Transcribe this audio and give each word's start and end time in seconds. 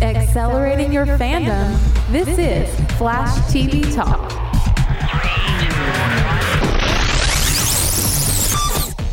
Accelerating 0.00 0.92
your 0.94 1.04
fandom. 1.04 1.78
This 2.10 2.38
is 2.38 2.74
Flash 2.96 3.36
TV 3.52 3.94
Talk. 3.94 4.30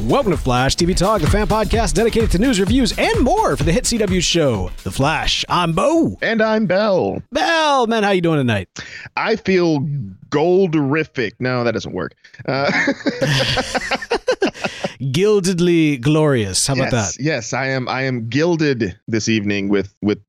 Welcome 0.08 0.32
to 0.32 0.38
Flash 0.38 0.78
TV 0.78 0.96
Talk, 0.96 1.20
the 1.20 1.28
fan 1.28 1.46
podcast 1.48 1.94
dedicated 1.94 2.32
to 2.32 2.38
news, 2.38 2.62
reviews, 2.62 2.98
and 2.98 3.20
more 3.20 3.58
for 3.58 3.66
the 3.66 3.74
hit 3.74 3.84
CW 3.84 4.24
show, 4.24 4.72
The 4.84 4.92
Flash. 4.92 5.44
I'm 5.50 5.74
Bo. 5.74 6.18
And 6.22 6.42
I'm 6.42 6.66
Bell. 6.66 7.22
Bell, 7.34 7.86
man, 7.88 8.04
how 8.04 8.12
you 8.12 8.22
doing 8.22 8.38
tonight? 8.38 8.70
I 9.18 9.36
feel 9.36 9.82
golderific. 10.30 11.34
No, 11.40 11.66
that 11.66 11.74
doesn't 11.74 11.94
work. 11.94 12.16
Uh, 12.48 12.72
Gildedly 15.12 15.98
glorious. 15.98 16.68
How 16.68 16.74
about 16.74 16.92
yes, 16.92 17.16
that? 17.16 17.24
Yes, 17.24 17.54
I 17.54 17.68
am. 17.68 17.88
I 17.88 18.04
am 18.04 18.28
gilded 18.28 18.98
this 19.08 19.30
evening 19.30 19.70
with 19.70 19.94
with 20.02 20.20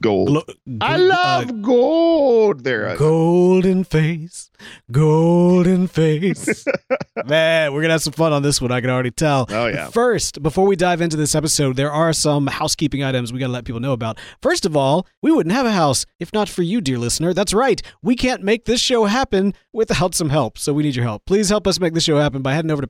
gold. 0.00 0.28
Glo- 0.28 0.44
I 0.80 0.96
love 0.96 1.50
uh, 1.50 1.52
gold. 1.52 2.64
There. 2.64 2.88
uh, 2.88 2.96
golden 2.96 3.84
face, 3.84 4.50
golden 4.90 5.86
face. 5.86 6.64
Man, 7.26 7.72
we're 7.72 7.82
gonna 7.82 7.94
have 7.94 8.02
some 8.02 8.12
fun 8.12 8.32
on 8.32 8.42
this 8.42 8.60
one. 8.60 8.72
I 8.72 8.80
can 8.80 8.90
already 8.90 9.10
tell. 9.10 9.46
Oh, 9.48 9.66
yeah. 9.66 9.88
First, 9.88 10.42
before 10.42 10.66
we 10.66 10.76
dive 10.76 11.00
into 11.00 11.16
this 11.16 11.34
episode, 11.34 11.76
there 11.76 11.90
are 11.90 12.12
some 12.12 12.46
housekeeping 12.46 13.02
items 13.02 13.32
we 13.32 13.38
gotta 13.38 13.52
let 13.52 13.64
people 13.64 13.80
know 13.80 13.92
about. 13.92 14.18
First 14.42 14.66
of 14.66 14.76
all, 14.76 15.06
we 15.22 15.32
wouldn't 15.32 15.54
have 15.54 15.66
a 15.66 15.72
house 15.72 16.06
if 16.20 16.32
not 16.32 16.48
for 16.48 16.62
you, 16.62 16.80
dear 16.80 16.98
listener. 16.98 17.32
That's 17.32 17.54
right. 17.54 17.80
We 18.02 18.16
can't 18.16 18.42
make 18.42 18.64
this 18.64 18.80
show 18.80 19.04
happen 19.04 19.54
without 19.72 20.14
some 20.14 20.30
help. 20.30 20.58
So 20.58 20.72
we 20.72 20.82
need 20.82 20.96
your 20.96 21.04
help. 21.04 21.24
Please 21.26 21.48
help 21.48 21.66
us 21.66 21.80
make 21.80 21.94
this 21.94 22.04
show 22.04 22.18
happen 22.18 22.42
by 22.42 22.54
heading 22.54 22.70
over 22.70 22.82
to 22.82 22.88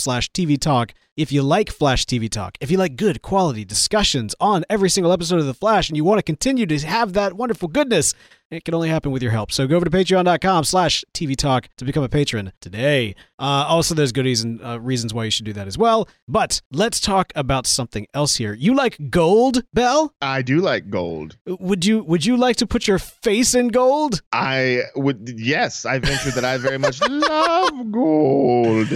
patreon.com/slash 0.00 0.30
TV 0.32 0.58
Talk. 0.58 0.94
If 1.16 1.32
you 1.32 1.42
like 1.42 1.70
Flash 1.70 2.06
TV 2.06 2.30
Talk, 2.30 2.56
if 2.60 2.70
you 2.70 2.78
like 2.78 2.96
good 2.96 3.22
quality 3.22 3.64
discussions 3.64 4.34
on 4.40 4.64
every 4.70 4.88
single 4.88 5.12
episode 5.12 5.40
of 5.40 5.46
The 5.46 5.54
Flash, 5.54 5.88
and 5.88 5.96
you 5.96 6.04
want 6.04 6.18
to 6.18 6.22
continue 6.22 6.66
to 6.66 6.78
have 6.80 7.12
that 7.12 7.34
wonderful 7.34 7.68
goodness, 7.68 8.14
it 8.50 8.64
can 8.64 8.74
only 8.74 8.88
happen 8.88 9.12
with 9.12 9.22
your 9.22 9.32
help. 9.32 9.52
So 9.52 9.66
go 9.66 9.76
over 9.76 9.84
to 9.84 9.90
patreon.com 9.90 10.64
slash 10.64 11.04
TV 11.14 11.36
Talk 11.36 11.68
to 11.76 11.84
become 11.84 12.02
a 12.02 12.08
patron 12.08 12.52
today. 12.60 13.14
Uh, 13.38 13.64
also, 13.66 13.94
there's 13.94 14.12
goodies 14.12 14.42
and 14.42 14.62
uh, 14.62 14.80
reasons 14.80 15.14
why 15.14 15.24
you 15.24 15.30
should 15.30 15.46
do 15.46 15.52
that 15.54 15.66
as 15.66 15.78
well. 15.78 16.08
But 16.28 16.60
let's 16.70 17.00
talk 17.00 17.32
about 17.34 17.66
something 17.66 18.06
else 18.12 18.36
here. 18.36 18.52
You 18.52 18.74
like 18.74 19.10
gold, 19.10 19.62
Bell? 19.72 20.14
I 20.20 20.42
do 20.42 20.60
like 20.60 20.90
gold. 20.90 21.38
Would 21.46 21.86
you 21.86 22.02
would 22.04 22.26
you 22.26 22.36
like 22.36 22.56
to 22.56 22.66
put 22.66 22.86
your 22.86 22.98
face 22.98 23.54
in 23.54 23.68
gold? 23.68 24.22
I 24.32 24.82
would. 24.96 25.32
Yes, 25.36 25.86
I 25.86 25.98
venture 25.98 26.30
that 26.32 26.44
I 26.44 26.58
very 26.58 26.78
much 26.78 27.00
love 27.08 27.90
gold. 27.90 28.88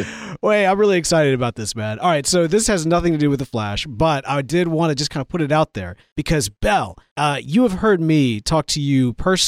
Wait, 0.42 0.66
I'm 0.66 0.78
really 0.78 0.98
excited 0.98 1.32
about 1.32 1.54
this, 1.54 1.74
man. 1.74 1.98
All 2.00 2.10
right, 2.10 2.26
so 2.26 2.46
this 2.46 2.66
has 2.66 2.84
nothing 2.84 3.12
to 3.12 3.18
do 3.18 3.30
with 3.30 3.38
the 3.38 3.46
Flash, 3.46 3.86
but 3.86 4.28
I 4.28 4.42
did 4.42 4.68
want 4.68 4.90
to 4.90 4.94
just 4.94 5.10
kind 5.10 5.22
of 5.22 5.28
put 5.28 5.40
it 5.40 5.52
out 5.52 5.72
there 5.72 5.96
because 6.16 6.48
Bell, 6.50 6.98
uh, 7.16 7.38
you 7.42 7.62
have 7.62 7.72
heard 7.74 8.00
me 8.00 8.40
talk 8.40 8.66
to 8.66 8.80
you 8.80 9.14
personally, 9.14 9.43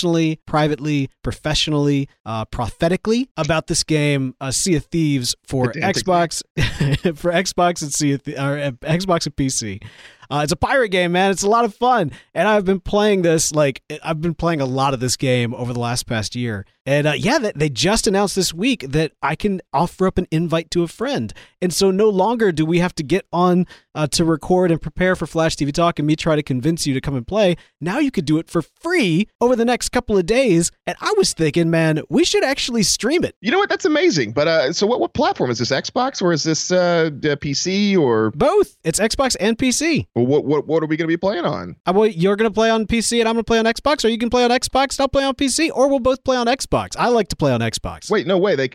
privately, 0.46 1.10
professionally, 1.22 2.08
uh, 2.24 2.44
prophetically 2.44 3.28
about 3.36 3.66
this 3.66 3.84
game, 3.84 4.34
uh, 4.40 4.50
Sea 4.50 4.76
of 4.76 4.84
Thieves 4.86 5.34
for 5.46 5.72
Xbox, 5.72 6.42
for 7.16 7.32
Xbox 7.32 7.82
and 7.82 7.92
Sea 7.92 8.12
of 8.12 8.22
Th- 8.22 8.38
or, 8.38 8.58
uh, 8.58 8.70
Xbox 8.82 9.26
and 9.26 9.36
PC. 9.36 9.82
Uh, 10.30 10.40
it's 10.42 10.52
a 10.52 10.56
pirate 10.56 10.88
game, 10.88 11.12
man. 11.12 11.30
It's 11.30 11.42
a 11.42 11.48
lot 11.48 11.64
of 11.64 11.74
fun, 11.74 12.10
and 12.34 12.48
I've 12.48 12.64
been 12.64 12.80
playing 12.80 13.22
this 13.22 13.54
like 13.54 13.82
I've 14.02 14.20
been 14.20 14.34
playing 14.34 14.60
a 14.60 14.66
lot 14.66 14.92
of 14.92 15.00
this 15.00 15.16
game 15.16 15.54
over 15.54 15.72
the 15.72 15.80
last 15.80 16.06
past 16.06 16.34
year. 16.34 16.66
And 16.84 17.06
uh, 17.06 17.12
yeah, 17.12 17.50
they 17.54 17.68
just 17.68 18.06
announced 18.06 18.36
this 18.36 18.52
week 18.54 18.86
that 18.88 19.12
I 19.22 19.36
can 19.36 19.60
offer 19.72 20.06
up 20.06 20.18
an 20.18 20.26
invite 20.30 20.70
to 20.72 20.82
a 20.82 20.88
friend, 20.88 21.32
and 21.62 21.72
so 21.72 21.90
no 21.90 22.08
longer 22.08 22.52
do 22.52 22.66
we 22.66 22.78
have 22.80 22.94
to 22.96 23.02
get 23.02 23.26
on 23.32 23.66
uh, 23.96 24.06
to 24.08 24.24
record 24.24 24.70
and 24.70 24.80
prepare 24.80 25.16
for 25.16 25.26
Flash 25.26 25.56
TV 25.56 25.72
Talk 25.72 25.98
and 25.98 26.06
me 26.06 26.14
try 26.14 26.36
to 26.36 26.42
convince 26.42 26.86
you 26.86 26.94
to 26.94 27.00
come 27.00 27.16
and 27.16 27.26
play. 27.26 27.56
Now 27.80 27.98
you 27.98 28.10
could 28.10 28.26
do 28.26 28.38
it 28.38 28.48
for 28.48 28.62
free 28.62 29.26
over 29.40 29.56
the 29.56 29.64
next 29.64 29.88
couple 29.88 30.16
of 30.16 30.26
days. 30.26 30.70
And 30.86 30.96
I 31.00 31.12
was 31.16 31.32
thinking, 31.32 31.70
man, 31.70 32.02
we 32.08 32.24
should 32.24 32.44
actually 32.44 32.82
stream 32.82 33.24
it. 33.24 33.34
You 33.40 33.50
know 33.50 33.58
what? 33.58 33.68
That's 33.68 33.84
amazing. 33.84 34.32
But 34.32 34.46
uh, 34.46 34.72
so 34.72 34.86
what? 34.86 35.00
What 35.00 35.14
platform 35.14 35.50
is 35.50 35.58
this? 35.58 35.70
Xbox 35.70 36.22
or 36.22 36.32
is 36.32 36.44
this 36.44 36.70
uh, 36.70 36.76
uh, 36.76 37.36
PC 37.36 37.96
or 37.96 38.30
Both. 38.32 38.76
It's 38.84 38.98
Xbox 38.98 39.36
and 39.40 39.56
PC. 39.58 40.06
or 40.14 40.26
what? 40.26 40.44
What? 40.44 40.66
What 40.66 40.82
are 40.82 40.86
we 40.86 40.96
going 40.96 41.06
to 41.08 41.12
be 41.12 41.16
playing 41.16 41.44
on? 41.44 41.76
Uh, 41.86 41.92
well, 41.94 42.06
you're 42.06 42.36
going 42.36 42.50
to 42.50 42.54
play 42.54 42.70
on 42.70 42.86
PC 42.86 43.20
and 43.20 43.28
I'm 43.28 43.34
going 43.34 43.44
to 43.44 43.48
play 43.48 43.58
on 43.58 43.64
Xbox, 43.64 44.04
or 44.04 44.08
you 44.08 44.18
can 44.18 44.30
play 44.30 44.44
on 44.44 44.50
Xbox 44.50 44.98
and 44.98 45.00
I'll 45.00 45.08
play 45.08 45.24
on 45.24 45.34
PC, 45.34 45.70
or 45.74 45.88
we'll 45.88 46.00
both 46.00 46.22
play 46.24 46.36
on 46.36 46.46
Xbox. 46.46 46.96
I 46.98 47.08
like 47.08 47.28
to 47.28 47.36
play 47.36 47.52
on 47.52 47.60
Xbox. 47.60 48.10
Wait, 48.10 48.26
no 48.26 48.38
way. 48.38 48.56
They 48.56 48.70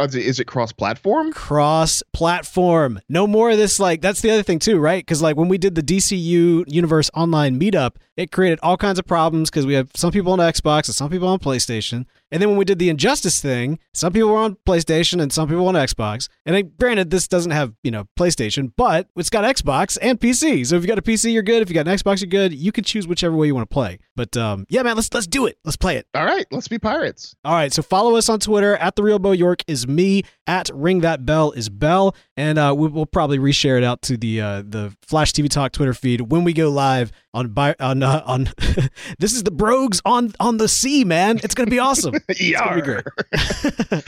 is 0.00 0.40
it 0.40 0.46
cross-platform? 0.46 1.32
Cross 1.32 2.02
platform. 2.12 3.00
No 3.08 3.26
more 3.26 3.50
of 3.50 3.58
this. 3.58 3.78
Like, 3.78 4.00
that's 4.00 4.20
the 4.20 4.30
other 4.30 4.42
thing, 4.42 4.58
too, 4.64 4.78
right? 4.78 5.04
Because, 5.04 5.20
like, 5.22 5.36
when 5.36 5.48
we 5.48 5.58
did 5.58 5.74
the 5.74 5.82
DCU 5.82 6.64
Universe 6.66 7.10
Online 7.14 7.60
meetup, 7.60 7.96
it 8.16 8.30
created 8.30 8.60
all 8.62 8.76
kinds 8.76 8.98
of 8.98 9.06
problems 9.06 9.50
because 9.50 9.66
we 9.66 9.74
have 9.74 9.90
some 9.94 10.12
people 10.12 10.32
on 10.32 10.38
Xbox 10.38 10.86
and 10.86 10.94
some 10.94 11.10
people 11.10 11.28
on 11.28 11.38
PlayStation. 11.38 12.06
And 12.30 12.42
then 12.42 12.48
when 12.48 12.58
we 12.58 12.64
did 12.64 12.78
the 12.78 12.88
Injustice 12.88 13.40
thing, 13.40 13.78
some 13.92 14.12
people 14.12 14.30
were 14.30 14.38
on 14.38 14.56
PlayStation 14.66 15.22
and 15.22 15.32
some 15.32 15.48
people 15.48 15.68
on 15.68 15.74
Xbox. 15.74 16.28
And 16.44 16.56
then, 16.56 16.72
granted, 16.78 17.10
this 17.10 17.28
doesn't 17.28 17.52
have, 17.52 17.74
you 17.84 17.92
know, 17.92 18.08
PlayStation, 18.18 18.72
but 18.76 19.08
it's 19.16 19.30
got 19.30 19.44
Xbox 19.44 19.98
and 20.02 20.18
PC. 20.18 20.66
So 20.66 20.76
if 20.76 20.82
you 20.82 20.88
got 20.88 20.98
a 20.98 21.02
PC, 21.02 21.32
you're 21.32 21.44
good. 21.44 21.62
If 21.62 21.68
you 21.68 21.74
got 21.74 21.86
an 21.86 21.96
Xbox, 21.96 22.20
you're 22.20 22.28
good. 22.28 22.52
You 22.52 22.72
can 22.72 22.82
choose 22.82 23.06
whichever 23.06 23.36
way 23.36 23.46
you 23.46 23.54
want 23.54 23.68
to 23.68 23.72
play. 23.72 23.98
But 24.16 24.36
um, 24.36 24.66
yeah, 24.68 24.82
man, 24.82 24.96
let's 24.96 25.12
let's 25.12 25.26
do 25.26 25.46
it. 25.46 25.58
Let's 25.64 25.76
play 25.76 25.96
it. 25.96 26.06
All 26.14 26.24
right, 26.24 26.46
let's 26.50 26.68
be 26.68 26.78
pirates. 26.78 27.36
All 27.44 27.54
right, 27.54 27.72
so 27.72 27.82
follow 27.82 28.16
us 28.16 28.28
on 28.28 28.40
Twitter 28.40 28.76
at 28.76 28.96
the 28.96 29.02
real 29.02 29.18
Bo 29.18 29.32
York 29.32 29.62
is 29.66 29.86
me 29.86 30.24
at 30.46 30.70
ring 30.74 31.00
that 31.00 31.24
bell 31.24 31.52
is 31.52 31.68
Bell, 31.68 32.14
and 32.36 32.58
uh, 32.58 32.74
we, 32.76 32.88
we'll 32.88 33.06
probably 33.06 33.38
reshare 33.38 33.78
it 33.78 33.84
out 33.84 34.02
to 34.02 34.16
the 34.16 34.40
uh, 34.40 34.62
the 34.66 34.96
Flash 35.02 35.32
TV 35.32 35.48
Talk 35.48 35.72
Twitter 35.72 35.94
feed 35.94 36.32
when 36.32 36.44
we 36.44 36.52
go 36.52 36.70
live 36.70 37.12
on 37.32 37.52
on 37.80 38.03
uh, 38.04 38.22
on. 38.26 38.48
this 39.18 39.32
is 39.32 39.42
the 39.42 39.50
Brogues 39.50 40.00
on 40.04 40.32
on 40.40 40.58
the 40.58 40.68
sea, 40.68 41.04
man. 41.04 41.38
It's 41.42 41.54
gonna 41.54 41.70
be 41.70 41.78
awesome. 41.78 42.14
It's 42.28 42.58
gonna 42.60 42.74
be 42.76 42.82
great. 42.82 43.04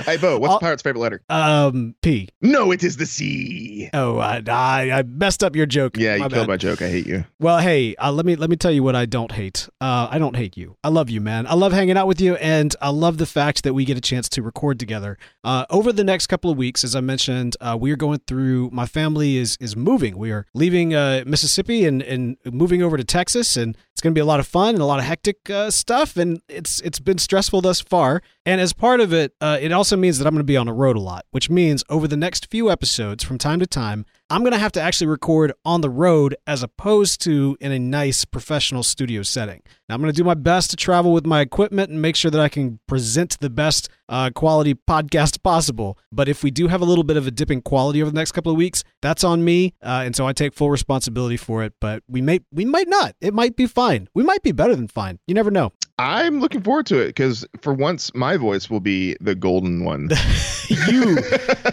hey, 0.07 0.17
Bo, 0.17 0.39
what's 0.39 0.53
I'll- 0.53 0.61
pirate's 0.61 0.83
favorite 0.83 1.01
letter? 1.01 1.23
Um, 1.29 1.95
P. 2.03 2.29
No, 2.41 2.71
it 2.73 2.83
is 2.85 2.97
the 2.97 3.07
C. 3.07 3.89
Oh, 3.95 4.19
I, 4.19 4.43
I 4.47 4.91
I 4.99 5.03
messed 5.03 5.43
up 5.43 5.57
your 5.57 5.67
joke. 5.67 5.97
Yeah, 5.97 6.15
you 6.17 6.21
My 6.23 6.29
killed 6.29 6.47
bad. 6.47 6.53
my 6.53 6.57
joke. 6.57 6.83
I 6.83 6.89
hate 6.89 7.07
you. 7.07 7.25
Well, 7.41 7.59
hey, 7.59 7.95
uh, 7.97 8.13
let 8.13 8.27
me 8.27 8.37
let 8.37 8.51
me 8.51 8.57
tell 8.57 8.71
you 8.73 8.83
what 8.83 8.95
I 8.97 9.07
don't 9.07 9.33
hate. 9.33 9.69
Uh, 9.81 10.09
I 10.11 10.19
don't 10.19 10.37
hate 10.37 10.57
you. 10.57 10.77
I 10.85 10.89
love 10.89 11.11
you, 11.11 11.21
man. 11.21 11.47
I 11.47 11.55
love 11.55 11.73
hanging 11.73 11.97
out 11.97 12.07
with 12.07 12.21
you, 12.21 12.37
and 12.37 12.75
I 12.81 12.91
love 12.91 13.19
the 13.19 13.27
fact 13.27 13.63
that 13.65 13.75
we 13.75 13.85
get 13.85 13.97
a 13.97 14.01
chance 14.01 14.29
to 14.31 14.43
record 14.43 14.79
together. 14.79 15.17
Uh, 15.45 15.65
over 15.71 15.93
the 15.93 16.05
next 16.05 16.27
couple 16.27 16.51
of 16.51 16.57
weeks, 16.57 16.85
as 16.85 16.95
I 16.95 17.01
mentioned, 17.01 17.57
uh, 17.61 17.77
we 17.81 17.91
are 17.93 17.97
going 17.97 18.21
through. 18.27 18.71
My 18.73 18.87
family 18.87 19.37
is 19.37 19.57
is 19.61 19.77
moving. 19.77 20.17
We 20.19 20.31
are 20.33 20.47
leaving 20.55 20.95
uh, 20.95 21.25
Mississippi 21.27 21.85
and 21.85 22.03
and 22.03 22.37
moving 22.45 22.83
over 22.83 22.97
to 22.97 23.05
Texas, 23.05 23.57
and 23.57 23.77
it's 23.97 24.03
going 24.03 24.13
to 24.13 24.19
be 24.19 24.21
a 24.21 24.27
lot 24.27 24.41
of 24.41 24.47
fun 24.47 24.75
and 24.75 24.83
a 24.83 24.85
lot 24.85 24.99
of 24.99 25.07
hectic 25.07 25.49
uh, 25.49 25.71
stuff. 25.71 26.19
And 26.19 26.43
it's 26.51 26.81
it's 26.83 26.99
been 26.99 27.17
stressful 27.17 27.63
thus 27.63 27.81
far. 27.81 28.21
And 28.45 28.61
as 28.61 28.75
part 28.75 29.01
of 29.01 29.15
it, 29.15 29.33
uh, 29.41 29.57
it 29.59 29.73
also 29.73 29.97
means 29.97 30.19
that 30.19 30.27
I'm 30.27 30.35
going 30.35 30.41
to 30.41 30.45
be 30.45 30.59
on 30.59 30.67
the 30.67 30.75
road 30.75 30.97
a 30.97 31.01
lot, 31.01 31.25
which 31.31 31.49
means 31.49 31.83
over 31.89 32.07
the 32.07 32.17
next 32.17 32.51
few 32.51 32.71
episodes, 32.71 33.25
from 33.25 33.39
time 33.39 33.59
to 33.59 33.67
time, 33.67 34.05
I'm 34.29 34.41
going 34.41 34.53
to 34.53 34.59
have 34.59 34.73
to 34.73 34.81
actually 34.81 35.07
record 35.07 35.53
on 35.65 35.83
the 35.83 35.89
road 35.89 36.35
as 36.49 36.65
opposed 36.65 37.21
to 37.23 37.57
in 37.61 37.71
a 37.71 37.79
nice 37.79 38.25
professional 38.25 38.83
studio 38.83 39.23
setting. 39.23 39.63
Now, 39.89 39.95
I'm 39.95 40.01
going 40.01 40.13
to 40.13 40.17
do 40.17 40.25
my 40.25 40.35
best 40.35 40.71
to 40.71 40.77
travel 40.77 41.13
with 41.13 41.25
my 41.25 41.41
equipment 41.41 41.91
and 41.91 42.03
make 42.03 42.17
sure 42.17 42.33
that 42.33 42.41
I 42.41 42.49
can 42.49 42.81
present 42.89 43.39
the 43.39 43.51
best 43.51 43.89
uh, 44.09 44.31
quality 44.35 44.75
podcast 44.75 45.45
possible. 45.45 45.97
But 46.11 46.29
if 46.29 46.43
we 46.43 46.51
do 46.51 46.67
have 46.67 46.81
a 46.81 46.85
little 46.85 47.05
bit 47.05 47.17
of 47.17 47.29
a 47.29 47.31
dip 47.31 47.53
in 47.53 47.63
quality 47.63 48.03
over 48.03 48.11
the 48.11 48.19
next 48.19 48.33
couple 48.33 48.51
of 48.51 48.59
weeks, 48.59 48.83
that's 49.01 49.23
on 49.23 49.45
me, 49.45 49.75
uh, 49.81 50.03
and 50.05 50.17
so 50.17 50.27
I 50.27 50.33
take 50.33 50.55
full 50.55 50.71
responsibility 50.71 51.37
for 51.37 51.63
it. 51.63 51.75
But 51.81 52.03
we 52.09 52.21
may, 52.21 52.41
we 52.51 52.65
might 52.65 52.89
not. 52.89 53.15
It 53.21 53.33
might 53.33 53.55
be 53.55 53.67
fine. 53.67 54.09
We 54.13 54.25
might 54.25 54.43
be 54.43 54.51
better 54.51 54.75
than 54.75 54.89
fine. 54.89 55.21
You 55.29 55.35
never 55.35 55.53
know. 55.53 55.73
I'm 55.99 56.41
looking 56.41 56.61
forward 56.61 56.85
to 56.87 56.99
it 56.99 57.07
because 57.07 57.47
for 57.63 57.73
once 57.73 58.15
my 58.15 58.37
voice 58.37 58.69
will 58.69 58.81
be 58.81 59.17
the 59.21 59.35
golden 59.35 59.83
one. 59.83 60.11
you 60.69 61.19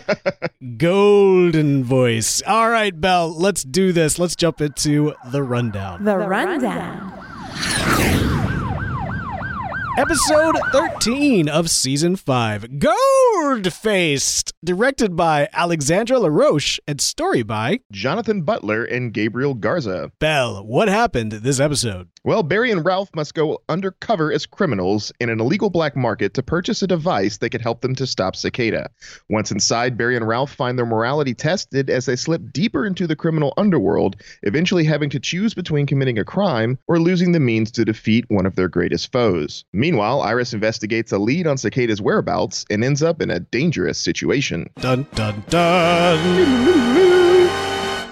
golden 0.77 1.83
voice. 1.83 2.41
All 2.47 2.69
right, 2.69 2.99
Bell, 2.99 3.37
let's 3.37 3.63
do 3.63 3.91
this. 3.91 4.17
Let's 4.17 4.37
jump 4.37 4.61
into 4.61 5.13
the 5.29 5.43
rundown. 5.43 6.05
The 6.05 6.17
Rundown. 6.17 7.11
Episode 9.95 10.55
13 10.71 11.47
of 11.49 11.69
Season 11.69 12.15
5 12.15 12.63
Goldfaced, 12.79 14.51
directed 14.63 15.15
by 15.15 15.47
Alexandra 15.53 16.17
LaRoche 16.17 16.79
and 16.87 16.99
story 16.99 17.43
by 17.43 17.81
Jonathan 17.91 18.41
Butler 18.41 18.85
and 18.85 19.13
Gabriel 19.13 19.53
Garza. 19.53 20.11
Bell. 20.19 20.65
What 20.65 20.87
happened 20.87 21.33
this 21.33 21.59
episode? 21.59 22.09
Well, 22.25 22.41
Barry 22.41 22.71
and 22.71 22.85
Ralph 22.85 23.09
must 23.13 23.33
go 23.33 23.61
undercover 23.67 24.31
as 24.31 24.45
criminals 24.45 25.11
in 25.19 25.27
an 25.27 25.41
illegal 25.41 25.69
black 25.69 25.93
market 25.97 26.33
to 26.35 26.43
purchase 26.43 26.81
a 26.81 26.87
device 26.87 27.39
that 27.39 27.49
could 27.49 27.59
help 27.59 27.81
them 27.81 27.95
to 27.95 28.07
stop 28.07 28.37
Cicada. 28.37 28.89
Once 29.29 29.51
inside, 29.51 29.97
Barry 29.97 30.15
and 30.15 30.25
Ralph 30.25 30.53
find 30.53 30.77
their 30.77 30.85
morality 30.85 31.33
tested 31.33 31.89
as 31.89 32.05
they 32.05 32.15
slip 32.15 32.53
deeper 32.53 32.85
into 32.85 33.07
the 33.07 33.17
criminal 33.17 33.53
underworld, 33.57 34.15
eventually 34.43 34.85
having 34.85 35.09
to 35.09 35.19
choose 35.19 35.53
between 35.53 35.85
committing 35.85 36.17
a 36.17 36.23
crime 36.23 36.79
or 36.87 36.97
losing 36.97 37.33
the 37.33 37.41
means 37.41 37.71
to 37.71 37.83
defeat 37.83 38.23
one 38.29 38.45
of 38.45 38.55
their 38.55 38.69
greatest 38.69 39.11
foes. 39.11 39.65
Meanwhile, 39.73 40.21
Iris 40.21 40.53
investigates 40.53 41.11
a 41.11 41.17
lead 41.17 41.45
on 41.45 41.57
Cicada's 41.57 42.01
whereabouts 42.01 42.63
and 42.69 42.85
ends 42.85 43.03
up 43.03 43.21
in 43.21 43.31
a 43.31 43.41
dangerous 43.41 43.97
situation. 43.97 44.69
Dun 44.79 45.05
dun 45.13 45.43
dun. 45.49 47.22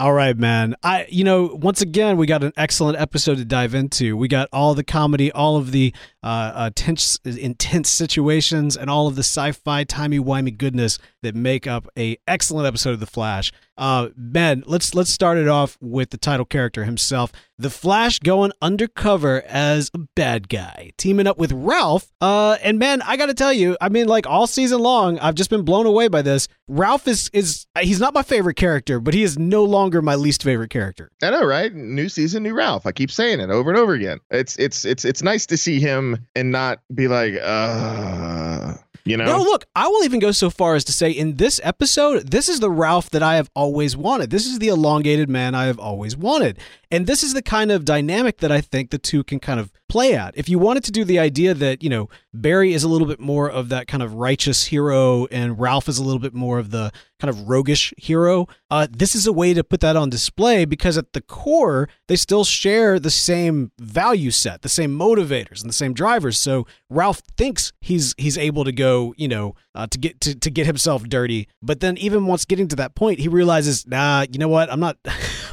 All 0.02 0.14
right, 0.14 0.36
man. 0.36 0.74
I 0.82 1.06
you 1.10 1.24
know, 1.24 1.56
once 1.62 1.80
again, 1.80 2.18
we 2.18 2.26
got 2.26 2.44
an 2.44 2.54
excellent 2.58 2.98
episode 2.98 3.38
to 3.38 3.46
dive 3.46 3.76
into. 3.76 4.18
We 4.18 4.28
got 4.28 4.50
all 4.52 4.74
the 4.74 4.84
comedy, 4.84 5.32
all 5.32 5.58
of 5.58 5.72
the 5.72 5.94
uh, 6.24 6.52
uh 6.56 6.70
tense, 6.74 7.20
intense 7.24 7.88
situations, 7.88 8.76
and 8.76 8.90
all 8.90 9.06
of 9.06 9.16
the 9.16 9.20
sci-fi 9.20 9.84
timey 9.84 10.18
wimey 10.18 10.58
goodness 10.58 10.98
that 11.22 11.36
make 11.36 11.68
up 11.68 11.88
a 11.96 12.18
excellent 12.28 12.66
episode 12.66 12.94
of 12.94 13.00
The 13.00 13.06
Flash. 13.06 13.52
Uh, 13.78 14.10
Ben, 14.16 14.64
let's 14.68 14.94
let's 14.94 15.10
start 15.10 15.38
it 15.38 15.48
off 15.48 15.78
with 15.82 16.10
the 16.12 16.18
title 16.18 16.46
character 16.46 16.84
himself, 16.84 17.32
The 17.58 17.70
Flash, 17.70 18.20
going 18.20 18.52
undercover 18.62 19.42
as 19.48 19.90
a 19.94 20.00
bad 20.16 20.50
guy, 20.50 20.92
teaming 20.98 21.26
up 21.26 21.38
with 21.38 21.52
Ralph. 21.52 22.12
Uh, 22.20 22.58
and 22.62 22.78
man, 22.78 23.02
I 23.02 23.18
got 23.18 23.28
to 23.28 23.34
tell 23.34 23.54
you, 23.54 23.78
I 23.80 23.90
mean, 23.90 24.08
like 24.08 24.28
all 24.28 24.46
season 24.46 24.80
long, 24.80 25.18
I've 25.20 25.36
just 25.36 25.50
been 25.50 25.64
blown 25.64 25.86
away 25.86 26.10
by 26.10 26.22
this. 26.22 26.48
Ralph 26.68 27.08
is 27.08 27.30
is 27.34 27.66
he's 27.80 28.00
not 28.00 28.14
my 28.14 28.24
favorite 28.24 28.56
character, 28.56 29.00
but 29.00 29.14
he 29.14 29.24
is 29.24 29.40
no 29.40 29.64
longer 29.64 30.02
my 30.02 30.16
least 30.16 30.44
favorite 30.44 30.70
character. 30.70 31.12
I 31.24 31.32
know, 31.32 31.44
right? 31.44 31.74
New 31.74 32.10
season, 32.10 32.44
new 32.44 32.54
Ralph. 32.54 32.86
I 32.86 32.92
keep 32.92 33.12
saying 33.12 33.40
it 33.40 33.50
over 33.50 33.70
and 33.70 33.80
over 33.80 33.94
again. 33.94 34.20
It's 34.30 34.58
it's 34.58 34.86
it's 34.86 35.06
it's 35.06 35.24
nice 35.24 35.46
to 35.48 35.58
see 35.58 35.80
him 35.80 36.28
and 36.36 36.52
not 36.52 36.80
be 36.94 37.08
like, 37.08 37.36
uh 37.42 38.74
you 39.04 39.18
know? 39.18 39.26
No, 39.26 39.38
look, 39.40 39.66
I 39.76 39.88
will 39.88 40.04
even 40.04 40.20
go 40.20 40.32
so 40.32 40.50
far 40.50 40.76
as 40.76 40.84
to 40.86 40.94
say 40.94 41.12
in 41.12 41.38
this 41.38 41.60
episode, 41.64 42.32
this 42.32 42.50
is 42.50 42.60
the 42.60 42.70
Ralph 42.70 43.10
that 43.12 43.24
I 43.24 43.36
have 43.36 43.50
always 43.56 43.98
wanted. 43.98 44.30
This 44.30 44.46
is 44.46 44.60
the 44.60 44.68
elongated 44.68 45.30
man 45.30 45.56
I 45.56 45.66
have 45.66 45.80
always 45.80 46.16
wanted. 46.16 46.60
And 46.92 47.08
this 47.08 47.24
is 47.24 47.34
the 47.34 47.42
kind 47.42 47.72
of 47.72 47.86
dynamic 47.86 48.38
that 48.38 48.52
I 48.52 48.62
think 48.62 48.92
the 48.92 48.98
two 48.98 49.24
can 49.24 49.40
kind 49.40 49.60
of 49.60 49.72
play 49.92 50.16
at. 50.16 50.38
If 50.38 50.48
you 50.48 50.58
wanted 50.58 50.86
to 50.86 50.92
do 50.94 51.04
the 51.04 51.20
idea 51.20 51.54
that, 51.54 51.84
you 51.84 51.90
know, 51.90 52.08
Barry 52.34 52.74
is 52.74 52.86
a 52.86 52.88
little 52.88 53.06
bit 53.06 53.20
more 53.20 53.52
of 53.52 53.68
that 53.70 53.88
kind 53.88 54.02
of 54.02 54.14
righteous 54.14 54.68
hero 54.68 55.26
and 55.26 55.60
Ralph 55.60 55.90
is 55.90 55.98
a 55.98 56.04
little 56.04 56.22
bit 56.22 56.34
more 56.34 56.60
of 56.60 56.72
the 56.72 56.94
kind 57.22 57.30
of 57.30 57.48
roguish 57.48 57.94
hero, 57.98 58.48
uh, 58.72 58.88
this 58.90 59.14
is 59.14 59.28
a 59.28 59.32
way 59.32 59.54
to 59.54 59.64
put 59.64 59.80
that 59.82 59.96
on 59.96 60.10
display 60.10 60.66
because 60.66 60.98
at 60.98 61.14
the 61.14 61.22
core, 61.22 61.88
they 62.08 62.16
still 62.16 62.44
share 62.44 63.00
the 63.00 63.12
same 63.12 63.72
value 63.78 64.32
set, 64.32 64.64
the 64.64 64.70
same 64.70 64.98
motivators 64.98 65.62
and 65.62 65.70
the 65.70 65.74
same 65.74 65.94
drivers. 65.94 66.40
So 66.40 66.66
Ralph 66.90 67.22
thinks 67.38 67.74
he's 67.80 68.16
he's 68.18 68.40
able 68.40 68.64
to 68.64 68.72
go, 68.72 69.14
you 69.18 69.28
know, 69.28 69.56
uh, 69.76 69.86
to 69.88 70.00
get 70.00 70.20
to, 70.22 70.34
to 70.34 70.50
get 70.50 70.66
himself 70.66 71.04
dirty. 71.04 71.48
But 71.62 71.80
then 71.80 71.96
even 71.98 72.26
once 72.26 72.44
getting 72.44 72.68
to 72.70 72.76
that 72.78 72.96
point, 72.96 73.20
he 73.20 73.28
realizes, 73.28 73.86
nah, 73.86 74.26
you 74.32 74.40
know 74.40 74.50
what? 74.50 74.72
I'm 74.72 74.80
not 74.80 74.98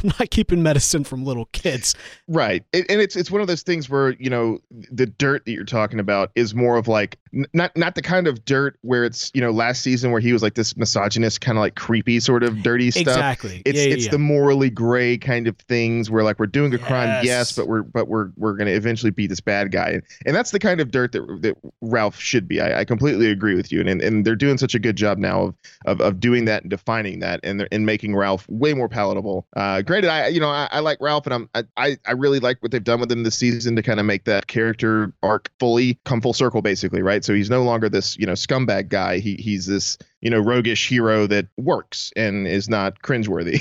I'm 0.02 0.12
not 0.18 0.30
keeping 0.30 0.62
medicine 0.62 1.04
from 1.04 1.24
little 1.24 1.46
kids. 1.46 1.94
Right. 2.26 2.64
And 2.72 2.86
it's 2.88 3.16
it's 3.16 3.30
one 3.30 3.40
of 3.40 3.46
those 3.46 3.62
things 3.62 3.88
where, 3.88 4.10
you 4.12 4.30
know, 4.30 4.58
the 4.70 5.06
dirt 5.06 5.44
that 5.44 5.52
you're 5.52 5.64
talking 5.64 6.00
about 6.00 6.30
is 6.34 6.54
more 6.54 6.76
of 6.76 6.88
like 6.88 7.18
not 7.52 7.76
not 7.76 7.94
the 7.94 8.02
kind 8.02 8.26
of 8.26 8.44
dirt 8.44 8.78
where 8.82 9.04
it's, 9.04 9.30
you 9.34 9.40
know, 9.40 9.50
last 9.50 9.82
season 9.82 10.10
where 10.10 10.20
he 10.20 10.32
was 10.32 10.42
like 10.42 10.54
this 10.54 10.76
misogynist 10.76 11.40
kind 11.40 11.58
of 11.58 11.60
like 11.60 11.74
creepy 11.74 12.20
sort 12.20 12.42
of 12.42 12.62
dirty 12.62 12.90
stuff. 12.90 13.02
Exactly. 13.02 13.62
It's 13.64 13.78
Yeah, 13.78 13.86
yeah, 13.86 13.94
it's 13.94 14.04
yeah. 14.06 14.10
the 14.12 14.18
morally 14.18 14.70
gray 14.70 15.18
kind 15.18 15.46
of 15.46 15.56
things 15.58 16.10
where 16.10 16.22
like 16.22 16.38
we're 16.38 16.46
doing 16.46 16.74
a 16.74 16.78
crime, 16.78 17.08
Yes. 17.08 17.24
yes, 17.24 17.56
but 17.56 17.68
we're 17.68 17.82
but 17.82 18.08
we're 18.08 18.30
we're 18.36 18.54
going 18.54 18.66
to 18.66 18.74
eventually 18.74 19.10
beat 19.10 19.28
this 19.28 19.40
bad 19.40 19.70
guy. 19.72 19.90
And, 19.90 20.02
and 20.26 20.34
that's 20.36 20.50
the 20.50 20.58
kind 20.58 20.80
of 20.80 20.90
dirt 20.90 21.12
that 21.12 21.20
that 21.42 21.56
Ralph 21.80 22.18
should 22.18 22.48
be. 22.48 22.60
I, 22.60 22.80
I 22.80 22.84
completely 22.84 23.30
agree 23.30 23.54
with 23.54 23.70
you. 23.72 23.80
And, 23.80 23.88
and 23.88 24.02
and 24.02 24.24
they're 24.24 24.36
doing 24.36 24.58
such 24.58 24.74
a 24.74 24.78
good 24.78 24.96
job 24.96 25.18
now 25.18 25.42
of 25.42 25.54
of, 25.86 26.00
of 26.00 26.20
doing 26.20 26.44
that 26.46 26.62
and 26.62 26.70
defining 26.70 27.20
that 27.20 27.40
and 27.42 27.66
and 27.70 27.86
making 27.86 28.16
Ralph 28.16 28.48
way 28.48 28.74
more 28.74 28.88
palatable. 28.88 29.46
Uh, 29.56 29.82
granted, 29.82 30.10
I 30.10 30.28
you 30.28 30.40
know 30.40 30.50
I, 30.50 30.68
I 30.70 30.80
like 30.80 30.98
Ralph 31.00 31.26
and 31.26 31.34
I'm 31.34 31.50
I, 31.54 31.64
I 31.76 31.96
I 32.06 32.12
really 32.12 32.40
like 32.40 32.62
what 32.62 32.70
they've 32.72 32.82
done 32.82 33.00
with 33.00 33.10
him 33.12 33.22
this 33.22 33.36
season 33.36 33.76
to 33.76 33.82
kind 33.82 34.00
of 34.00 34.06
make 34.06 34.24
that 34.24 34.46
character 34.46 35.12
arc 35.22 35.50
fully 35.60 35.98
come 36.04 36.20
full 36.20 36.32
circle, 36.32 36.62
basically, 36.62 37.02
right? 37.02 37.17
So 37.24 37.34
he's 37.34 37.50
no 37.50 37.62
longer 37.62 37.88
this 37.88 38.16
you 38.18 38.26
know 38.26 38.32
scumbag 38.32 38.88
guy. 38.88 39.18
He 39.18 39.34
he's 39.36 39.66
this 39.66 39.98
you 40.20 40.30
know 40.30 40.38
roguish 40.38 40.88
hero 40.88 41.26
that 41.26 41.46
works 41.56 42.12
and 42.16 42.46
is 42.46 42.68
not 42.68 43.02
cringeworthy. 43.02 43.60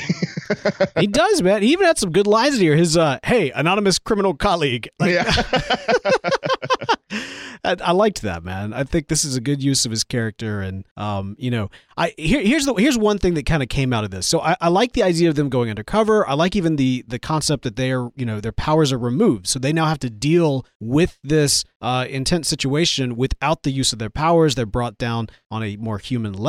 he 1.00 1.08
does, 1.08 1.42
man. 1.42 1.62
He 1.62 1.72
even 1.72 1.86
had 1.86 1.98
some 1.98 2.12
good 2.12 2.28
lines 2.28 2.58
here. 2.58 2.76
His 2.76 2.98
uh, 2.98 3.20
hey, 3.24 3.52
anonymous 3.52 4.00
criminal 4.00 4.34
colleague. 4.34 4.90
Like, 5.00 5.12
yeah. 5.12 5.32
I, 7.64 7.76
I 7.84 7.92
liked 7.92 8.22
that, 8.22 8.44
man. 8.44 8.74
I 8.74 8.84
think 8.84 9.08
this 9.08 9.26
is 9.26 9.36
a 9.36 9.42
good 9.42 9.62
use 9.62 9.86
of 9.86 9.92
his 9.92 10.04
character, 10.04 10.62
and 10.62 10.86
um, 10.96 11.36
you 11.38 11.52
know, 11.52 11.70
I 11.98 12.14
here, 12.18 12.42
here's 12.42 12.66
the 12.66 12.74
here's 12.76 12.98
one 12.98 13.18
thing 13.18 13.34
that 13.36 13.46
kind 13.46 13.62
of 13.62 13.70
came 13.70 13.94
out 13.94 14.04
of 14.04 14.12
this. 14.12 14.26
So 14.26 14.40
I, 14.42 14.56
I 14.62 14.70
like 14.70 14.94
the 14.94 15.04
idea 15.04 15.30
of 15.30 15.36
them 15.36 15.50
going 15.50 15.70
undercover. 15.70 16.28
I 16.28 16.34
like 16.34 16.56
even 16.56 16.78
the 16.78 17.04
the 17.08 17.20
concept 17.20 17.64
that 17.64 17.76
they 17.76 17.92
are, 17.92 18.10
you 18.16 18.26
know, 18.26 18.40
their 18.40 18.52
powers 18.52 18.92
are 18.92 18.98
removed, 18.98 19.48
so 19.48 19.60
they 19.60 19.74
now 19.74 19.86
have 19.86 20.00
to 20.00 20.10
deal 20.10 20.66
with 20.80 21.18
this 21.24 21.64
uh, 21.82 22.06
intense 22.10 22.48
situation 22.48 23.16
without 23.16 23.64
the 23.64 23.72
use 23.72 23.94
of 23.94 24.00
their 24.00 24.10
powers. 24.10 24.56
They're 24.56 24.66
brought 24.66 24.98
down 24.98 25.28
on 25.52 25.64
a 25.64 25.76
more 25.78 25.98
human 25.98 26.34
level. 26.34 26.47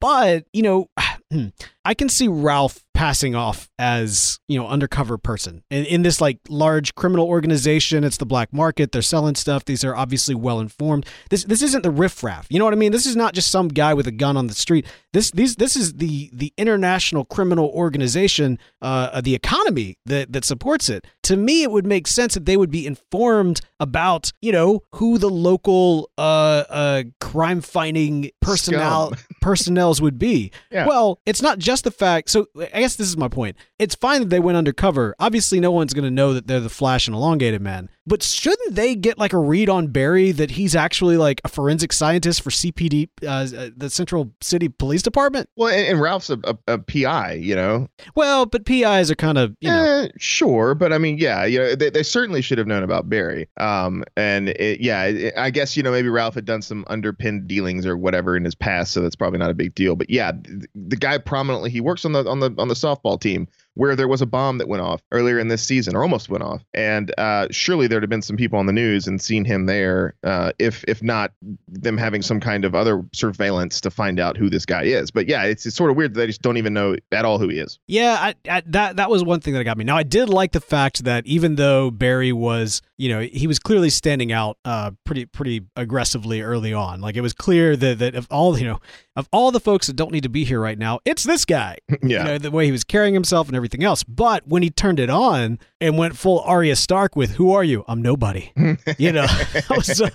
But 0.00 0.46
you 0.52 0.62
know, 0.62 0.88
I 1.84 1.94
can 1.94 2.08
see 2.08 2.28
Ralph 2.28 2.84
passing 2.96 3.34
off 3.34 3.68
as 3.78 4.40
you 4.48 4.58
know 4.58 4.66
undercover 4.66 5.18
person. 5.18 5.62
In, 5.70 5.84
in 5.84 6.02
this 6.02 6.20
like 6.20 6.38
large 6.48 6.94
criminal 6.94 7.26
organization 7.26 8.04
it's 8.04 8.16
the 8.16 8.24
black 8.26 8.52
market 8.52 8.90
they're 8.90 9.02
selling 9.02 9.34
stuff 9.34 9.66
these 9.66 9.84
are 9.84 9.94
obviously 9.94 10.34
well 10.34 10.60
informed 10.60 11.04
this 11.28 11.44
this 11.44 11.60
isn't 11.60 11.82
the 11.82 11.90
riffraff 11.90 12.46
you 12.48 12.58
know 12.58 12.64
what 12.64 12.72
i 12.72 12.76
mean? 12.76 12.92
This 12.92 13.04
is 13.04 13.14
not 13.14 13.34
just 13.34 13.50
some 13.50 13.68
guy 13.68 13.92
with 13.92 14.06
a 14.06 14.12
gun 14.12 14.36
on 14.36 14.46
the 14.46 14.54
street. 14.54 14.86
This 15.12 15.30
these 15.30 15.56
this 15.56 15.76
is 15.76 15.94
the 15.94 16.30
the 16.32 16.52
international 16.56 17.26
criminal 17.26 17.68
organization 17.68 18.58
uh 18.80 19.20
the 19.20 19.34
economy 19.34 19.98
that 20.06 20.32
that 20.32 20.44
supports 20.44 20.88
it. 20.88 21.06
To 21.24 21.36
me 21.36 21.62
it 21.62 21.70
would 21.70 21.86
make 21.86 22.06
sense 22.06 22.34
that 22.34 22.46
they 22.46 22.56
would 22.56 22.70
be 22.70 22.86
informed 22.86 23.60
about 23.78 24.32
you 24.40 24.52
know 24.52 24.80
who 24.94 25.18
the 25.18 25.28
local 25.30 26.10
uh 26.16 26.64
uh 26.70 27.02
crime 27.20 27.60
fighting 27.60 28.30
personnel 28.40 29.12
personnels 29.46 30.02
would 30.02 30.18
be. 30.18 30.50
Yeah. 30.72 30.86
well 30.86 31.20
it's 31.24 31.40
not 31.40 31.58
just 31.60 31.84
the 31.84 31.90
fact 31.92 32.28
so 32.30 32.48
i 32.74 32.80
guess 32.80 32.96
this 32.96 33.06
is 33.06 33.16
my 33.16 33.28
point. 33.28 33.56
It's 33.78 33.94
fine 33.94 34.20
that 34.20 34.30
they 34.30 34.40
went 34.40 34.58
undercover. 34.58 35.14
Obviously 35.20 35.60
no 35.60 35.70
one's 35.70 35.94
going 35.94 36.04
to 36.04 36.10
know 36.10 36.34
that 36.34 36.48
they're 36.48 36.58
the 36.58 36.68
flash 36.68 37.06
and 37.06 37.14
elongated 37.14 37.62
man 37.62 37.88
but 38.06 38.22
shouldn't 38.22 38.74
they 38.74 38.94
get 38.94 39.18
like 39.18 39.32
a 39.32 39.38
read 39.38 39.68
on 39.68 39.88
barry 39.88 40.32
that 40.32 40.52
he's 40.52 40.76
actually 40.76 41.16
like 41.16 41.40
a 41.44 41.48
forensic 41.48 41.92
scientist 41.92 42.42
for 42.42 42.50
cpd 42.50 43.08
uh, 43.22 43.26
uh, 43.26 43.70
the 43.76 43.90
central 43.90 44.32
city 44.40 44.68
police 44.68 45.02
department 45.02 45.48
well, 45.56 45.72
and, 45.72 45.86
and 45.86 46.00
Ralph's 46.00 46.30
a, 46.30 46.38
a, 46.44 46.56
a 46.68 46.78
PI, 46.78 47.34
you 47.34 47.54
know. 47.54 47.88
well 48.14 48.46
but 48.46 48.64
pis 48.64 49.10
are 49.10 49.14
kind 49.14 49.38
of 49.38 49.56
you 49.60 49.70
know 49.70 49.96
Eh, 49.96 50.08
sure, 50.18 50.74
but 50.74 50.92
I 50.92 50.98
mean, 50.98 51.18
yeah, 51.18 51.44
you 51.44 51.58
know, 51.58 51.74
they, 51.74 51.90
they 51.90 52.02
certainly 52.02 52.42
should 52.42 52.58
have 52.58 52.66
known 52.66 52.82
about 52.82 53.08
Barry. 53.08 53.48
Um, 53.56 54.04
and 54.16 54.48
it, 54.50 54.80
yeah, 54.80 55.04
it, 55.04 55.34
I 55.36 55.50
guess 55.50 55.76
you 55.76 55.82
know 55.82 55.90
maybe 55.90 56.08
Ralph 56.08 56.34
had 56.34 56.44
done 56.44 56.62
some 56.62 56.84
underpinned 56.88 57.46
dealings 57.46 57.86
or 57.86 57.96
whatever 57.96 58.36
in 58.36 58.44
his 58.44 58.54
past, 58.54 58.92
so 58.92 59.00
that's 59.00 59.16
probably 59.16 59.38
not 59.38 59.50
a 59.50 59.54
big 59.54 59.74
deal. 59.74 59.96
But 59.96 60.10
yeah, 60.10 60.32
the, 60.32 60.66
the 60.74 60.96
guy 60.96 61.18
prominently 61.18 61.70
he 61.70 61.80
works 61.80 62.04
on 62.04 62.12
the 62.12 62.26
on 62.28 62.40
the 62.40 62.54
on 62.58 62.68
the 62.68 62.74
softball 62.74 63.20
team 63.20 63.48
where 63.76 63.94
there 63.94 64.08
was 64.08 64.22
a 64.22 64.26
bomb 64.26 64.58
that 64.58 64.68
went 64.68 64.82
off 64.82 65.02
earlier 65.12 65.38
in 65.38 65.48
this 65.48 65.62
season 65.62 65.94
or 65.94 66.02
almost 66.02 66.28
went 66.28 66.42
off, 66.42 66.64
and 66.74 67.12
uh, 67.18 67.46
surely 67.50 67.86
there'd 67.86 68.02
have 68.02 68.10
been 68.10 68.22
some 68.22 68.36
people 68.36 68.58
on 68.58 68.66
the 68.66 68.72
news 68.72 69.06
and 69.06 69.20
seen 69.20 69.44
him 69.44 69.66
there, 69.66 70.14
uh, 70.24 70.52
if 70.58 70.84
if 70.88 71.02
not 71.02 71.32
them 71.68 71.96
having 71.96 72.22
some 72.22 72.40
kind 72.40 72.64
of 72.64 72.74
other 72.74 73.04
surveillance 73.12 73.80
to 73.80 73.90
find 73.90 74.18
out 74.18 74.36
who 74.36 74.48
this 74.48 74.66
guy 74.66 74.82
is. 74.82 75.10
But 75.10 75.28
yeah, 75.28 75.44
it's, 75.44 75.66
it's 75.66 75.76
sort 75.76 75.90
of 75.90 75.96
weird 75.96 76.14
that 76.14 76.18
they 76.18 76.26
just 76.26 76.42
don't 76.42 76.56
even 76.56 76.72
know 76.72 76.96
at 77.12 77.24
all 77.24 77.38
who 77.38 77.48
he 77.48 77.58
is. 77.58 77.78
Yeah, 77.86 78.16
I, 78.18 78.34
I, 78.48 78.62
that 78.66 78.96
that 78.96 79.10
was 79.10 79.22
one 79.22 79.40
thing 79.40 79.54
that 79.54 79.64
got 79.64 79.76
me. 79.76 79.84
Now 79.84 79.96
I 79.96 80.02
did 80.02 80.28
like 80.28 80.52
the 80.52 80.60
fact 80.60 81.04
that 81.04 81.26
even 81.26 81.56
though 81.56 81.90
Barry 81.90 82.32
was, 82.32 82.82
you 82.96 83.08
know, 83.08 83.20
he 83.20 83.46
was 83.46 83.58
clearly 83.58 83.90
standing 83.90 84.32
out 84.32 84.58
uh, 84.64 84.92
pretty 85.04 85.26
pretty 85.26 85.62
aggressively 85.76 86.40
early 86.40 86.72
on. 86.72 87.00
Like 87.00 87.16
it 87.16 87.20
was 87.20 87.32
clear 87.32 87.76
that 87.76 87.98
that 87.98 88.14
of 88.14 88.26
all 88.30 88.58
you 88.58 88.64
know 88.64 88.80
of 89.16 89.28
all 89.32 89.50
the 89.50 89.60
folks 89.60 89.86
that 89.86 89.96
don't 89.96 90.12
need 90.12 90.22
to 90.22 90.28
be 90.28 90.44
here 90.44 90.60
right 90.60 90.78
now, 90.78 91.00
it's 91.04 91.24
this 91.24 91.44
guy. 91.44 91.78
yeah. 91.88 91.98
You 92.02 92.24
know, 92.24 92.38
the 92.38 92.50
way 92.50 92.66
he 92.66 92.72
was 92.72 92.84
carrying 92.84 93.14
himself 93.14 93.48
and 93.48 93.56
everything 93.56 93.65
else. 93.74 94.02
But 94.02 94.46
when 94.46 94.62
he 94.62 94.70
turned 94.70 95.00
it 95.00 95.10
on 95.10 95.58
and 95.80 95.98
went 95.98 96.16
full 96.16 96.40
Arya 96.40 96.76
Stark 96.76 97.16
with 97.16 97.32
"Who 97.32 97.52
are 97.52 97.64
you? 97.64 97.84
I'm 97.88 98.02
nobody," 98.02 98.52
you 98.98 99.12
know, 99.12 99.26
that 99.52 99.66
was 99.70 100.00
uh, 100.00 100.10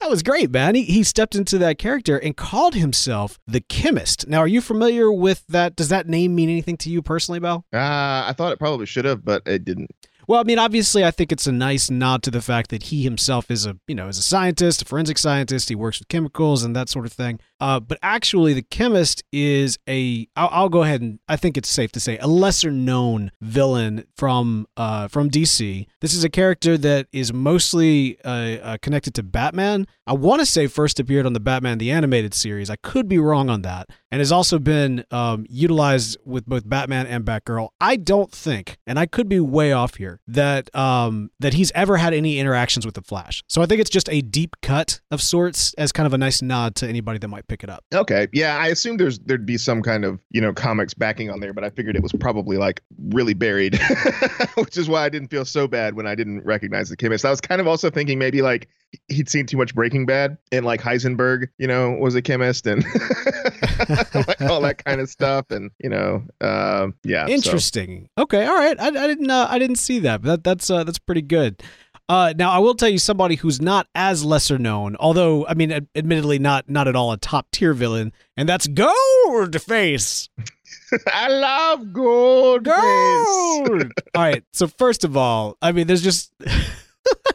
that 0.00 0.10
was 0.10 0.22
great, 0.22 0.50
man. 0.50 0.74
He 0.74 0.84
he 0.84 1.02
stepped 1.02 1.34
into 1.34 1.58
that 1.58 1.78
character 1.78 2.18
and 2.18 2.36
called 2.36 2.74
himself 2.74 3.38
the 3.46 3.60
Chemist. 3.60 4.28
Now, 4.28 4.38
are 4.38 4.48
you 4.48 4.60
familiar 4.60 5.12
with 5.12 5.46
that? 5.48 5.76
Does 5.76 5.88
that 5.88 6.08
name 6.08 6.34
mean 6.34 6.48
anything 6.48 6.76
to 6.78 6.90
you 6.90 7.02
personally, 7.02 7.40
Bell? 7.40 7.64
Uh, 7.72 8.24
I 8.26 8.34
thought 8.36 8.52
it 8.52 8.58
probably 8.58 8.86
should 8.86 9.04
have, 9.04 9.24
but 9.24 9.42
it 9.46 9.64
didn't. 9.64 9.90
Well, 10.26 10.40
I 10.40 10.44
mean, 10.44 10.58
obviously, 10.58 11.04
I 11.04 11.10
think 11.10 11.32
it's 11.32 11.46
a 11.46 11.52
nice 11.52 11.90
nod 11.90 12.22
to 12.24 12.30
the 12.30 12.40
fact 12.40 12.70
that 12.70 12.84
he 12.84 13.02
himself 13.02 13.50
is 13.50 13.66
a, 13.66 13.76
you 13.86 13.94
know, 13.94 14.08
is 14.08 14.18
a 14.18 14.22
scientist, 14.22 14.82
a 14.82 14.84
forensic 14.84 15.18
scientist. 15.18 15.68
He 15.68 15.74
works 15.74 15.98
with 15.98 16.08
chemicals 16.08 16.62
and 16.62 16.74
that 16.74 16.88
sort 16.88 17.06
of 17.06 17.12
thing. 17.12 17.40
Uh, 17.60 17.80
but 17.80 17.98
actually, 18.02 18.52
the 18.52 18.62
chemist 18.62 19.22
is 19.32 19.78
a. 19.88 20.28
I'll, 20.36 20.48
I'll 20.52 20.68
go 20.68 20.82
ahead 20.82 21.00
and 21.00 21.18
I 21.28 21.36
think 21.36 21.56
it's 21.56 21.68
safe 21.68 21.92
to 21.92 22.00
say 22.00 22.18
a 22.18 22.26
lesser 22.26 22.70
known 22.70 23.30
villain 23.40 24.04
from 24.16 24.66
uh, 24.76 25.08
from 25.08 25.30
DC. 25.30 25.86
This 26.00 26.14
is 26.14 26.24
a 26.24 26.28
character 26.28 26.76
that 26.78 27.06
is 27.12 27.32
mostly 27.32 28.18
uh, 28.24 28.28
uh, 28.28 28.76
connected 28.82 29.14
to 29.14 29.22
Batman. 29.22 29.86
I 30.06 30.12
want 30.12 30.40
to 30.40 30.46
say 30.46 30.66
first 30.66 31.00
appeared 31.00 31.26
on 31.26 31.32
the 31.32 31.40
Batman 31.40 31.78
the 31.78 31.90
animated 31.90 32.34
series. 32.34 32.68
I 32.70 32.76
could 32.76 33.08
be 33.08 33.18
wrong 33.18 33.48
on 33.48 33.62
that, 33.62 33.88
and 34.14 34.20
has 34.20 34.30
also 34.30 34.60
been 34.60 35.04
um, 35.10 35.44
utilized 35.48 36.16
with 36.24 36.46
both 36.46 36.68
Batman 36.68 37.08
and 37.08 37.24
Batgirl. 37.24 37.70
I 37.80 37.96
don't 37.96 38.30
think, 38.30 38.78
and 38.86 38.96
I 38.96 39.06
could 39.06 39.28
be 39.28 39.40
way 39.40 39.72
off 39.72 39.96
here, 39.96 40.20
that 40.28 40.72
um, 40.72 41.32
that 41.40 41.54
he's 41.54 41.72
ever 41.72 41.96
had 41.96 42.14
any 42.14 42.38
interactions 42.38 42.86
with 42.86 42.94
the 42.94 43.02
Flash. 43.02 43.42
So 43.48 43.60
I 43.60 43.66
think 43.66 43.80
it's 43.80 43.90
just 43.90 44.08
a 44.10 44.20
deep 44.20 44.54
cut 44.62 45.00
of 45.10 45.20
sorts 45.20 45.74
as 45.74 45.90
kind 45.90 46.06
of 46.06 46.14
a 46.14 46.18
nice 46.18 46.42
nod 46.42 46.76
to 46.76 46.88
anybody 46.88 47.18
that 47.18 47.26
might 47.26 47.48
pick 47.48 47.64
it 47.64 47.68
up. 47.68 47.82
Okay, 47.92 48.28
yeah, 48.32 48.56
I 48.56 48.68
assume 48.68 48.98
there's 48.98 49.18
there'd 49.18 49.46
be 49.46 49.58
some 49.58 49.82
kind 49.82 50.04
of 50.04 50.20
you 50.30 50.40
know 50.40 50.52
comics 50.52 50.94
backing 50.94 51.28
on 51.28 51.40
there, 51.40 51.52
but 51.52 51.64
I 51.64 51.70
figured 51.70 51.96
it 51.96 52.02
was 52.04 52.12
probably 52.12 52.56
like 52.56 52.82
really 53.08 53.34
buried, 53.34 53.76
which 54.54 54.76
is 54.76 54.88
why 54.88 55.04
I 55.04 55.08
didn't 55.08 55.26
feel 55.26 55.44
so 55.44 55.66
bad 55.66 55.96
when 55.96 56.06
I 56.06 56.14
didn't 56.14 56.44
recognize 56.44 56.88
the 56.88 56.96
chemist. 56.96 57.24
I 57.24 57.30
was 57.30 57.40
kind 57.40 57.60
of 57.60 57.66
also 57.66 57.90
thinking 57.90 58.20
maybe 58.20 58.42
like 58.42 58.68
he'd 59.08 59.28
seen 59.28 59.46
too 59.46 59.56
much 59.56 59.74
Breaking 59.74 60.06
Bad 60.06 60.38
and 60.52 60.64
like 60.64 60.80
Heisenberg, 60.80 61.48
you 61.58 61.66
know, 61.66 61.92
was 61.92 62.14
a 62.14 62.22
chemist 62.22 62.66
and 62.66 62.84
like 64.26 64.40
all 64.42 64.60
that 64.62 64.82
kind 64.84 65.00
of 65.00 65.08
stuff, 65.08 65.46
and 65.50 65.70
you 65.82 65.88
know, 65.90 66.22
uh, 66.40 66.88
yeah. 67.04 67.26
so- 67.26 67.32
Interesting. 67.32 68.08
Okay, 68.18 68.44
all 68.46 68.54
right. 68.56 68.78
I, 68.80 68.88
I 68.88 69.06
didn't 69.06 69.30
uh, 69.30 69.46
I 69.50 69.58
didn't 69.58 69.76
see 69.76 69.98
that, 70.00 70.22
but 70.22 70.28
that, 70.28 70.44
that's 70.44 70.70
uh, 70.70 70.84
that's 70.84 70.98
pretty 70.98 71.22
good. 71.22 71.62
Uh, 72.06 72.34
now 72.36 72.50
I 72.50 72.58
will 72.58 72.74
tell 72.74 72.90
you 72.90 72.98
somebody 72.98 73.34
who's 73.36 73.62
not 73.62 73.86
as 73.94 74.24
lesser 74.24 74.58
known, 74.58 74.94
although 75.00 75.46
I 75.46 75.54
mean, 75.54 75.72
ad- 75.72 75.88
admittedly 75.94 76.38
not 76.38 76.68
not 76.68 76.86
at 76.86 76.94
all 76.96 77.12
a 77.12 77.16
top 77.16 77.50
tier 77.50 77.72
villain, 77.72 78.12
and 78.36 78.46
that's 78.48 78.66
Goldface. 78.68 80.28
I 81.06 81.28
love 81.28 81.92
gold. 81.92 82.64
Gold. 82.64 83.92
all 84.14 84.22
right. 84.22 84.44
So 84.52 84.66
first 84.66 85.02
of 85.04 85.16
all, 85.16 85.56
I 85.62 85.72
mean, 85.72 85.86
there's 85.86 86.02
just 86.02 86.32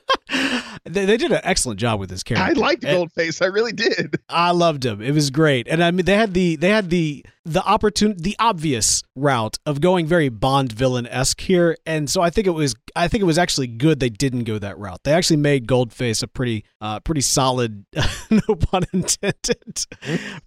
they, 0.89 1.05
they 1.05 1.17
did 1.17 1.31
an 1.31 1.41
excellent 1.43 1.79
job 1.79 1.99
with 1.99 2.09
this 2.09 2.23
character. 2.23 2.49
I 2.49 2.53
liked 2.53 2.83
Goldface. 2.83 3.41
I 3.41 3.47
really 3.47 3.73
did. 3.73 4.19
I 4.29 4.51
loved 4.51 4.85
him. 4.85 5.01
It 5.01 5.11
was 5.11 5.29
great, 5.29 5.67
and 5.67 5.83
I 5.83 5.91
mean 5.91 6.05
they 6.05 6.15
had 6.15 6.33
the 6.33 6.55
they 6.55 6.69
had 6.69 6.89
the 6.89 7.25
the 7.45 7.61
opportun 7.61 8.17
the 8.21 8.35
obvious 8.39 9.03
route 9.15 9.57
of 9.65 9.81
going 9.81 10.05
very 10.05 10.29
Bond 10.29 10.71
villain 10.71 11.07
esque 11.07 11.41
here, 11.41 11.77
and 11.85 12.09
so 12.09 12.21
I 12.21 12.29
think 12.29 12.47
it 12.47 12.51
was 12.51 12.75
I 12.95 13.07
think 13.07 13.21
it 13.21 13.25
was 13.25 13.37
actually 13.37 13.67
good 13.67 13.99
they 13.99 14.09
didn't 14.09 14.43
go 14.43 14.59
that 14.59 14.77
route. 14.77 14.99
They 15.03 15.13
actually 15.13 15.37
made 15.37 15.67
Goldface 15.67 16.21
a 16.21 16.27
pretty 16.27 16.65
uh 16.81 16.99
pretty 16.99 17.21
solid, 17.21 17.85
no 18.29 18.55
pun 18.55 18.83
intended, 18.93 19.85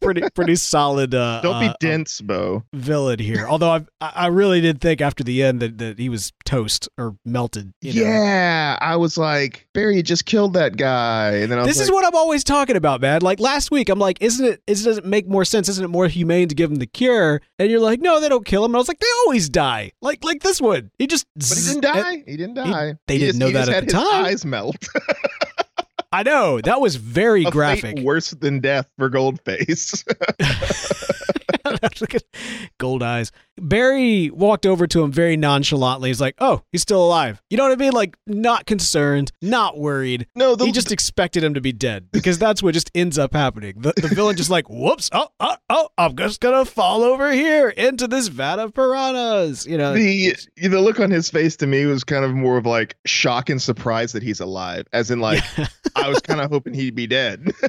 pretty 0.00 0.22
pretty 0.34 0.56
solid. 0.56 1.14
Uh, 1.14 1.40
Don't 1.42 1.60
be 1.60 1.68
uh, 1.68 1.74
dense, 1.80 2.20
Bo. 2.20 2.64
villain 2.72 3.18
here. 3.18 3.46
Although 3.48 3.70
I 3.70 3.84
I 4.00 4.26
really 4.26 4.60
did 4.60 4.80
think 4.80 5.00
after 5.00 5.24
the 5.24 5.42
end 5.42 5.60
that, 5.60 5.78
that 5.78 5.98
he 5.98 6.08
was 6.08 6.32
toast 6.44 6.88
or 6.98 7.16
melted. 7.24 7.72
You 7.80 7.94
know? 7.94 8.10
Yeah, 8.10 8.78
I 8.80 8.96
was 8.96 9.16
like, 9.16 9.66
Barry 9.72 10.02
just 10.02 10.26
killed 10.26 10.54
that 10.54 10.76
guy, 10.76 11.32
and 11.36 11.50
then 11.50 11.62
This 11.64 11.78
like, 11.78 11.84
is 11.84 11.90
what 11.90 12.04
I'm 12.04 12.14
always 12.14 12.44
talking 12.44 12.76
about, 12.76 13.00
man. 13.00 13.22
Like 13.22 13.40
last 13.40 13.70
week, 13.70 13.88
I'm 13.88 13.98
like, 13.98 14.18
isn't 14.20 14.44
it? 14.44 14.62
Is, 14.66 14.84
does 14.84 14.98
it 14.98 15.04
make 15.04 15.26
more 15.26 15.44
sense? 15.44 15.68
Isn't 15.68 15.84
it 15.84 15.88
more 15.88 16.08
humane 16.08 16.48
to 16.48 16.54
give 16.54 16.70
him 16.70 16.81
the 16.82 16.86
cure? 16.86 17.40
And 17.58 17.70
you're 17.70 17.80
like, 17.80 18.00
no, 18.00 18.20
they 18.20 18.28
don't 18.28 18.44
kill 18.44 18.64
him. 18.64 18.72
And 18.72 18.76
I 18.76 18.78
was 18.78 18.88
like, 18.88 18.98
they 18.98 19.06
always 19.24 19.48
die. 19.48 19.92
Like 20.02 20.22
like 20.22 20.42
this 20.42 20.60
one, 20.60 20.90
he 20.98 21.06
just. 21.06 21.26
but 21.34 21.46
he 21.56 21.64
didn't 21.64 21.80
die. 21.82 22.16
He 22.26 22.36
didn't 22.36 22.54
die. 22.54 22.94
they 23.06 23.14
He 23.14 23.18
didn't 23.20 23.28
just- 23.30 23.38
know 23.40 23.46
he 23.46 23.52
that 23.54 23.68
at 23.68 23.88
the 23.88 23.96
his 23.96 24.04
time. 24.08 24.24
Eyes 24.26 24.44
melt. 24.44 24.76
I 26.14 26.22
know 26.24 26.60
that 26.60 26.78
was 26.82 26.96
very 26.96 27.44
A 27.44 27.50
graphic. 27.50 27.98
worse 28.00 28.32
than 28.32 28.60
death 28.60 28.86
for 28.98 29.08
Goldface. 29.08 30.04
Gold 32.78 33.02
eyes. 33.02 33.32
Barry 33.58 34.30
walked 34.30 34.64
over 34.64 34.86
to 34.86 35.02
him 35.02 35.12
very 35.12 35.36
nonchalantly. 35.36 36.08
He's 36.08 36.20
like, 36.20 36.34
"Oh, 36.38 36.62
he's 36.72 36.82
still 36.82 37.04
alive." 37.04 37.42
You 37.50 37.58
know 37.58 37.64
what 37.64 37.72
I 37.72 37.76
mean? 37.76 37.92
Like, 37.92 38.16
not 38.26 38.64
concerned, 38.66 39.30
not 39.42 39.78
worried. 39.78 40.26
no, 40.34 40.54
the, 40.56 40.64
he 40.64 40.72
just 40.72 40.90
expected 40.90 41.44
him 41.44 41.54
to 41.54 41.60
be 41.60 41.72
dead 41.72 42.08
because 42.12 42.38
that's 42.38 42.62
what 42.62 42.72
just 42.72 42.90
ends 42.94 43.18
up 43.18 43.34
happening. 43.34 43.74
The, 43.78 43.92
the 43.96 44.08
villain 44.08 44.36
just 44.36 44.48
like, 44.50 44.70
whoops, 44.70 45.10
oh, 45.12 45.28
oh, 45.38 45.56
oh, 45.68 45.88
I'm 45.98 46.16
just 46.16 46.40
gonna 46.40 46.64
fall 46.64 47.02
over 47.02 47.30
here 47.32 47.68
into 47.68 48.08
this 48.08 48.28
vat 48.28 48.58
of 48.58 48.72
piranhas. 48.72 49.66
You 49.66 49.76
know, 49.76 49.92
the 49.92 50.34
the 50.56 50.80
look 50.80 50.98
on 50.98 51.10
his 51.10 51.28
face 51.28 51.56
to 51.56 51.66
me 51.66 51.84
was 51.84 52.04
kind 52.04 52.24
of 52.24 52.32
more 52.32 52.56
of 52.56 52.64
like 52.64 52.96
shock 53.04 53.50
and 53.50 53.60
surprise 53.60 54.12
that 54.12 54.22
he's 54.22 54.40
alive, 54.40 54.86
as 54.94 55.10
in 55.10 55.20
like 55.20 55.42
I 55.96 56.08
was 56.08 56.20
kind 56.20 56.40
of 56.40 56.50
hoping 56.50 56.72
he'd 56.72 56.94
be 56.94 57.06
dead. 57.06 57.52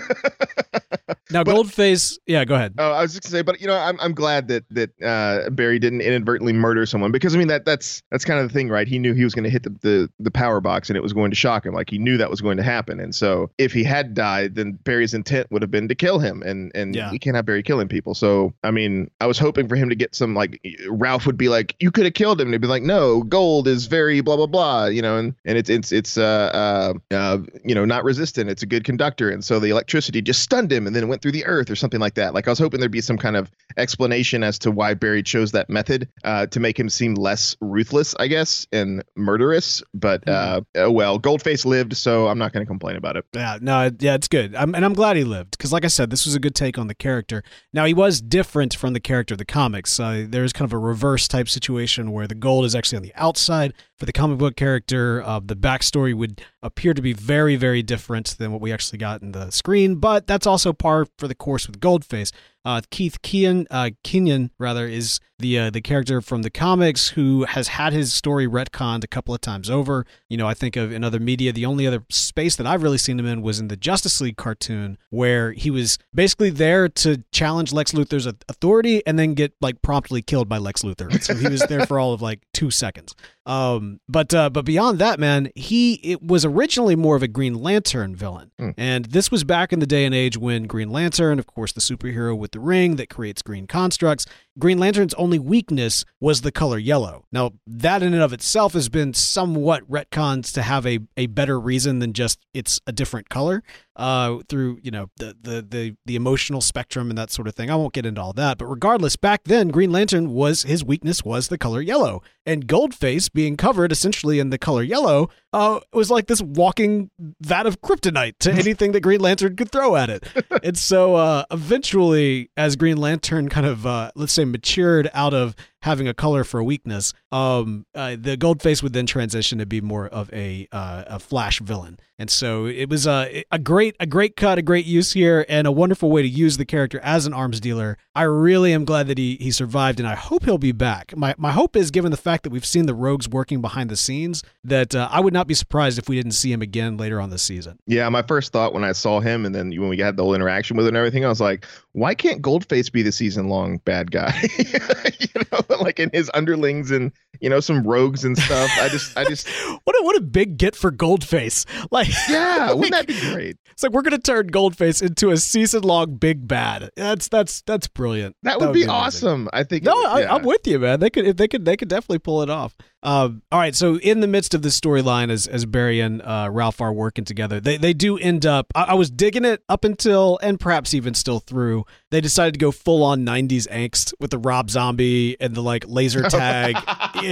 now 1.31 1.43
but- 1.43 1.53
Goldface. 1.55 2.17
Yeah, 2.25 2.45
go 2.45 2.55
ahead. 2.55 2.75
Oh, 2.77 2.91
I 2.91 3.01
was 3.01 3.11
just 3.13 3.23
gonna 3.23 3.31
say, 3.31 3.41
but 3.41 3.59
you 3.59 3.67
know, 3.67 3.75
I'm 3.93 3.99
I'm 4.05 4.13
glad 4.13 4.47
that 4.49 4.63
that 4.71 5.01
uh, 5.01 5.49
Barry 5.49 5.79
didn't 5.79 6.01
inadvertently 6.01 6.53
murder 6.53 6.85
someone 6.85 7.11
because 7.11 7.35
I 7.35 7.37
mean 7.37 7.47
that 7.47 7.65
that's 7.65 8.01
that's 8.11 8.25
kind 8.25 8.39
of 8.39 8.47
the 8.47 8.53
thing, 8.53 8.69
right? 8.69 8.87
He 8.87 8.99
knew 8.99 9.13
he 9.13 9.23
was 9.23 9.33
going 9.33 9.43
to 9.43 9.49
hit 9.49 9.63
the, 9.63 9.69
the 9.81 10.09
the 10.19 10.31
power 10.31 10.59
box 10.61 10.89
and 10.89 10.97
it 10.97 11.03
was 11.03 11.13
going 11.13 11.29
to 11.31 11.35
shock 11.35 11.65
him. 11.65 11.73
Like 11.73 11.89
he 11.89 11.97
knew 11.97 12.17
that 12.17 12.29
was 12.29 12.41
going 12.41 12.57
to 12.57 12.63
happen, 12.63 12.99
and 12.99 13.13
so 13.13 13.49
if 13.57 13.73
he 13.73 13.83
had 13.83 14.13
died, 14.13 14.55
then 14.55 14.73
Barry's 14.83 15.13
intent 15.13 15.47
would 15.51 15.61
have 15.61 15.71
been 15.71 15.87
to 15.87 15.95
kill 15.95 16.19
him, 16.19 16.41
and 16.43 16.71
and 16.75 16.95
Yeah. 16.95 17.11
you 17.11 17.19
can't 17.19 17.35
have 17.35 17.45
Barry 17.45 17.63
killing 17.63 17.87
people. 17.87 18.13
So 18.13 18.53
I 18.63 18.71
mean, 18.71 19.09
I 19.21 19.25
was 19.27 19.37
hoping 19.37 19.67
for 19.67 19.75
him 19.75 19.89
to 19.89 19.95
get 19.95 20.15
some 20.15 20.33
like 20.35 20.59
Ralph 20.89 21.25
would 21.25 21.37
be 21.37 21.49
like, 21.49 21.75
you 21.79 21.91
could 21.91 22.05
have 22.05 22.13
killed 22.13 22.39
him, 22.41 22.47
and 22.47 22.53
he'd 22.53 22.61
be 22.61 22.67
like, 22.67 22.83
no, 22.83 23.23
gold 23.23 23.67
is 23.67 23.85
very 23.87 24.21
blah 24.21 24.35
blah 24.37 24.47
blah, 24.47 24.85
you 24.85 25.01
know, 25.01 25.17
and 25.17 25.35
and 25.45 25.57
it's 25.57 25.69
it's 25.69 25.91
it's 25.91 26.17
uh 26.17 26.93
uh, 27.11 27.13
uh 27.15 27.37
you 27.63 27.75
know 27.75 27.85
not 27.85 28.03
resistant, 28.03 28.49
it's 28.49 28.63
a 28.63 28.67
good 28.67 28.83
conductor, 28.83 29.29
and 29.29 29.43
so 29.43 29.59
the 29.59 29.69
electricity 29.69 30.21
just 30.21 30.41
stunned 30.41 30.71
him 30.71 30.87
and 30.87 30.95
then 30.95 31.03
it 31.03 31.07
went 31.07 31.21
through 31.21 31.31
the 31.31 31.45
earth 31.45 31.69
or 31.69 31.75
something 31.75 31.99
like 31.99 32.15
that. 32.15 32.33
Like 32.33 32.47
I 32.47 32.51
was 32.51 32.59
hoping 32.59 32.79
there'd 32.79 32.91
be 32.91 33.01
some 33.01 33.17
kind 33.17 33.35
of 33.35 33.51
explanation 33.83 34.43
as 34.43 34.57
to 34.59 34.71
why 34.71 34.95
Barry 34.95 35.21
chose 35.21 35.51
that 35.51 35.69
method 35.69 36.09
uh, 36.23 36.47
to 36.47 36.59
make 36.59 36.79
him 36.79 36.89
seem 36.89 37.13
less 37.13 37.55
ruthless, 37.61 38.15
I 38.17 38.27
guess, 38.27 38.65
and 38.71 39.03
murderous. 39.15 39.83
But 39.93 40.27
uh, 40.27 40.61
oh 40.75 40.89
well, 40.89 41.19
Goldface 41.19 41.65
lived, 41.65 41.95
so 41.95 42.27
I'm 42.27 42.39
not 42.39 42.53
going 42.53 42.65
to 42.65 42.67
complain 42.67 42.95
about 42.95 43.17
it. 43.17 43.25
Yeah, 43.33 43.59
no, 43.61 43.91
yeah, 43.99 44.15
it's 44.15 44.27
good. 44.27 44.55
I'm, 44.55 44.73
and 44.73 44.83
I'm 44.83 44.93
glad 44.93 45.17
he 45.17 45.23
lived 45.23 45.51
because, 45.51 45.71
like 45.71 45.85
I 45.85 45.89
said, 45.89 46.09
this 46.09 46.25
was 46.25 46.33
a 46.33 46.39
good 46.39 46.55
take 46.55 46.79
on 46.79 46.87
the 46.87 46.95
character. 46.95 47.43
Now, 47.71 47.85
he 47.85 47.93
was 47.93 48.21
different 48.21 48.73
from 48.73 48.93
the 48.93 48.99
character 48.99 49.35
of 49.35 49.37
the 49.37 49.45
comics. 49.45 49.99
Uh, 49.99 50.25
there's 50.27 50.53
kind 50.53 50.67
of 50.67 50.73
a 50.73 50.77
reverse 50.77 51.27
type 51.27 51.49
situation 51.49 52.11
where 52.11 52.27
the 52.27 52.35
gold 52.35 52.65
is 52.65 52.73
actually 52.73 52.97
on 52.97 53.03
the 53.03 53.13
outside. 53.15 53.73
For 53.99 54.05
the 54.05 54.11
comic 54.11 54.39
book 54.39 54.55
character, 54.55 55.21
uh, 55.23 55.39
the 55.43 55.55
backstory 55.55 56.13
would 56.15 56.41
appear 56.61 56.93
to 56.93 57.01
be 57.01 57.13
very, 57.13 57.55
very 57.55 57.83
different 57.83 58.35
than 58.37 58.51
what 58.51 58.59
we 58.59 58.73
actually 58.73 58.97
got 58.97 59.21
in 59.21 59.33
the 59.33 59.51
screen, 59.51 59.95
but 59.95 60.25
that's 60.27 60.47
also 60.47 60.73
par 60.73 61.05
for 61.17 61.27
the 61.27 61.35
course 61.35 61.67
with 61.67 61.79
Goldface. 61.79 62.31
Uh, 62.65 62.81
Keith 62.91 63.21
Kean, 63.21 63.67
uh, 63.69 63.89
Kenyon 64.03 64.49
rather, 64.57 64.87
is 64.87 65.19
the 65.37 65.59
uh, 65.59 65.69
the 65.69 65.81
character 65.81 66.21
from 66.21 66.43
the 66.43 66.49
comics 66.49 67.09
who 67.09 67.43
has 67.43 67.67
had 67.67 67.91
his 67.91 68.13
story 68.13 68.47
retconned 68.47 69.03
a 69.03 69.07
couple 69.07 69.35
of 69.35 69.41
times 69.41 69.69
over. 69.69 70.05
You 70.29 70.37
know, 70.37 70.47
I 70.47 70.53
think 70.53 70.77
of 70.77 70.93
in 70.93 71.03
other 71.03 71.19
media, 71.19 71.51
the 71.51 71.65
only 71.65 71.85
other 71.85 72.05
space 72.09 72.55
that 72.55 72.65
I've 72.65 72.81
really 72.81 72.97
seen 72.97 73.19
him 73.19 73.25
in 73.25 73.41
was 73.41 73.59
in 73.59 73.67
the 73.67 73.75
Justice 73.75 74.21
League 74.21 74.37
cartoon, 74.37 74.97
where 75.09 75.51
he 75.51 75.69
was 75.69 75.97
basically 76.15 76.51
there 76.51 76.87
to 76.87 77.21
challenge 77.33 77.73
Lex 77.73 77.91
Luthor's 77.91 78.25
authority 78.25 79.05
and 79.05 79.19
then 79.19 79.33
get 79.33 79.53
like 79.59 79.81
promptly 79.81 80.21
killed 80.21 80.47
by 80.47 80.57
Lex 80.57 80.83
Luthor. 80.83 81.21
So 81.21 81.35
he 81.35 81.49
was 81.49 81.61
there 81.67 81.85
for 81.85 81.99
all 81.99 82.13
of 82.13 82.21
like 82.21 82.39
two 82.53 82.71
seconds. 82.71 83.13
Um, 83.45 83.99
but 84.07 84.33
uh, 84.33 84.49
but 84.49 84.63
beyond 84.63 84.99
that, 84.99 85.19
man, 85.19 85.49
he 85.55 85.95
it 85.95 86.23
was 86.23 86.45
originally 86.45 86.95
more 86.95 87.15
of 87.17 87.23
a 87.23 87.27
Green 87.27 87.55
Lantern 87.55 88.15
villain, 88.15 88.51
and 88.77 89.05
this 89.05 89.31
was 89.31 89.43
back 89.43 89.73
in 89.73 89.79
the 89.79 89.85
day 89.85 90.05
and 90.05 90.15
age 90.15 90.37
when 90.37 90.63
Green 90.63 90.89
Lantern, 90.89 91.39
of 91.39 91.45
course, 91.47 91.73
the 91.73 91.81
superhero 91.81 92.37
with 92.37 92.51
the 92.51 92.59
ring 92.61 92.95
that 92.95 93.09
creates 93.09 93.41
green 93.41 93.67
constructs. 93.67 94.25
Green 94.59 94.77
Lantern's 94.77 95.13
only 95.15 95.39
weakness 95.39 96.05
was 96.19 96.41
the 96.41 96.51
color 96.51 96.77
yellow. 96.77 97.25
Now, 97.31 97.51
that 97.65 98.03
in 98.03 98.13
and 98.13 98.21
of 98.21 98.33
itself 98.33 98.73
has 98.73 98.87
been 98.87 99.13
somewhat 99.13 99.89
retcons 99.89 100.53
to 100.53 100.61
have 100.61 100.85
a, 100.85 100.99
a 101.17 101.25
better 101.27 101.59
reason 101.59 101.99
than 101.99 102.13
just 102.13 102.45
it's 102.53 102.79
a 102.85 102.91
different 102.91 103.29
color 103.29 103.63
uh, 103.95 104.39
through, 104.49 104.79
you 104.83 104.91
know, 104.91 105.09
the, 105.17 105.35
the, 105.41 105.65
the, 105.67 105.97
the 106.05 106.15
emotional 106.15 106.61
spectrum 106.61 107.09
and 107.09 107.17
that 107.17 107.31
sort 107.31 107.47
of 107.47 107.55
thing. 107.55 107.71
I 107.71 107.75
won't 107.75 107.93
get 107.93 108.05
into 108.05 108.21
all 108.21 108.33
that. 108.33 108.59
But 108.59 108.67
regardless, 108.67 109.15
back 109.15 109.45
then, 109.45 109.69
Green 109.69 109.91
Lantern 109.91 110.33
was 110.33 110.63
his 110.63 110.83
weakness 110.83 111.23
was 111.23 111.47
the 111.47 111.57
color 111.57 111.81
yellow. 111.81 112.21
And 112.45 112.67
Goldface 112.67 113.31
being 113.31 113.57
covered 113.57 113.91
essentially 113.91 114.39
in 114.39 114.49
the 114.49 114.57
color 114.57 114.83
yellow 114.83 115.29
uh, 115.53 115.79
was 115.93 116.09
like 116.09 116.27
this 116.27 116.41
walking 116.41 117.11
vat 117.39 117.65
of 117.65 117.79
kryptonite 117.81 118.37
to 118.39 118.51
anything 118.53 118.91
that 118.91 119.01
Green 119.01 119.21
Lantern 119.21 119.55
could 119.55 119.71
throw 119.71 119.95
at 119.95 120.09
it. 120.09 120.25
and 120.63 120.77
so 120.77 121.15
uh, 121.15 121.43
eventually, 121.51 122.49
as 122.57 122.75
Green 122.75 122.97
Lantern 122.97 123.49
kind 123.49 123.65
of, 123.65 123.85
uh, 123.85 124.11
let's 124.15 124.33
say, 124.33 124.45
matured 124.45 125.09
out 125.13 125.33
of 125.33 125.55
having 125.83 126.07
a 126.07 126.13
color 126.13 126.45
for 126.45 126.59
a 126.59 126.63
weakness, 126.63 127.13
um, 127.31 127.85
uh, 127.93 128.15
the 128.17 128.37
Goldface 128.37 128.81
would 128.81 128.93
then 128.93 129.05
transition 129.05 129.59
to 129.59 129.65
be 129.65 129.81
more 129.81 130.07
of 130.07 130.31
a 130.33 130.67
uh, 130.71 131.03
a 131.07 131.19
Flash 131.19 131.59
villain. 131.59 131.99
And 132.19 132.29
so 132.29 132.67
it 132.67 132.89
was 132.89 133.05
a 133.05 133.43
a 133.51 133.59
great 133.59 133.95
a 133.99 134.05
great 134.05 134.35
cut, 134.35 134.57
a 134.57 134.61
great 134.61 134.85
use 134.85 135.13
here, 135.13 135.45
and 135.49 135.67
a 135.67 135.71
wonderful 135.71 136.09
way 136.09 136.21
to 136.21 136.27
use 136.27 136.57
the 136.57 136.65
character 136.65 136.99
as 137.01 137.25
an 137.25 137.33
arms 137.33 137.59
dealer. 137.59 137.97
I 138.15 138.23
really 138.23 138.71
am 138.71 138.85
glad 138.85 139.07
that 139.07 139.17
he 139.17 139.35
he 139.41 139.51
survived, 139.51 139.99
and 139.99 140.07
I 140.07 140.15
hope 140.15 140.45
he'll 140.45 140.57
be 140.57 140.71
back. 140.71 141.17
My 141.17 141.35
my 141.37 141.51
hope 141.51 141.75
is, 141.75 141.91
given 141.91 142.11
the 142.11 142.17
fact 142.17 142.43
that 142.43 142.51
we've 142.51 142.65
seen 142.65 142.85
the 142.85 142.93
Rogues 142.93 143.27
working 143.27 143.61
behind 143.61 143.89
the 143.89 143.97
scenes, 143.97 144.43
that 144.63 144.95
uh, 144.95 145.09
I 145.11 145.19
would 145.19 145.33
not 145.33 145.47
be 145.47 145.53
surprised 145.53 145.97
if 145.97 146.07
we 146.07 146.15
didn't 146.15 146.31
see 146.31 146.51
him 146.51 146.61
again 146.61 146.97
later 146.97 147.19
on 147.19 147.29
this 147.29 147.41
season. 147.41 147.79
Yeah, 147.87 148.07
my 148.09 148.21
first 148.21 148.53
thought 148.53 148.73
when 148.73 148.83
I 148.83 148.91
saw 148.91 149.19
him, 149.19 149.45
and 149.45 149.53
then 149.53 149.71
when 149.71 149.89
we 149.89 149.97
had 149.97 150.15
the 150.15 150.23
whole 150.23 150.35
interaction 150.35 150.77
with 150.77 150.85
him 150.85 150.89
and 150.89 150.97
everything, 150.97 151.25
I 151.25 151.29
was 151.29 151.41
like, 151.41 151.65
why 151.93 152.13
can't 152.15 152.41
Goldface 152.41 152.91
be 152.91 153.01
the 153.01 153.11
season 153.11 153.49
long 153.49 153.79
bad 153.79 154.11
guy? 154.11 154.39
you 154.57 155.41
know, 155.51 155.59
like 155.81 155.99
in 155.99 156.09
his 156.13 156.29
underlings 156.33 156.91
and 156.91 157.11
you 157.43 157.49
know 157.49 157.59
some 157.59 157.83
rogues 157.83 158.23
and 158.23 158.37
stuff. 158.37 158.71
I 158.79 158.87
just, 158.87 159.17
I 159.17 159.25
just, 159.25 159.47
what 159.83 159.95
a 159.99 160.03
what 160.03 160.15
a 160.15 160.21
big 160.21 160.57
get 160.57 160.75
for 160.75 160.91
Goldface! 160.91 161.65
Like, 161.91 162.07
yeah, 162.29 162.69
like, 162.69 162.75
wouldn't 162.75 162.91
that 162.91 163.07
be 163.07 163.19
great? 163.19 163.57
It's 163.71 163.83
like 163.83 163.91
we're 163.91 164.03
gonna 164.03 164.17
turn 164.17 164.49
Goldface 164.49 165.01
into 165.01 165.31
a 165.31 165.37
season 165.37 165.83
long 165.83 166.15
big 166.15 166.47
bad. 166.47 166.89
That's 166.95 167.27
that's 167.27 167.61
that's 167.63 167.87
brilliant. 167.87 168.37
That 168.43 168.55
would, 168.55 168.61
that 168.61 168.67
would 168.69 168.73
be, 168.73 168.83
be 168.83 168.87
awesome. 168.87 169.49
I 169.51 169.63
think. 169.63 169.83
No, 169.83 169.91
I, 170.05 170.33
am 170.33 170.43
with 170.43 170.65
you, 170.65 170.79
man. 170.79 171.01
They 171.01 171.09
could 171.09 171.27
if 171.27 171.35
they 171.35 171.47
could 171.47 171.65
they 171.65 171.75
could 171.75 171.89
definitely 171.89 172.19
pull 172.19 172.41
it 172.41 172.49
off. 172.49 172.75
Um, 173.03 173.41
all 173.51 173.59
right, 173.59 173.75
so 173.75 173.97
in 173.97 174.21
the 174.21 174.27
midst 174.27 174.53
of 174.53 174.61
this 174.61 174.79
storyline, 174.79 175.29
as 175.29 175.45
as 175.45 175.65
Barry 175.65 175.99
and 175.99 176.21
uh, 176.21 176.47
Ralph 176.49 176.79
are 176.79 176.93
working 176.93 177.25
together, 177.25 177.59
they 177.59 177.75
they 177.75 177.93
do 177.93 178.17
end 178.17 178.45
up. 178.45 178.67
I, 178.73 178.83
I, 178.83 178.93
was 178.93 179.11
digging 179.11 179.43
it 179.43 179.61
up 179.67 179.83
until, 179.83 180.39
and 180.41 180.57
perhaps 180.57 180.93
even 180.93 181.13
still 181.13 181.39
through. 181.39 181.83
They 182.11 182.21
decided 182.21 182.53
to 182.53 182.59
go 182.59 182.71
full 182.71 183.03
on 183.03 183.25
'90s 183.25 183.67
angst 183.67 184.13
with 184.21 184.31
the 184.31 184.37
Rob 184.37 184.69
Zombie 184.69 185.35
and 185.41 185.53
the 185.53 185.61
like 185.61 185.83
laser 185.85 186.21
tag. 186.29 186.77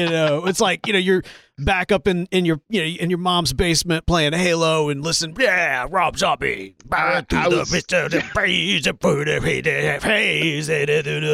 You 0.02 0.10
know, 0.10 0.46
it's 0.46 0.62
like 0.62 0.88
you 0.88 0.94
know 0.94 1.00
you're 1.00 1.24
back 1.64 1.92
up 1.92 2.08
in, 2.08 2.28
in 2.32 2.46
your 2.46 2.62
you 2.70 2.82
know 2.82 2.88
in 2.88 3.10
your 3.10 3.20
mom's 3.20 3.54
basement 3.54 4.06
playing 4.06 4.34
Halo 4.34 4.90
and 4.90 5.04
listen, 5.04 5.36
yeah, 5.40 5.88
Rob 5.90 6.18
Zombie. 6.18 6.76
I, 6.92 7.26
I 7.32 7.48
was, 7.48 7.72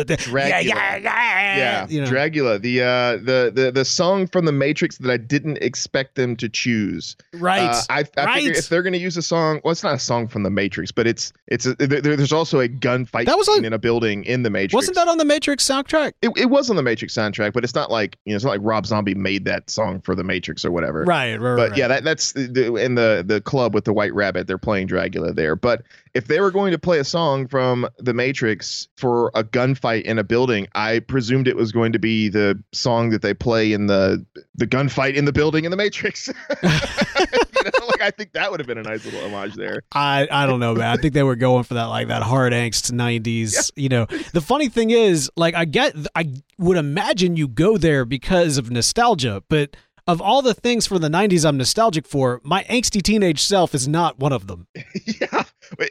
yeah. 0.07 0.09
Dragula. 0.15 0.49
Yeah, 0.49 0.59
yeah, 0.59 0.97
yeah. 0.97 1.57
yeah. 1.57 1.87
You 1.87 2.01
know. 2.01 2.07
Dragula, 2.07 2.61
the 2.61 2.81
uh 2.81 3.17
the, 3.17 3.51
the 3.53 3.71
the 3.71 3.85
song 3.85 4.27
from 4.27 4.45
the 4.45 4.51
Matrix 4.51 4.97
that 4.97 5.11
I 5.11 5.17
didn't 5.17 5.57
expect 5.57 6.15
them 6.15 6.35
to 6.37 6.49
choose. 6.49 7.15
Right. 7.33 7.61
Uh, 7.61 7.81
I, 7.89 8.05
I 8.17 8.25
right. 8.25 8.35
figure 8.35 8.51
if 8.51 8.69
they're 8.69 8.83
going 8.83 8.93
to 8.93 8.99
use 8.99 9.17
a 9.17 9.21
song, 9.21 9.61
well, 9.63 9.71
it's 9.71 9.83
not 9.83 9.95
a 9.95 9.99
song 9.99 10.27
from 10.27 10.43
the 10.43 10.49
Matrix, 10.49 10.91
but 10.91 11.07
it's 11.07 11.33
it's 11.47 11.65
a, 11.65 11.75
there, 11.75 12.01
there's 12.01 12.33
also 12.33 12.59
a 12.59 12.67
gunfight 12.67 13.25
that 13.25 13.37
was 13.37 13.47
on, 13.47 13.65
in 13.65 13.73
a 13.73 13.79
building 13.79 14.23
in 14.25 14.43
the 14.43 14.49
Matrix. 14.49 14.73
Wasn't 14.73 14.95
that 14.95 15.07
on 15.07 15.17
the 15.17 15.25
Matrix 15.25 15.63
soundtrack? 15.67 16.13
It, 16.21 16.31
it 16.37 16.49
was 16.49 16.69
on 16.69 16.75
the 16.75 16.83
Matrix 16.83 17.15
soundtrack, 17.15 17.53
but 17.53 17.63
it's 17.63 17.75
not 17.75 17.91
like 17.91 18.17
you 18.25 18.33
know 18.33 18.35
it's 18.35 18.45
not 18.45 18.51
like 18.51 18.61
Rob 18.63 18.85
Zombie 18.85 19.15
made 19.15 19.45
that 19.45 19.69
song 19.69 20.01
for 20.01 20.15
the 20.17 20.23
Matrix 20.23 20.65
or 20.65 20.71
whatever. 20.71 21.03
Right, 21.03 21.39
right. 21.39 21.55
But 21.55 21.69
right. 21.69 21.77
yeah, 21.77 21.87
that 21.87 22.03
that's 22.03 22.33
the, 22.33 22.75
in 22.75 22.95
the 22.95 23.23
the 23.25 23.41
club 23.41 23.73
with 23.73 23.85
the 23.85 23.93
White 23.93 24.13
Rabbit. 24.13 24.47
They're 24.47 24.57
playing 24.57 24.87
Dragula 24.87 25.35
there. 25.35 25.55
But 25.55 25.83
if 26.13 26.27
they 26.27 26.39
were 26.39 26.51
going 26.51 26.71
to 26.71 26.79
play 26.79 26.99
a 26.99 27.03
song 27.03 27.47
from 27.47 27.87
the 27.99 28.13
Matrix 28.13 28.87
for 28.97 29.31
a 29.35 29.43
gunfight 29.43 30.03
in 30.03 30.17
a 30.17 30.23
building, 30.23 30.67
I 30.73 30.99
presumed 30.99 31.47
it 31.47 31.55
was 31.55 31.71
going 31.71 31.93
to 31.93 31.99
be 31.99 32.29
the 32.29 32.61
song 32.73 33.11
that 33.11 33.21
they 33.21 33.33
play 33.33 33.73
in 33.73 33.87
the 33.87 34.25
the 34.55 34.67
gunfight 34.67 35.15
in 35.15 35.25
the 35.25 35.33
building 35.33 35.65
in 35.65 35.71
the 35.71 35.77
Matrix. 35.77 36.27
like 36.63 38.01
I 38.01 38.11
think 38.11 38.33
that 38.33 38.51
would 38.51 38.59
have 38.59 38.67
been 38.67 38.77
a 38.77 38.83
nice 38.83 39.05
little 39.05 39.23
homage 39.25 39.55
there. 39.55 39.83
I 39.91 40.27
I 40.31 40.45
don't 40.45 40.59
know, 40.59 40.73
man. 40.73 40.87
I 40.87 40.97
think 40.97 41.13
they 41.13 41.23
were 41.23 41.35
going 41.35 41.63
for 41.63 41.75
that 41.75 41.85
like 41.85 42.07
that 42.07 42.23
hard 42.23 42.53
angst 42.53 42.91
'90s. 42.91 43.53
Yeah. 43.53 43.83
You 43.83 43.89
know, 43.89 44.05
the 44.33 44.41
funny 44.41 44.69
thing 44.69 44.89
is, 44.89 45.29
like, 45.35 45.55
I 45.55 45.65
get, 45.65 45.95
I 46.15 46.33
would 46.57 46.77
imagine 46.77 47.35
you 47.35 47.47
go 47.47 47.77
there 47.77 48.05
because 48.05 48.57
of 48.57 48.71
nostalgia, 48.71 49.43
but 49.49 49.75
of 50.07 50.21
all 50.21 50.41
the 50.41 50.53
things 50.53 50.87
from 50.87 51.01
the 51.01 51.09
90s 51.09 51.45
I'm 51.45 51.57
nostalgic 51.57 52.07
for, 52.07 52.41
my 52.43 52.63
angsty 52.63 53.01
teenage 53.01 53.43
self 53.43 53.75
is 53.75 53.87
not 53.87 54.19
one 54.19 54.31
of 54.31 54.47
them. 54.47 54.67
yeah. 55.05 55.43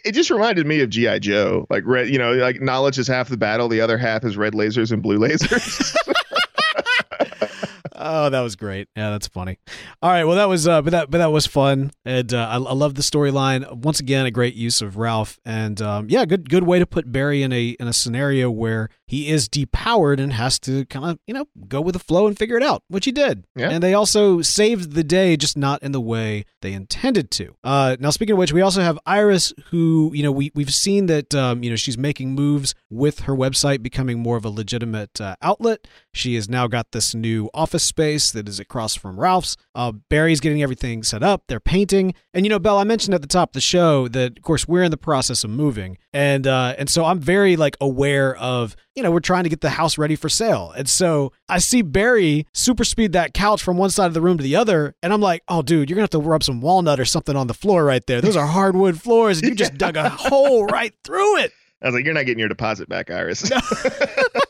It 0.04 0.12
just 0.12 0.30
reminded 0.30 0.66
me 0.66 0.80
of 0.80 0.88
G.I. 0.88 1.18
Joe. 1.18 1.66
Like, 1.68 1.84
red, 1.84 2.08
you 2.08 2.18
know, 2.18 2.32
like 2.32 2.60
knowledge 2.60 2.98
is 2.98 3.06
half 3.06 3.28
the 3.28 3.36
battle, 3.36 3.68
the 3.68 3.80
other 3.80 3.98
half 3.98 4.24
is 4.24 4.36
red 4.36 4.54
lasers 4.54 4.90
and 4.90 5.02
blue 5.02 5.18
lasers. 5.18 5.94
Oh, 7.98 8.28
that 8.28 8.40
was 8.40 8.56
great. 8.56 8.88
Yeah, 8.94 9.10
that's 9.10 9.26
funny. 9.26 9.58
All 10.02 10.10
right, 10.10 10.24
well, 10.24 10.36
that 10.36 10.48
was, 10.48 10.68
uh, 10.68 10.82
but 10.82 10.90
that, 10.90 11.10
but 11.10 11.18
that 11.18 11.32
was 11.32 11.46
fun, 11.46 11.90
and 12.04 12.32
uh, 12.32 12.46
I, 12.46 12.54
I 12.54 12.72
love 12.72 12.94
the 12.94 13.02
storyline. 13.02 13.70
Once 13.72 14.00
again, 14.00 14.26
a 14.26 14.30
great 14.30 14.54
use 14.54 14.82
of 14.82 14.96
Ralph, 14.96 15.40
and 15.44 15.80
um, 15.80 16.06
yeah, 16.10 16.26
good, 16.26 16.50
good 16.50 16.64
way 16.64 16.78
to 16.78 16.86
put 16.86 17.10
Barry 17.10 17.42
in 17.42 17.52
a 17.52 17.68
in 17.80 17.88
a 17.88 17.92
scenario 17.92 18.50
where 18.50 18.90
he 19.06 19.28
is 19.28 19.48
depowered 19.48 20.20
and 20.20 20.32
has 20.32 20.58
to 20.60 20.84
kind 20.86 21.04
of 21.04 21.18
you 21.26 21.34
know 21.34 21.46
go 21.68 21.80
with 21.80 21.92
the 21.92 21.98
flow 21.98 22.26
and 22.26 22.36
figure 22.36 22.56
it 22.56 22.62
out, 22.62 22.82
which 22.88 23.04
he 23.04 23.12
did. 23.12 23.44
Yeah. 23.54 23.70
And 23.70 23.82
they 23.82 23.94
also 23.94 24.42
saved 24.42 24.92
the 24.92 25.04
day, 25.04 25.36
just 25.36 25.56
not 25.56 25.82
in 25.82 25.92
the 25.92 26.00
way 26.00 26.44
they 26.60 26.72
intended 26.72 27.30
to. 27.32 27.54
Uh, 27.62 27.96
now, 28.00 28.10
speaking 28.10 28.32
of 28.32 28.38
which, 28.38 28.52
we 28.52 28.60
also 28.60 28.82
have 28.82 28.98
Iris, 29.06 29.52
who 29.70 30.10
you 30.14 30.22
know 30.22 30.32
we 30.32 30.50
we've 30.54 30.74
seen 30.74 31.06
that 31.06 31.34
um, 31.34 31.62
you 31.62 31.70
know 31.70 31.76
she's 31.76 31.96
making 31.96 32.32
moves 32.32 32.74
with 32.90 33.20
her 33.20 33.34
website 33.34 33.82
becoming 33.82 34.18
more 34.18 34.36
of 34.36 34.44
a 34.44 34.50
legitimate 34.50 35.20
uh, 35.20 35.36
outlet. 35.40 35.86
She 36.12 36.34
has 36.34 36.48
now 36.48 36.66
got 36.66 36.92
this 36.92 37.14
new 37.14 37.48
office 37.54 37.84
space 37.84 38.30
that 38.32 38.48
is 38.48 38.58
across 38.58 38.94
from 38.94 39.20
Ralph's. 39.20 39.56
Uh, 39.74 39.92
Barry's 39.92 40.40
getting 40.40 40.62
everything 40.62 41.02
set 41.02 41.22
up. 41.22 41.44
They're 41.46 41.60
painting, 41.60 42.14
and 42.34 42.44
you 42.44 42.50
know, 42.50 42.58
Bell, 42.58 42.78
I 42.78 42.84
mentioned 42.84 43.14
at 43.14 43.22
the 43.22 43.28
top 43.28 43.50
of 43.50 43.54
the 43.54 43.60
show 43.60 44.08
that 44.08 44.38
of 44.38 44.42
course 44.42 44.66
we're 44.66 44.82
in 44.82 44.90
the 44.90 44.96
process 44.96 45.44
of 45.44 45.50
moving, 45.50 45.98
and 46.16 46.46
uh, 46.46 46.74
and 46.78 46.88
so 46.88 47.04
I'm 47.04 47.20
very 47.20 47.56
like 47.56 47.76
aware 47.78 48.34
of 48.36 48.74
you 48.94 49.02
know 49.02 49.10
we're 49.10 49.20
trying 49.20 49.44
to 49.44 49.50
get 49.50 49.60
the 49.60 49.68
house 49.68 49.98
ready 49.98 50.16
for 50.16 50.30
sale, 50.30 50.72
and 50.74 50.88
so 50.88 51.30
I 51.46 51.58
see 51.58 51.82
Barry 51.82 52.46
super 52.54 52.84
speed 52.84 53.12
that 53.12 53.34
couch 53.34 53.62
from 53.62 53.76
one 53.76 53.90
side 53.90 54.06
of 54.06 54.14
the 54.14 54.22
room 54.22 54.38
to 54.38 54.42
the 54.42 54.56
other, 54.56 54.94
and 55.02 55.12
I'm 55.12 55.20
like, 55.20 55.42
oh 55.46 55.60
dude, 55.60 55.90
you're 55.90 55.94
gonna 55.94 56.04
have 56.04 56.10
to 56.10 56.18
rub 56.18 56.42
some 56.42 56.62
walnut 56.62 56.98
or 56.98 57.04
something 57.04 57.36
on 57.36 57.48
the 57.48 57.54
floor 57.54 57.84
right 57.84 58.04
there. 58.06 58.22
Those 58.22 58.34
are 58.34 58.46
hardwood 58.46 58.98
floors, 58.98 59.40
and 59.40 59.50
you 59.50 59.54
just 59.54 59.74
dug 59.78 59.98
a 59.98 60.08
hole 60.08 60.64
right 60.64 60.94
through 61.04 61.40
it. 61.40 61.52
I 61.82 61.86
was 61.88 61.94
like, 61.94 62.06
you're 62.06 62.14
not 62.14 62.24
getting 62.24 62.38
your 62.38 62.48
deposit 62.48 62.88
back, 62.88 63.10
Iris. 63.10 63.50
No. 63.50 63.60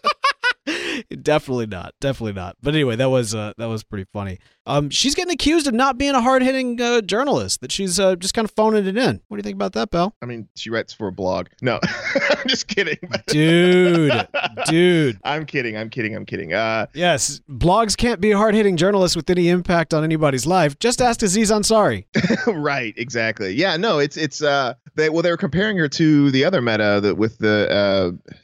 definitely 1.22 1.66
not. 1.66 1.94
Definitely 2.00 2.34
not. 2.34 2.56
But 2.62 2.74
anyway, 2.74 2.96
that 2.96 3.10
was 3.10 3.34
uh, 3.34 3.52
that 3.58 3.66
was 3.66 3.82
pretty 3.82 4.06
funny. 4.12 4.38
Um, 4.66 4.90
she's 4.90 5.14
getting 5.14 5.32
accused 5.32 5.66
of 5.66 5.74
not 5.74 5.96
being 5.96 6.14
a 6.14 6.20
hard 6.20 6.42
hitting 6.42 6.80
uh, 6.80 7.00
journalist. 7.00 7.60
That 7.60 7.70
she's 7.72 8.00
uh, 8.00 8.16
just 8.16 8.34
kind 8.34 8.44
of 8.44 8.50
phoning 8.52 8.86
it 8.86 8.96
in. 8.96 9.20
What 9.28 9.36
do 9.36 9.38
you 9.38 9.42
think 9.42 9.54
about 9.54 9.72
that, 9.74 9.90
Bell? 9.90 10.14
I 10.22 10.26
mean, 10.26 10.48
she 10.56 10.70
writes 10.70 10.92
for 10.92 11.08
a 11.08 11.12
blog. 11.12 11.48
No, 11.62 11.78
I'm 12.30 12.48
just 12.48 12.68
kidding, 12.68 12.98
dude. 13.28 14.28
dude, 14.66 15.18
I'm 15.24 15.46
kidding. 15.46 15.76
I'm 15.76 15.90
kidding. 15.90 16.16
I'm 16.16 16.26
kidding. 16.26 16.52
Uh, 16.52 16.86
yes, 16.94 17.40
blogs 17.48 17.96
can't 17.96 18.20
be 18.20 18.32
hard 18.32 18.54
hitting 18.54 18.76
journalists 18.76 19.16
with 19.16 19.30
any 19.30 19.48
impact 19.48 19.94
on 19.94 20.04
anybody's 20.04 20.46
life. 20.46 20.78
Just 20.78 21.00
ask 21.00 21.22
Aziz 21.22 21.50
Ansari. 21.50 22.04
right. 22.46 22.94
Exactly. 22.96 23.52
Yeah. 23.52 23.76
No. 23.76 23.98
It's 23.98 24.16
it's 24.16 24.42
uh. 24.42 24.74
They 24.94 25.10
well, 25.10 25.22
they 25.22 25.30
were 25.30 25.36
comparing 25.36 25.76
her 25.76 25.88
to 25.88 26.30
the 26.30 26.44
other 26.44 26.62
meta 26.62 27.00
that 27.02 27.16
with 27.16 27.38
the 27.38 27.70
uh 27.70 28.36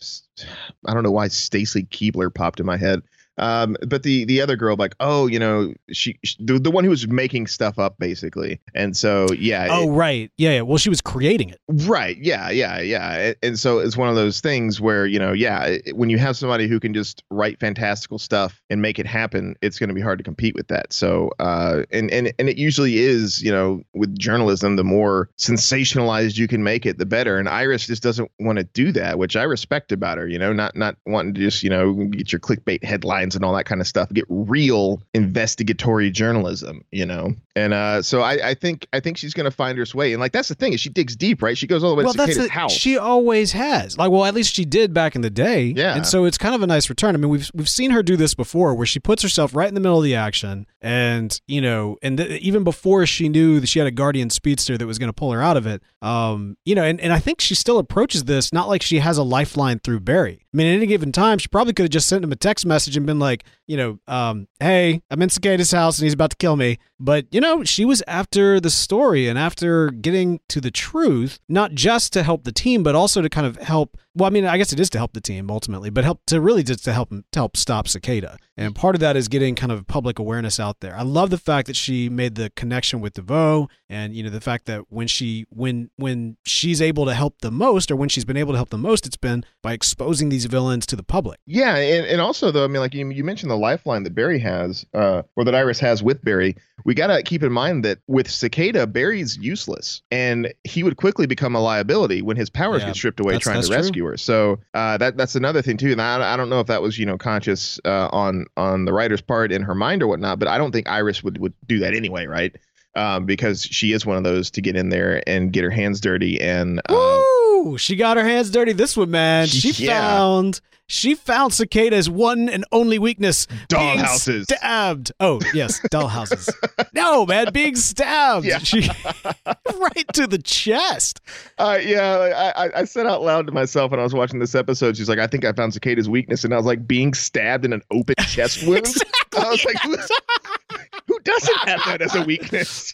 I 0.87 0.95
don't 0.95 1.03
know 1.03 1.11
why 1.11 1.29
Stacy 1.29 1.85
Keibler 1.85 2.35
popped 2.35 2.61
in 2.61 2.67
my 2.67 2.77
head. 2.77 3.03
Um, 3.39 3.77
but 3.87 4.03
the 4.03 4.25
the 4.25 4.41
other 4.41 4.57
girl, 4.57 4.77
like, 4.77 4.95
oh, 5.01 5.27
you 5.27 5.39
know, 5.39 5.73
she, 5.91 6.19
she, 6.23 6.37
the, 6.45 6.59
the 6.59 6.71
one 6.71 6.85
who 6.85 6.91
was 6.91 7.09
making 7.09 7.47
stuff 7.47 7.79
up 7.79 7.97
basically, 7.99 8.61
and 8.75 8.97
so 8.97 9.27
yeah. 9.33 9.69
Oh 9.71 9.89
it, 9.89 9.93
right, 9.93 10.31
yeah, 10.37 10.51
yeah. 10.51 10.61
Well, 10.63 10.79
she 10.79 10.91
was 10.91 11.01
creating 11.01 11.51
it. 11.51 11.59
Right. 11.69 12.17
Yeah. 12.21 12.51
Yeah. 12.51 12.81
Yeah. 12.81 13.33
And 13.43 13.59
so 13.59 13.79
it's 13.79 13.97
one 13.97 14.09
of 14.09 14.17
those 14.17 14.41
things 14.41 14.81
where 14.81 15.07
you 15.07 15.19
know, 15.19 15.33
yeah, 15.33 15.79
when 15.93 16.11
you 16.11 16.19
have 16.19 16.37
somebody 16.37 16.69
who 16.69 16.79
can 16.79 16.93
just 16.93 17.23
write 17.31 17.59
fantastical 17.59 18.19
stuff 18.19 18.61
and 18.69 18.83
make 18.83 18.99
it 18.99 19.07
happen, 19.07 19.57
it's 19.63 19.79
going 19.79 19.89
to 19.89 19.95
be 19.95 20.01
hard 20.01 20.19
to 20.19 20.25
compete 20.25 20.55
with 20.55 20.69
that. 20.69 20.93
So, 20.93 21.31
uh, 21.39 21.85
and 21.91 22.11
and 22.11 22.33
and 22.39 22.49
it 22.49 22.59
usually 22.59 22.99
is, 22.99 23.43
you 23.43 23.51
know, 23.51 23.83
with 23.95 24.19
journalism, 24.19 24.77
the 24.77 24.85
more 24.85 25.31
sensationalized 25.39 26.37
you 26.37 26.49
can 26.49 26.63
make 26.63 26.85
it, 26.87 26.99
the 26.99 27.07
better. 27.07 27.39
And 27.39 27.49
Iris 27.49 27.87
just 27.87 28.03
doesn't 28.03 28.31
want 28.41 28.59
to 28.59 28.65
do 28.65 28.93
that, 28.93 29.19
which 29.19 29.37
I 29.37 29.45
respect 29.45 29.93
about 29.93 30.19
her. 30.19 30.29
You 30.29 30.39
know, 30.39 30.53
not 30.53 30.77
not 30.77 30.97
wanting 31.07 31.35
to 31.35 31.41
just 31.41 31.63
you 31.63 31.71
know 31.71 31.95
get 32.07 32.33
your 32.33 32.41
clickbait 32.41 32.85
headline 32.85 33.22
headlines 33.23 33.37
and 33.37 33.45
all 33.45 33.55
that 33.55 33.65
kind 33.65 33.81
of 33.81 33.87
stuff, 33.87 34.13
get 34.13 34.25
real 34.29 35.03
investigatory 35.15 36.11
journalism, 36.11 36.85
you 36.91 37.07
know. 37.07 37.35
And 37.55 37.75
uh, 37.75 38.03
so 38.03 38.23
I, 38.23 38.51
I 38.51 38.55
think 38.55 38.87
I 38.93 39.01
think 39.01 39.17
she's 39.17 39.35
gonna 39.35 39.51
find 39.51 39.79
her 39.79 39.85
way. 39.95 40.13
And 40.13 40.21
like 40.21 40.33
that's 40.33 40.49
the 40.49 40.55
thing 40.55 40.73
is 40.73 40.81
she 40.81 40.89
digs 40.89 41.17
deep, 41.17 41.43
right? 41.43 41.57
She 41.57 41.67
goes 41.67 41.85
all 41.85 41.91
the 41.91 41.97
way 41.97 42.05
well, 42.05 42.13
to 42.15 42.19
that's 42.19 42.37
the, 42.37 42.49
house. 42.49 42.73
She 42.73 42.99
always 42.99 43.53
has. 43.53 43.99
Like, 43.99 44.11
well, 44.11 44.25
at 44.25 44.35
least 44.35 44.55
she 44.55 44.65
did 44.65 44.95
back 44.95 45.15
in 45.15 45.21
the 45.21 45.31
day. 45.31 45.65
Yeah. 45.65 45.95
And 45.95 46.07
so 46.07 46.25
it's 46.25 46.39
kind 46.39 46.55
of 46.55 46.63
a 46.63 46.67
nice 46.67 46.89
return. 46.89 47.15
I 47.15 47.19
mean, 47.19 47.31
we've 47.31 47.51
we've 47.55 47.69
seen 47.69 47.91
her 47.91 48.03
do 48.03 48.17
this 48.17 48.35
before, 48.35 48.75
where 48.75 48.87
she 48.87 48.99
puts 48.99 49.23
herself 49.23 49.55
right 49.55 49.69
in 49.69 49.75
the 49.75 49.81
middle 49.81 49.99
of 49.99 50.05
the 50.05 50.15
action, 50.15 50.67
and 50.81 51.41
you 51.47 51.61
know, 51.61 51.99
and 52.03 52.19
th- 52.19 52.41
even 52.41 52.65
before 52.65 53.07
she 53.07 53.29
knew 53.29 53.61
that 53.61 53.69
she 53.69 53.79
had 53.79 53.89
a 53.89 53.93
Guardian 53.93 54.31
Speedster 54.31 54.79
that 54.79 54.87
was 54.87 54.99
going 54.99 55.09
to 55.09 55.13
pull 55.13 55.33
her 55.33 55.43
out 55.43 55.57
of 55.57 55.67
it, 55.67 55.83
um, 56.01 56.57
you 56.65 56.75
know, 56.75 56.83
and 56.83 57.01
and 57.01 57.13
I 57.13 57.19
think 57.19 57.41
she 57.41 57.55
still 57.55 57.79
approaches 57.79 58.25
this 58.25 58.53
not 58.53 58.69
like 58.69 58.83
she 58.83 58.99
has 58.99 59.19
a 59.19 59.23
lifeline 59.23 59.79
through 59.79 60.01
Barry. 60.01 60.41
I 60.53 60.57
mean, 60.57 60.67
at 60.67 60.77
any 60.77 60.87
given 60.87 61.13
time, 61.13 61.39
she 61.39 61.49
probably 61.49 61.73
could 61.73 61.85
have 61.85 61.91
just 61.91 62.09
sent 62.09 62.25
him 62.25 62.33
a 62.33 62.37
text 62.37 62.67
message 62.67 62.97
and 62.97 63.07
been 63.07 63.12
like, 63.19 63.45
you 63.67 63.77
know, 63.77 63.99
um, 64.07 64.49
hey, 64.61 65.03
I'm 65.11 65.23
in 65.23 65.31
Cicada's 65.31 65.73
house 65.73 65.99
and 65.99 66.05
he's 66.05 66.15
about 66.15 66.31
to 66.31 66.37
kill 66.37 66.57
me. 66.57 66.79
But, 66.99 67.27
you 67.31 67.41
know, 67.41 67.65
she 67.65 67.85
was 67.85 68.03
after 68.07 68.61
the 68.61 68.71
story 68.71 69.29
and 69.29 69.39
after 69.39 69.91
getting 69.91 70.41
to 70.49 70.61
the 70.61 70.71
truth, 70.71 71.39
not 71.49 71.73
just 71.73 72.13
to 72.13 72.23
help 72.23 72.45
the 72.45 72.53
team, 72.53 72.83
but 72.83 72.95
also 72.95 73.23
to 73.23 73.29
kind 73.29 73.47
of 73.47 73.57
help 73.57 73.97
well, 74.15 74.27
I 74.27 74.31
mean, 74.31 74.45
I 74.45 74.59
guess 74.59 74.73
it 74.73 74.81
is 74.81 74.91
to 74.91 74.99
help 74.99 75.13
the 75.15 75.21
team 75.21 75.51
ultimately, 75.51 75.91
but 75.91 76.05
help 76.05 76.21
to 76.27 76.41
really 76.41 76.63
just 76.63 76.85
to 76.85 76.93
help 76.93 77.11
to 77.11 77.23
help 77.35 77.57
stop 77.57 77.89
Cicada. 77.89 78.37
And 78.57 78.75
part 78.75 78.95
of 78.95 79.01
that 79.01 79.17
is 79.17 79.29
getting 79.29 79.55
kind 79.55 79.73
of 79.73 79.87
public 79.87 80.19
awareness 80.19 80.61
out 80.61 80.81
there. 80.81 80.95
I 80.95 81.03
love 81.03 81.31
the 81.31 81.39
fact 81.39 81.67
that 81.69 81.77
she 81.77 82.11
made 82.11 82.35
the 82.35 82.51
connection 82.55 83.01
with 83.01 83.15
DeVoe, 83.15 83.69
and 83.89 84.15
you 84.15 84.23
know 84.23 84.29
the 84.29 84.43
fact 84.43 84.67
that 84.67 84.83
when 84.91 85.07
she 85.07 85.47
when 85.49 85.91
when 85.97 86.37
she's 86.45 86.83
able 86.83 87.07
to 87.07 87.15
help 87.15 87.37
the 87.41 87.51
most, 87.51 87.91
or 87.91 87.97
when 87.97 88.11
she's 88.11 88.27
been 88.27 88.37
able 88.37 88.53
to 88.53 88.59
help 88.59 88.69
the 88.69 88.77
most, 88.79 89.07
it's 89.07 89.17
been 89.17 89.45
by 89.63 89.73
exposing 89.73 90.29
these 90.29 90.45
villains 90.45 90.85
to 90.87 90.97
the 90.97 91.03
public. 91.03 91.41
Yeah, 91.47 91.77
and, 91.77 92.07
and 92.07 92.21
also 92.21 92.51
though, 92.51 92.65
I 92.65 92.69
mean, 92.69 92.81
like 92.81 92.93
you, 92.93 93.09
you 93.11 93.25
mentioned 93.25 93.51
the 93.51 93.57
lifeline 93.57 94.03
that 94.03 94.15
Barry 94.15 94.39
has, 94.41 94.85
uh, 94.93 95.23
or 95.37 95.45
that 95.45 95.55
Iris 95.55 95.81
has 95.81 96.03
with 96.03 96.23
Barry. 96.23 96.55
We 96.85 96.95
got 96.95 97.07
to 97.07 97.23
keep 97.23 97.43
in 97.43 97.53
mind 97.53 97.85
that 97.85 97.99
with 98.09 98.29
Cicada, 98.31 98.87
Barry's 98.87 99.39
useless, 99.39 100.03
and 100.11 100.53
he 100.65 100.83
would 100.83 100.97
quickly 100.97 101.27
become 101.27 101.55
a 101.55 101.61
liability 101.61 102.21
when 102.23 102.37
his 102.37 102.51
powers 102.51 102.83
Yeah, 102.83 102.89
get 102.89 102.97
stripped 102.97 103.21
away 103.21 103.39
trying 103.39 103.63
to 103.63 103.67
true. 103.67 103.77
rescue 103.77 104.02
So 104.17 104.59
uh, 104.75 104.99
that 104.99 105.17
that's 105.17 105.35
another 105.35 105.63
thing 105.63 105.77
too. 105.77 105.93
And 105.93 106.01
I, 106.03 106.35
I 106.35 106.37
don't 106.37 106.51
know 106.51 106.61
if 106.61 106.67
that 106.67 106.83
was 106.83 106.99
you 106.99 107.07
know 107.07 107.17
conscious 107.19 107.81
uh, 107.85 108.09
on 108.13 108.47
on 108.57 108.85
the 108.85 108.93
writer's 108.93 109.21
part 109.23 109.53
in 109.53 109.63
her 109.63 109.75
mind 109.75 110.03
or 110.03 110.07
whatnot, 110.09 110.39
but 110.39 110.49
I 110.49 110.59
don't 110.59 110.73
think 110.73 110.89
Iris 110.89 111.23
would 111.23 111.39
would 111.39 111.55
do 111.67 111.79
that 111.81 111.95
anyway, 111.95 112.27
right? 112.27 112.55
Um, 112.95 113.25
because 113.25 113.65
she 113.65 113.93
is 113.93 114.05
one 114.05 114.19
of 114.19 114.25
those 114.25 114.51
to 114.51 114.61
get 114.61 114.77
in 114.77 114.91
there 114.91 115.23
and 115.27 115.51
get 115.53 115.65
her 115.65 115.71
hands 115.71 115.99
dirty 116.01 116.39
and 116.41 116.81
Woo! 116.91 117.79
She 117.79 117.97
got 117.97 118.17
her 118.19 118.25
hands 118.25 118.51
dirty 118.51 118.73
this 118.73 118.97
one, 118.97 119.11
man. 119.11 119.47
She 119.47 119.71
Yeah. 119.83 120.17
found 120.17 120.61
she 120.93 121.15
found 121.15 121.55
Cicada's 121.55 122.11
one 122.11 122.51
and 122.51 122.67
only 122.71 122.99
weakness. 122.99 123.47
Dollhouses. 123.69 124.45
Stabbed. 124.45 125.11
Oh, 125.21 125.41
yes, 125.55 125.81
dollhouses. 125.91 126.51
no, 126.93 127.25
man, 127.25 127.51
being 127.51 127.77
stabbed. 127.77 128.45
Yeah. 128.45 128.59
She 128.59 128.81
right 129.47 130.09
to 130.13 130.27
the 130.27 130.41
chest. 130.45 131.23
Uh, 131.57 131.79
yeah, 131.83 132.53
I, 132.57 132.81
I, 132.81 132.85
said 132.85 133.07
out 133.07 133.23
loud 133.23 133.47
to 133.47 133.53
myself 133.53 133.91
when 133.91 134.01
I 134.01 134.03
was 134.03 134.13
watching 134.13 134.39
this 134.39 134.55
episode, 134.55 134.99
she's 134.99 135.09
like, 135.09 135.19
I 135.19 135.27
think 135.27 135.47
I 135.47 135.53
found 135.53 135.73
Cicada's 135.73 136.11
weakness. 136.11 136.45
And 136.45 136.53
I 136.53 136.59
was 136.59 136.67
like, 136.67 136.87
being 136.87 137.15
stabbed 137.15 137.65
in 137.65 137.73
an 137.73 137.81
open 137.91 138.17
chest 138.27 138.67
wound. 138.67 138.81
exactly. 138.81 139.43
I 139.43 139.49
was 139.49 139.65
like, 139.65 139.81
who, 139.81 141.19
doesn't 141.25 141.59
have 141.69 141.81
that 141.87 142.03
as 142.03 142.15
a 142.15 142.23
weakness? 142.23 142.93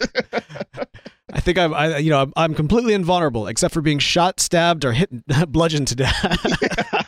I 1.33 1.41
think 1.41 1.59
I'm, 1.59 1.75
I, 1.75 1.99
you 1.99 2.11
know, 2.11 2.23
I'm, 2.23 2.33
I'm 2.37 2.55
completely 2.55 2.95
invulnerable 2.95 3.49
except 3.49 3.75
for 3.75 3.81
being 3.81 3.99
shot, 3.99 4.39
stabbed, 4.39 4.85
or 4.85 4.93
hit, 4.93 5.11
bludgeoned 5.51 5.89
to 5.89 5.97
death. 5.97 7.08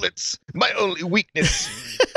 Bullets, 0.00 0.38
my 0.54 0.72
only 0.78 1.02
weakness. 1.02 1.68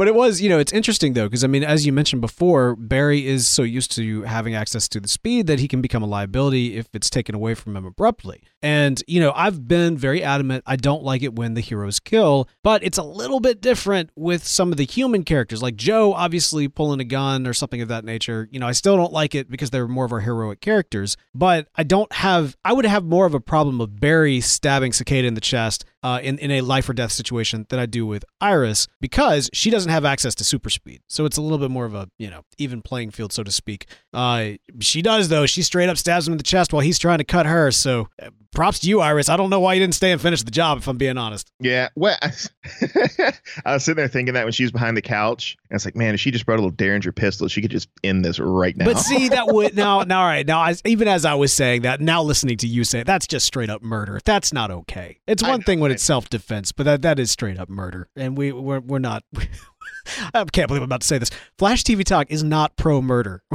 But 0.00 0.08
it 0.08 0.14
was, 0.14 0.40
you 0.40 0.48
know, 0.48 0.58
it's 0.58 0.72
interesting 0.72 1.12
though, 1.12 1.26
because 1.26 1.44
I 1.44 1.46
mean, 1.46 1.62
as 1.62 1.84
you 1.84 1.92
mentioned 1.92 2.22
before, 2.22 2.74
Barry 2.74 3.26
is 3.26 3.46
so 3.46 3.62
used 3.62 3.92
to 3.96 4.22
having 4.22 4.54
access 4.54 4.88
to 4.88 4.98
the 4.98 5.08
speed 5.08 5.46
that 5.46 5.58
he 5.58 5.68
can 5.68 5.82
become 5.82 6.02
a 6.02 6.06
liability 6.06 6.78
if 6.78 6.88
it's 6.94 7.10
taken 7.10 7.34
away 7.34 7.54
from 7.54 7.76
him 7.76 7.84
abruptly. 7.84 8.42
And, 8.62 9.02
you 9.06 9.20
know, 9.20 9.30
I've 9.36 9.68
been 9.68 9.98
very 9.98 10.22
adamant. 10.22 10.64
I 10.66 10.76
don't 10.76 11.02
like 11.02 11.22
it 11.22 11.36
when 11.36 11.52
the 11.52 11.60
heroes 11.60 12.00
kill, 12.00 12.48
but 12.64 12.82
it's 12.82 12.96
a 12.96 13.02
little 13.02 13.40
bit 13.40 13.60
different 13.60 14.08
with 14.16 14.46
some 14.46 14.72
of 14.72 14.78
the 14.78 14.86
human 14.86 15.22
characters, 15.22 15.62
like 15.62 15.76
Joe, 15.76 16.14
obviously 16.14 16.66
pulling 16.66 17.00
a 17.00 17.04
gun 17.04 17.46
or 17.46 17.52
something 17.52 17.82
of 17.82 17.88
that 17.88 18.02
nature. 18.02 18.48
You 18.50 18.58
know, 18.58 18.68
I 18.68 18.72
still 18.72 18.96
don't 18.96 19.12
like 19.12 19.34
it 19.34 19.50
because 19.50 19.68
they're 19.68 19.86
more 19.86 20.06
of 20.06 20.12
our 20.12 20.20
heroic 20.20 20.62
characters, 20.62 21.18
but 21.34 21.68
I 21.76 21.82
don't 21.82 22.10
have, 22.14 22.56
I 22.64 22.72
would 22.72 22.86
have 22.86 23.04
more 23.04 23.26
of 23.26 23.34
a 23.34 23.40
problem 23.40 23.82
of 23.82 24.00
Barry 24.00 24.40
stabbing 24.40 24.94
Cicada 24.94 25.28
in 25.28 25.34
the 25.34 25.42
chest 25.42 25.84
uh, 26.02 26.20
in, 26.22 26.38
in 26.38 26.50
a 26.50 26.60
life 26.60 26.88
or 26.88 26.92
death 26.92 27.12
situation 27.12 27.66
than 27.68 27.78
I 27.78 27.86
do 27.86 28.06
with 28.06 28.24
Iris 28.40 28.88
because 29.00 29.50
she 29.52 29.70
doesn't 29.70 29.90
have 29.90 30.04
access 30.04 30.34
to 30.36 30.44
super 30.44 30.70
speed. 30.70 31.00
So 31.08 31.24
it's 31.24 31.36
a 31.36 31.42
little 31.42 31.58
bit 31.58 31.70
more 31.70 31.84
of 31.84 31.94
a, 31.94 32.08
you 32.18 32.30
know, 32.30 32.42
even 32.58 32.82
playing 32.82 33.10
field, 33.10 33.32
so 33.32 33.42
to 33.42 33.50
speak. 33.50 33.86
Uh, 34.12 34.52
she 34.80 35.02
does, 35.02 35.28
though. 35.28 35.46
She 35.46 35.62
straight 35.62 35.88
up 35.88 35.96
stabs 35.96 36.26
him 36.26 36.32
in 36.32 36.38
the 36.38 36.44
chest 36.44 36.72
while 36.72 36.80
he's 36.80 36.98
trying 36.98 37.18
to 37.18 37.24
cut 37.24 37.46
her. 37.46 37.70
So 37.70 38.08
uh, 38.20 38.30
props 38.52 38.80
to 38.80 38.88
you, 38.88 39.00
Iris. 39.00 39.28
I 39.28 39.36
don't 39.36 39.50
know 39.50 39.60
why 39.60 39.74
you 39.74 39.80
didn't 39.80 39.94
stay 39.94 40.12
and 40.12 40.20
finish 40.20 40.42
the 40.42 40.50
job, 40.50 40.78
if 40.78 40.88
I'm 40.88 40.96
being 40.96 41.18
honest. 41.18 41.50
Yeah, 41.60 41.88
well, 41.94 42.16
I 43.64 43.74
was 43.74 43.84
sitting 43.84 43.96
there 43.96 44.08
thinking 44.08 44.34
that 44.34 44.44
when 44.44 44.52
she 44.52 44.64
was 44.64 44.72
behind 44.72 44.96
the 44.96 45.02
couch, 45.02 45.56
and 45.70 45.76
it's 45.76 45.84
like, 45.84 45.96
man, 45.96 46.14
if 46.14 46.20
she 46.20 46.30
just 46.30 46.46
brought 46.46 46.56
a 46.56 46.62
little 46.62 46.70
Derringer 46.70 47.12
pistol, 47.12 47.48
she 47.48 47.60
could 47.60 47.70
just 47.70 47.88
end 48.02 48.24
this 48.24 48.38
right 48.38 48.76
now. 48.76 48.86
But 48.86 48.98
see, 48.98 49.28
that 49.28 49.48
would 49.48 49.76
now, 49.76 50.02
now, 50.02 50.22
all 50.22 50.26
right, 50.26 50.46
now, 50.46 50.64
as, 50.64 50.82
even 50.84 51.08
as 51.08 51.24
I 51.24 51.34
was 51.34 51.52
saying 51.52 51.82
that, 51.82 52.00
now 52.00 52.22
listening 52.22 52.56
to 52.58 52.66
you 52.66 52.84
say 52.84 53.00
it, 53.00 53.06
that's 53.06 53.26
just 53.26 53.46
straight 53.46 53.70
up 53.70 53.82
murder. 53.82 54.20
That's 54.24 54.52
not 54.52 54.70
okay. 54.70 55.18
It's 55.26 55.42
one 55.42 55.62
thing 55.62 55.80
when 55.80 55.89
I 55.90 55.94
it's 55.94 56.02
self 56.04 56.28
defense, 56.30 56.72
but 56.72 56.84
that 56.84 57.02
that 57.02 57.18
is 57.18 57.30
straight 57.30 57.58
up 57.58 57.68
murder, 57.68 58.08
and 58.16 58.36
we 58.36 58.52
we're, 58.52 58.80
we're 58.80 58.98
not. 58.98 59.24
I 60.34 60.44
can't 60.44 60.66
believe 60.66 60.80
I'm 60.82 60.84
about 60.88 61.02
to 61.02 61.06
say 61.06 61.18
this. 61.18 61.30
Flash 61.58 61.84
TV 61.84 62.04
Talk 62.04 62.30
is 62.30 62.42
not 62.42 62.74
pro 62.76 63.02
murder. 63.02 63.42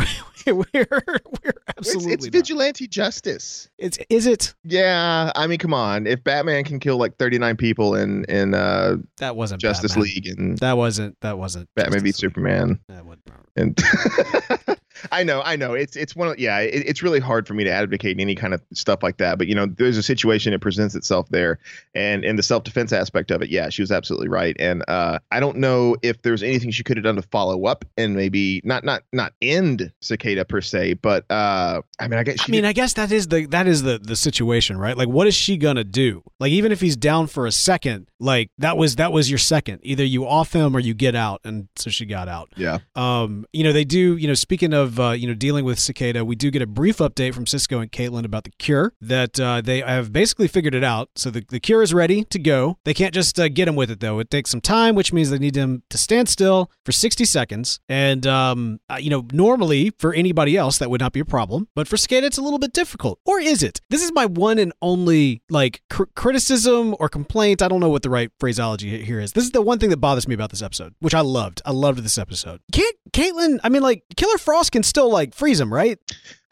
we're 0.45 0.63
we're 0.75 0.89
it's, 0.93 1.57
absolutely 1.77 2.13
it's 2.13 2.25
not. 2.25 2.31
vigilante 2.33 2.87
justice. 2.87 3.67
It's 3.79 3.97
is 4.09 4.27
it? 4.27 4.53
Yeah, 4.63 5.31
I 5.35 5.47
mean, 5.47 5.57
come 5.57 5.73
on. 5.73 6.05
If 6.05 6.23
Batman 6.23 6.63
can 6.63 6.79
kill 6.79 6.97
like 6.97 7.17
39 7.17 7.57
people 7.57 7.95
in 7.95 8.25
in 8.25 8.53
uh, 8.53 8.97
That 9.17 9.35
wasn't 9.35 9.59
Justice 9.61 9.93
Batman. 9.93 10.03
League 10.03 10.27
and 10.27 10.57
That 10.59 10.77
wasn't. 10.77 11.17
That 11.21 11.37
wasn't. 11.39 11.67
Batman 11.75 12.01
v 12.01 12.05
League. 12.05 12.15
Superman, 12.15 12.79
That 12.89 13.05
wasn't- 13.05 13.23
and 13.57 13.77
I 15.11 15.23
know, 15.23 15.41
I 15.43 15.55
know, 15.55 15.73
it's 15.73 15.95
it's 15.95 16.15
one 16.15 16.27
of 16.29 16.39
yeah, 16.39 16.59
it, 16.59 16.83
it's 16.87 17.03
really 17.03 17.19
hard 17.19 17.47
for 17.47 17.53
me 17.53 17.63
to 17.63 17.69
advocate 17.71 18.19
any 18.19 18.35
kind 18.35 18.53
of 18.53 18.61
stuff 18.73 19.03
like 19.03 19.17
that. 19.17 19.37
But 19.37 19.47
you 19.47 19.55
know, 19.55 19.65
there's 19.65 19.97
a 19.97 20.03
situation 20.03 20.51
that 20.53 20.59
presents 20.59 20.95
itself 20.95 21.27
there, 21.29 21.59
and 21.93 22.23
in 22.23 22.35
the 22.35 22.43
self 22.43 22.63
defense 22.63 22.91
aspect 22.93 23.31
of 23.31 23.41
it, 23.41 23.49
yeah, 23.49 23.69
she 23.69 23.81
was 23.81 23.91
absolutely 23.91 24.27
right. 24.29 24.55
And 24.59 24.83
uh, 24.87 25.19
I 25.31 25.39
don't 25.39 25.57
know 25.57 25.95
if 26.01 26.21
there's 26.21 26.43
anything 26.43 26.71
she 26.71 26.83
could 26.83 26.97
have 26.97 27.03
done 27.03 27.15
to 27.15 27.21
follow 27.21 27.65
up 27.65 27.85
and 27.97 28.15
maybe 28.15 28.61
not 28.63 28.83
not 28.83 29.03
not 29.13 29.33
end 29.41 29.91
Cicada 30.01 30.45
per 30.45 30.61
se, 30.61 30.95
but 30.95 31.25
uh, 31.31 31.81
I 31.99 32.07
mean, 32.07 32.19
I 32.19 32.23
guess 32.23 32.37
I 32.41 32.51
mean, 32.51 32.61
did- 32.63 32.69
I 32.69 32.73
guess 32.73 32.93
that 32.93 33.11
is 33.11 33.27
the 33.27 33.45
that 33.47 33.67
is 33.67 33.83
the 33.83 33.99
the 33.99 34.15
situation, 34.15 34.77
right? 34.77 34.97
Like, 34.97 35.09
what 35.09 35.27
is 35.27 35.35
she 35.35 35.57
gonna 35.57 35.83
do? 35.83 36.23
Like, 36.39 36.51
even 36.51 36.71
if 36.71 36.81
he's 36.81 36.95
down 36.95 37.27
for 37.27 37.45
a 37.45 37.51
second, 37.51 38.07
like 38.19 38.49
that 38.57 38.77
was 38.77 38.95
that 38.97 39.11
was 39.11 39.29
your 39.29 39.39
second. 39.39 39.79
Either 39.83 40.03
you 40.03 40.27
off 40.27 40.53
him 40.53 40.75
or 40.75 40.79
you 40.79 40.93
get 40.93 41.15
out, 41.15 41.41
and 41.43 41.67
so 41.75 41.89
she 41.89 42.05
got 42.05 42.27
out. 42.27 42.51
yeah. 42.55 42.79
Um, 42.95 43.45
you 43.53 43.63
know, 43.63 43.71
they 43.73 43.83
do, 43.85 44.17
you 44.17 44.27
know, 44.27 44.33
speaking 44.33 44.73
of, 44.73 44.84
uh, 44.99 45.11
you 45.11 45.27
know, 45.27 45.33
dealing 45.33 45.65
with 45.65 45.79
Cicada, 45.79 46.23
we 46.23 46.35
do 46.35 46.51
get 46.51 46.61
a 46.61 46.67
brief 46.67 46.97
update 46.97 47.33
from 47.33 47.47
Cisco 47.47 47.79
and 47.79 47.91
Caitlin 47.91 48.25
about 48.25 48.43
the 48.43 48.51
cure 48.51 48.93
that 49.01 49.39
uh, 49.39 49.61
they 49.61 49.81
have 49.81 50.11
basically 50.11 50.47
figured 50.47 50.75
it 50.75 50.83
out. 50.83 51.09
So 51.15 51.29
the, 51.29 51.43
the 51.47 51.59
cure 51.59 51.81
is 51.81 51.93
ready 51.93 52.23
to 52.25 52.39
go. 52.39 52.77
They 52.83 52.93
can't 52.93 53.13
just 53.13 53.39
uh, 53.39 53.47
get 53.49 53.67
him 53.67 53.75
with 53.75 53.91
it, 53.91 53.99
though. 53.99 54.19
It 54.19 54.29
takes 54.29 54.49
some 54.49 54.61
time, 54.61 54.95
which 54.95 55.11
means 55.13 55.29
they 55.29 55.39
need 55.39 55.55
him 55.55 55.83
to 55.89 55.97
stand 55.97 56.29
still 56.29 56.71
for 56.83 56.91
60 56.91 57.25
seconds. 57.25 57.79
And, 57.89 58.25
um, 58.27 58.79
uh, 58.89 58.97
you 58.99 59.09
know, 59.09 59.25
normally 59.31 59.91
for 59.97 60.13
anybody 60.13 60.57
else, 60.57 60.77
that 60.77 60.89
would 60.89 61.01
not 61.01 61.13
be 61.13 61.19
a 61.19 61.25
problem. 61.25 61.67
But 61.75 61.87
for 61.87 61.97
Cicada, 61.97 62.27
it's 62.27 62.37
a 62.37 62.41
little 62.41 62.59
bit 62.59 62.73
difficult. 62.73 63.19
Or 63.25 63.39
is 63.39 63.63
it? 63.63 63.81
This 63.89 64.03
is 64.03 64.11
my 64.13 64.25
one 64.25 64.59
and 64.59 64.73
only, 64.81 65.41
like, 65.49 65.81
cr- 65.89 66.03
criticism 66.15 66.95
or 66.99 67.09
complaint. 67.09 67.61
I 67.61 67.67
don't 67.67 67.79
know 67.79 67.89
what 67.89 68.03
the 68.03 68.09
right 68.09 68.31
phraseology 68.39 69.03
here 69.03 69.19
is. 69.19 69.33
This 69.33 69.43
is 69.45 69.51
the 69.51 69.61
one 69.61 69.79
thing 69.79 69.89
that 69.89 69.97
bothers 69.97 70.27
me 70.27 70.35
about 70.35 70.49
this 70.49 70.61
episode, 70.61 70.93
which 70.99 71.13
I 71.13 71.21
loved. 71.21 71.61
I 71.65 71.71
loved 71.71 71.99
this 71.99 72.17
episode. 72.17 72.61
Can't 72.71 72.95
Caitlin? 73.11 73.59
I 73.63 73.69
mean, 73.69 73.81
like 73.81 74.03
Killer 74.15 74.37
Frost 74.37 74.71
can 74.75 74.83
still 74.83 75.09
like 75.09 75.33
freeze 75.33 75.57
them, 75.57 75.73
right? 75.73 75.97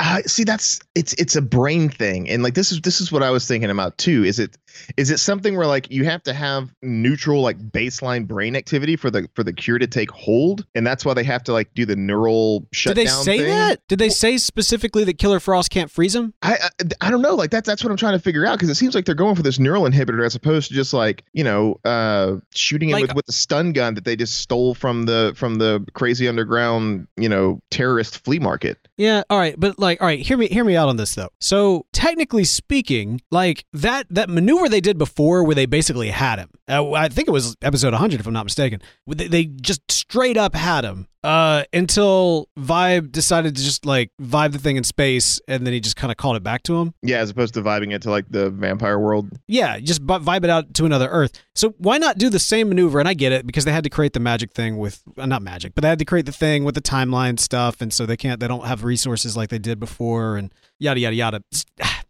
Uh, 0.05 0.21
see, 0.25 0.43
that's 0.43 0.81
it's 0.95 1.13
it's 1.13 1.37
a 1.37 1.41
brain 1.41 1.87
thing, 1.87 2.29
and 2.29 2.43
like 2.43 2.55
this 2.55 2.73
is 2.73 2.81
this 2.81 2.99
is 2.99 3.09
what 3.09 3.23
I 3.23 3.29
was 3.31 3.47
thinking 3.47 3.69
about 3.69 3.97
too. 3.97 4.25
Is 4.25 4.37
it 4.37 4.57
is 4.97 5.09
it 5.09 5.17
something 5.19 5.55
where 5.55 5.65
like 5.65 5.89
you 5.89 6.03
have 6.03 6.21
to 6.23 6.33
have 6.33 6.73
neutral 6.81 7.41
like 7.41 7.57
baseline 7.71 8.27
brain 8.27 8.57
activity 8.57 8.97
for 8.97 9.09
the 9.09 9.29
for 9.33 9.45
the 9.45 9.53
cure 9.53 9.79
to 9.79 9.87
take 9.87 10.11
hold, 10.11 10.65
and 10.75 10.85
that's 10.85 11.05
why 11.05 11.13
they 11.13 11.23
have 11.23 11.41
to 11.45 11.53
like 11.53 11.73
do 11.73 11.85
the 11.85 11.95
neural 11.95 12.67
shutdown 12.73 13.05
Did 13.05 13.07
they 13.07 13.23
say 13.23 13.37
thing? 13.37 13.47
that? 13.47 13.79
Did 13.87 13.99
they 13.99 14.09
say 14.09 14.37
specifically 14.37 15.05
that 15.05 15.17
Killer 15.19 15.39
Frost 15.39 15.69
can't 15.69 15.89
freeze 15.89 16.13
him? 16.13 16.33
I, 16.41 16.55
I 16.55 16.69
I 16.99 17.09
don't 17.09 17.21
know. 17.21 17.35
Like 17.35 17.51
that's 17.51 17.65
that's 17.65 17.81
what 17.81 17.89
I'm 17.89 17.97
trying 17.97 18.13
to 18.13 18.19
figure 18.19 18.45
out 18.45 18.57
because 18.57 18.69
it 18.69 18.75
seems 18.75 18.95
like 18.95 19.05
they're 19.05 19.15
going 19.15 19.35
for 19.35 19.43
this 19.43 19.57
neural 19.57 19.83
inhibitor 19.83 20.25
as 20.25 20.35
opposed 20.35 20.67
to 20.67 20.73
just 20.73 20.93
like 20.93 21.23
you 21.31 21.45
know 21.45 21.79
uh 21.85 22.35
shooting 22.53 22.89
him 22.89 22.93
Like- 22.95 23.03
with 23.03 23.15
with 23.15 23.25
the 23.27 23.31
stun 23.31 23.71
gun 23.71 23.93
that 23.93 24.03
they 24.03 24.17
just 24.17 24.39
stole 24.39 24.75
from 24.75 25.05
the 25.05 25.31
from 25.37 25.55
the 25.55 25.85
crazy 25.93 26.27
underground 26.27 27.07
you 27.15 27.29
know 27.29 27.61
terrorist 27.71 28.21
flea 28.25 28.39
market. 28.39 28.77
Yeah, 28.95 29.23
all 29.29 29.39
right, 29.39 29.55
but 29.57 29.79
like, 29.79 30.01
all 30.01 30.07
right, 30.07 30.19
hear 30.19 30.37
me, 30.37 30.47
hear 30.47 30.63
me 30.63 30.75
out 30.75 30.87
on 30.87 30.97
this 30.97 31.15
though. 31.15 31.29
So 31.39 31.85
technically 31.93 32.43
speaking, 32.43 33.21
like 33.31 33.65
that 33.73 34.05
that 34.11 34.29
maneuver 34.29 34.69
they 34.69 34.81
did 34.81 34.97
before, 34.97 35.43
where 35.43 35.55
they 35.55 35.65
basically 35.65 36.09
had 36.09 36.37
him. 36.37 36.49
Uh, 36.67 36.91
I 36.91 37.09
think 37.09 37.27
it 37.27 37.31
was 37.31 37.55
episode 37.61 37.93
100, 37.93 38.19
if 38.19 38.27
I'm 38.27 38.33
not 38.33 38.45
mistaken. 38.45 38.81
They, 39.07 39.27
they 39.27 39.45
just 39.45 39.91
straight 39.91 40.37
up 40.37 40.53
had 40.53 40.85
him 40.85 41.07
uh, 41.23 41.63
until 41.71 42.49
Vibe 42.59 43.11
decided 43.11 43.55
to 43.55 43.63
just 43.63 43.85
like 43.85 44.11
vibe 44.21 44.51
the 44.51 44.59
thing 44.59 44.75
in 44.75 44.83
space, 44.83 45.39
and 45.47 45.65
then 45.65 45.73
he 45.73 45.79
just 45.79 45.95
kind 45.95 46.11
of 46.11 46.17
called 46.17 46.35
it 46.35 46.43
back 46.43 46.63
to 46.63 46.77
him. 46.77 46.93
Yeah, 47.01 47.19
as 47.19 47.29
opposed 47.29 47.53
to 47.53 47.61
vibing 47.61 47.93
it 47.93 48.01
to 48.03 48.09
like 48.09 48.25
the 48.29 48.49
vampire 48.49 48.99
world. 48.99 49.29
Yeah, 49.47 49.79
just 49.79 50.01
vi- 50.01 50.19
vibe 50.19 50.43
it 50.43 50.49
out 50.49 50.73
to 50.75 50.85
another 50.85 51.07
Earth. 51.09 51.31
So 51.55 51.75
why 51.77 51.97
not 51.97 52.17
do 52.17 52.29
the 52.29 52.39
same 52.39 52.69
maneuver? 52.69 52.99
And 52.99 53.07
I 53.07 53.13
get 53.13 53.31
it 53.31 53.47
because 53.47 53.65
they 53.65 53.71
had 53.71 53.83
to 53.85 53.89
create 53.89 54.13
the 54.13 54.19
magic 54.19 54.51
thing 54.51 54.77
with 54.77 55.01
uh, 55.17 55.25
not 55.25 55.41
magic, 55.41 55.75
but 55.75 55.81
they 55.81 55.89
had 55.89 55.99
to 55.99 56.05
create 56.05 56.25
the 56.25 56.31
thing 56.31 56.63
with 56.63 56.75
the 56.75 56.81
timeline 56.81 57.39
stuff, 57.39 57.81
and 57.81 57.93
so 57.93 58.05
they 58.05 58.17
can't, 58.17 58.39
they 58.39 58.47
don't 58.47 58.65
have 58.65 58.83
resources 58.83 59.37
like 59.37 59.49
they 59.49 59.59
did 59.59 59.79
before, 59.79 60.37
and 60.37 60.53
yada 60.83 60.99
yada 60.99 61.15
yada. 61.15 61.43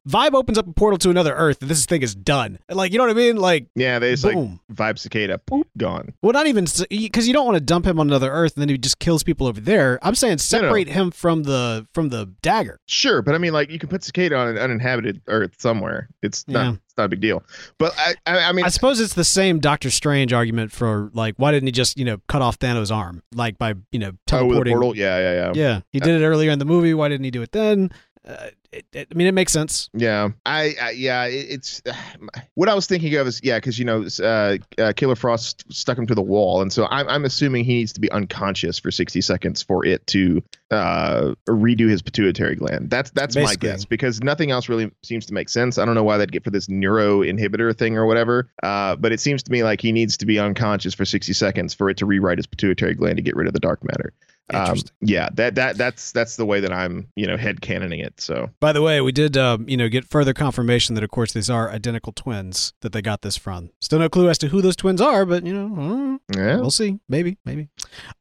Vibe 0.08 0.34
opens 0.34 0.58
up 0.58 0.68
a 0.68 0.74
portal 0.74 0.98
to 0.98 1.10
another 1.10 1.34
Earth, 1.34 1.62
and 1.62 1.72
this 1.72 1.86
thing 1.86 2.02
is 2.02 2.14
done. 2.14 2.60
Like, 2.70 2.92
you 2.92 2.98
know 2.98 3.06
what 3.06 3.12
I 3.12 3.14
mean? 3.14 3.38
Like, 3.38 3.68
Yeah, 3.74 4.00
they 4.00 4.12
just 4.12 4.24
boom. 4.24 4.60
like 4.68 4.78
vibe 4.78 5.00
cicada, 5.00 5.40
boop, 5.50 5.64
gone. 5.78 6.14
Well, 6.22 6.34
not 6.34 6.46
even 6.46 6.66
because 6.90 7.26
you 7.26 7.34
don't 7.34 7.46
want 7.46 7.56
to 7.56 7.62
dump 7.62 7.86
him 7.86 8.02
on 8.02 8.08
another 8.08 8.30
Earth, 8.30 8.56
and 8.58 8.62
then 8.62 8.68
he 8.68 8.78
just 8.78 9.00
kills 9.00 9.24
people 9.24 9.48
over 9.48 9.62
there. 9.62 10.00
I'm 10.02 10.16
saying 10.16 10.32
No, 10.32 10.34
no. 10.34 10.38
separate 10.38 10.90
him 10.90 11.10
from 11.12 11.44
the 11.44 11.88
from 11.94 12.10
the 12.10 12.26
dagger. 12.42 12.80
Sure, 12.86 13.22
but 13.22 13.34
I 13.34 13.38
mean, 13.38 13.54
like 13.54 13.70
you 13.72 13.80
can 13.80 13.88
put 13.88 14.04
cicada 14.04 14.36
on 14.36 14.50
an 14.50 14.58
uninhabited 14.58 15.22
Earth 15.28 15.54
somewhere. 15.60 16.10
It's 16.22 16.46
not. 16.50 16.64
Yeah. 16.64 16.72
It's 16.84 16.98
not 16.98 17.06
a 17.06 17.10
big 17.10 17.22
deal. 17.22 17.42
But 17.80 17.94
I, 17.98 18.16
I, 18.26 18.50
I 18.50 18.52
mean, 18.52 18.66
I 18.66 18.70
suppose 18.70 19.00
it's 19.00 19.14
the 19.16 19.24
same 19.24 19.60
Doctor 19.60 19.90
Strange 19.90 20.32
argument 20.34 20.72
for 20.74 21.10
like, 21.14 21.36
why 21.38 21.52
didn't 21.52 21.68
he 21.68 21.72
just 21.72 21.98
you 21.98 22.04
know 22.04 22.18
cut 22.28 22.42
off 22.42 22.60
Thanos' 22.60 22.94
arm 22.94 23.24
like 23.34 23.58
by 23.58 23.74
you 23.94 24.00
know 24.00 24.08
oh, 24.10 24.12
with 24.12 24.18
a 24.18 24.28
teleporting? 24.28 24.74
portal. 24.74 24.98
Yeah, 24.98 25.18
yeah, 25.18 25.34
yeah. 25.34 25.52
Yeah, 25.56 25.80
he 25.94 26.02
did 26.02 26.22
it 26.22 26.26
earlier 26.26 26.52
in 26.52 26.60
the 26.60 26.66
movie. 26.66 26.94
Why 26.94 27.08
didn't 27.08 27.24
he 27.24 27.32
do 27.32 27.42
it 27.42 27.54
then? 27.54 27.90
Uh, 28.26 28.48
it, 28.72 28.86
it, 28.94 29.08
I 29.12 29.16
mean, 29.16 29.28
it 29.28 29.34
makes 29.34 29.52
sense. 29.52 29.90
Yeah, 29.94 30.30
I, 30.46 30.76
I 30.82 30.92
yeah, 30.92 31.26
it, 31.26 31.48
it's 31.50 31.82
what 32.56 32.70
I 32.70 32.74
was 32.74 32.88
thinking 32.88 33.16
of 33.16 33.28
is 33.28 33.42
yeah, 33.44 33.58
because 33.58 33.78
you 33.78 33.86
know, 33.86 34.06
uh, 34.22 34.58
uh, 34.78 34.94
Killer 34.96 35.16
Frost 35.16 35.66
stuck 35.72 35.98
him 35.98 36.08
to 36.08 36.16
the 36.16 36.22
wall, 36.22 36.62
and 36.62 36.72
so 36.72 36.88
I'm, 36.90 37.08
I'm 37.10 37.26
assuming 37.26 37.66
he 37.66 37.76
needs 37.76 37.94
to 37.94 38.00
be 38.00 38.10
unconscious 38.12 38.80
for 38.80 38.92
60 38.92 39.20
seconds 39.22 39.62
for 39.62 39.86
it 39.86 40.08
to 40.08 40.42
uh, 40.72 41.36
redo 41.48 41.90
his 41.90 42.02
pituitary 42.02 42.56
gland. 42.56 42.90
That's 42.90 43.12
that's 43.12 43.36
Basically. 43.36 43.68
my 43.70 43.74
guess 43.74 43.86
because 43.86 44.22
nothing 44.22 44.52
else 44.52 44.70
really 44.70 44.90
seems 45.04 45.26
to 45.26 45.34
make 45.34 45.50
sense. 45.50 45.78
I 45.78 45.86
don't 45.86 45.96
know 45.96 46.04
why 46.04 46.18
they'd 46.18 46.32
get 46.32 46.44
for 46.46 46.52
this 46.52 46.70
neuro 46.70 47.20
inhibitor 47.20 47.78
thing 47.78 47.98
or 47.98 48.06
whatever, 48.06 48.50
uh, 48.64 48.96
but 48.96 49.12
it 49.12 49.20
seems 49.20 49.44
to 49.44 49.52
me 49.52 49.64
like 49.64 49.82
he 49.82 49.92
needs 49.92 50.18
to 50.18 50.26
be 50.26 50.40
unconscious 50.40 50.94
for 50.94 51.04
60 51.04 51.34
seconds 51.34 51.74
for 51.74 51.90
it 51.90 51.98
to 51.98 52.06
rewrite 52.06 52.38
his 52.38 52.48
pituitary 52.48 52.94
gland 52.94 53.18
to 53.18 53.22
get 53.22 53.36
rid 53.36 53.48
of 53.48 53.54
the 53.54 53.60
dark 53.60 53.84
matter. 53.84 54.14
Um, 54.54 54.78
yeah, 55.02 55.30
that 55.34 55.56
that 55.56 55.78
that's 55.78 56.12
that's 56.12 56.36
the 56.36 56.46
way 56.46 56.60
that 56.60 56.72
I'm 56.72 57.08
you 57.16 57.26
know 57.28 57.38
head 57.38 57.62
canoning 57.62 58.04
it. 58.04 58.20
So 58.20 58.50
By 58.60 58.74
the 58.74 58.82
way, 58.82 59.00
we 59.02 59.12
did 59.12 59.38
um, 59.38 59.68
you 59.70 59.78
know 59.78 59.90
get 59.90 60.06
further 60.06 60.34
confirmation 60.34 60.96
that 60.96 61.04
of 61.04 61.12
course 61.12 61.34
these 61.34 61.50
are 61.50 61.70
identical 61.70 62.12
twins 62.12 62.74
that 62.82 62.92
they 62.92 63.02
got 63.02 63.22
this 63.22 63.38
from. 63.38 63.72
Still 63.82 64.00
no 64.00 64.10
clue 64.10 64.30
as 64.30 64.38
to 64.40 64.50
who 64.50 64.62
those 64.62 64.76
twins 64.76 65.02
are, 65.02 65.26
but 65.26 65.46
you 65.46 65.54
know. 65.54 66.20
Yeah, 66.36 66.58
We'll 66.58 66.72
see. 66.72 67.00
Maybe, 67.10 67.38
maybe. 67.46 67.70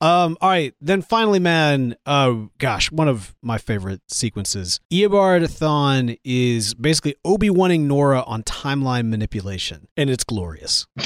Um, 0.00 0.37
all 0.40 0.48
right. 0.48 0.74
Then 0.80 1.02
finally, 1.02 1.38
man, 1.38 1.96
uh, 2.04 2.35
gosh, 2.58 2.90
one 2.90 3.08
of 3.08 3.35
my 3.42 3.58
favorite 3.58 4.00
sequences. 4.08 4.80
Eobard 4.92 5.42
Thawne 5.44 6.18
is 6.24 6.74
basically 6.74 7.14
Obi-Waning 7.24 7.87
Nora 7.87 8.22
on 8.22 8.42
timeline 8.42 9.08
manipulation, 9.08 9.88
and 9.96 10.11
it's 10.11 10.24
glorious. 10.24 10.87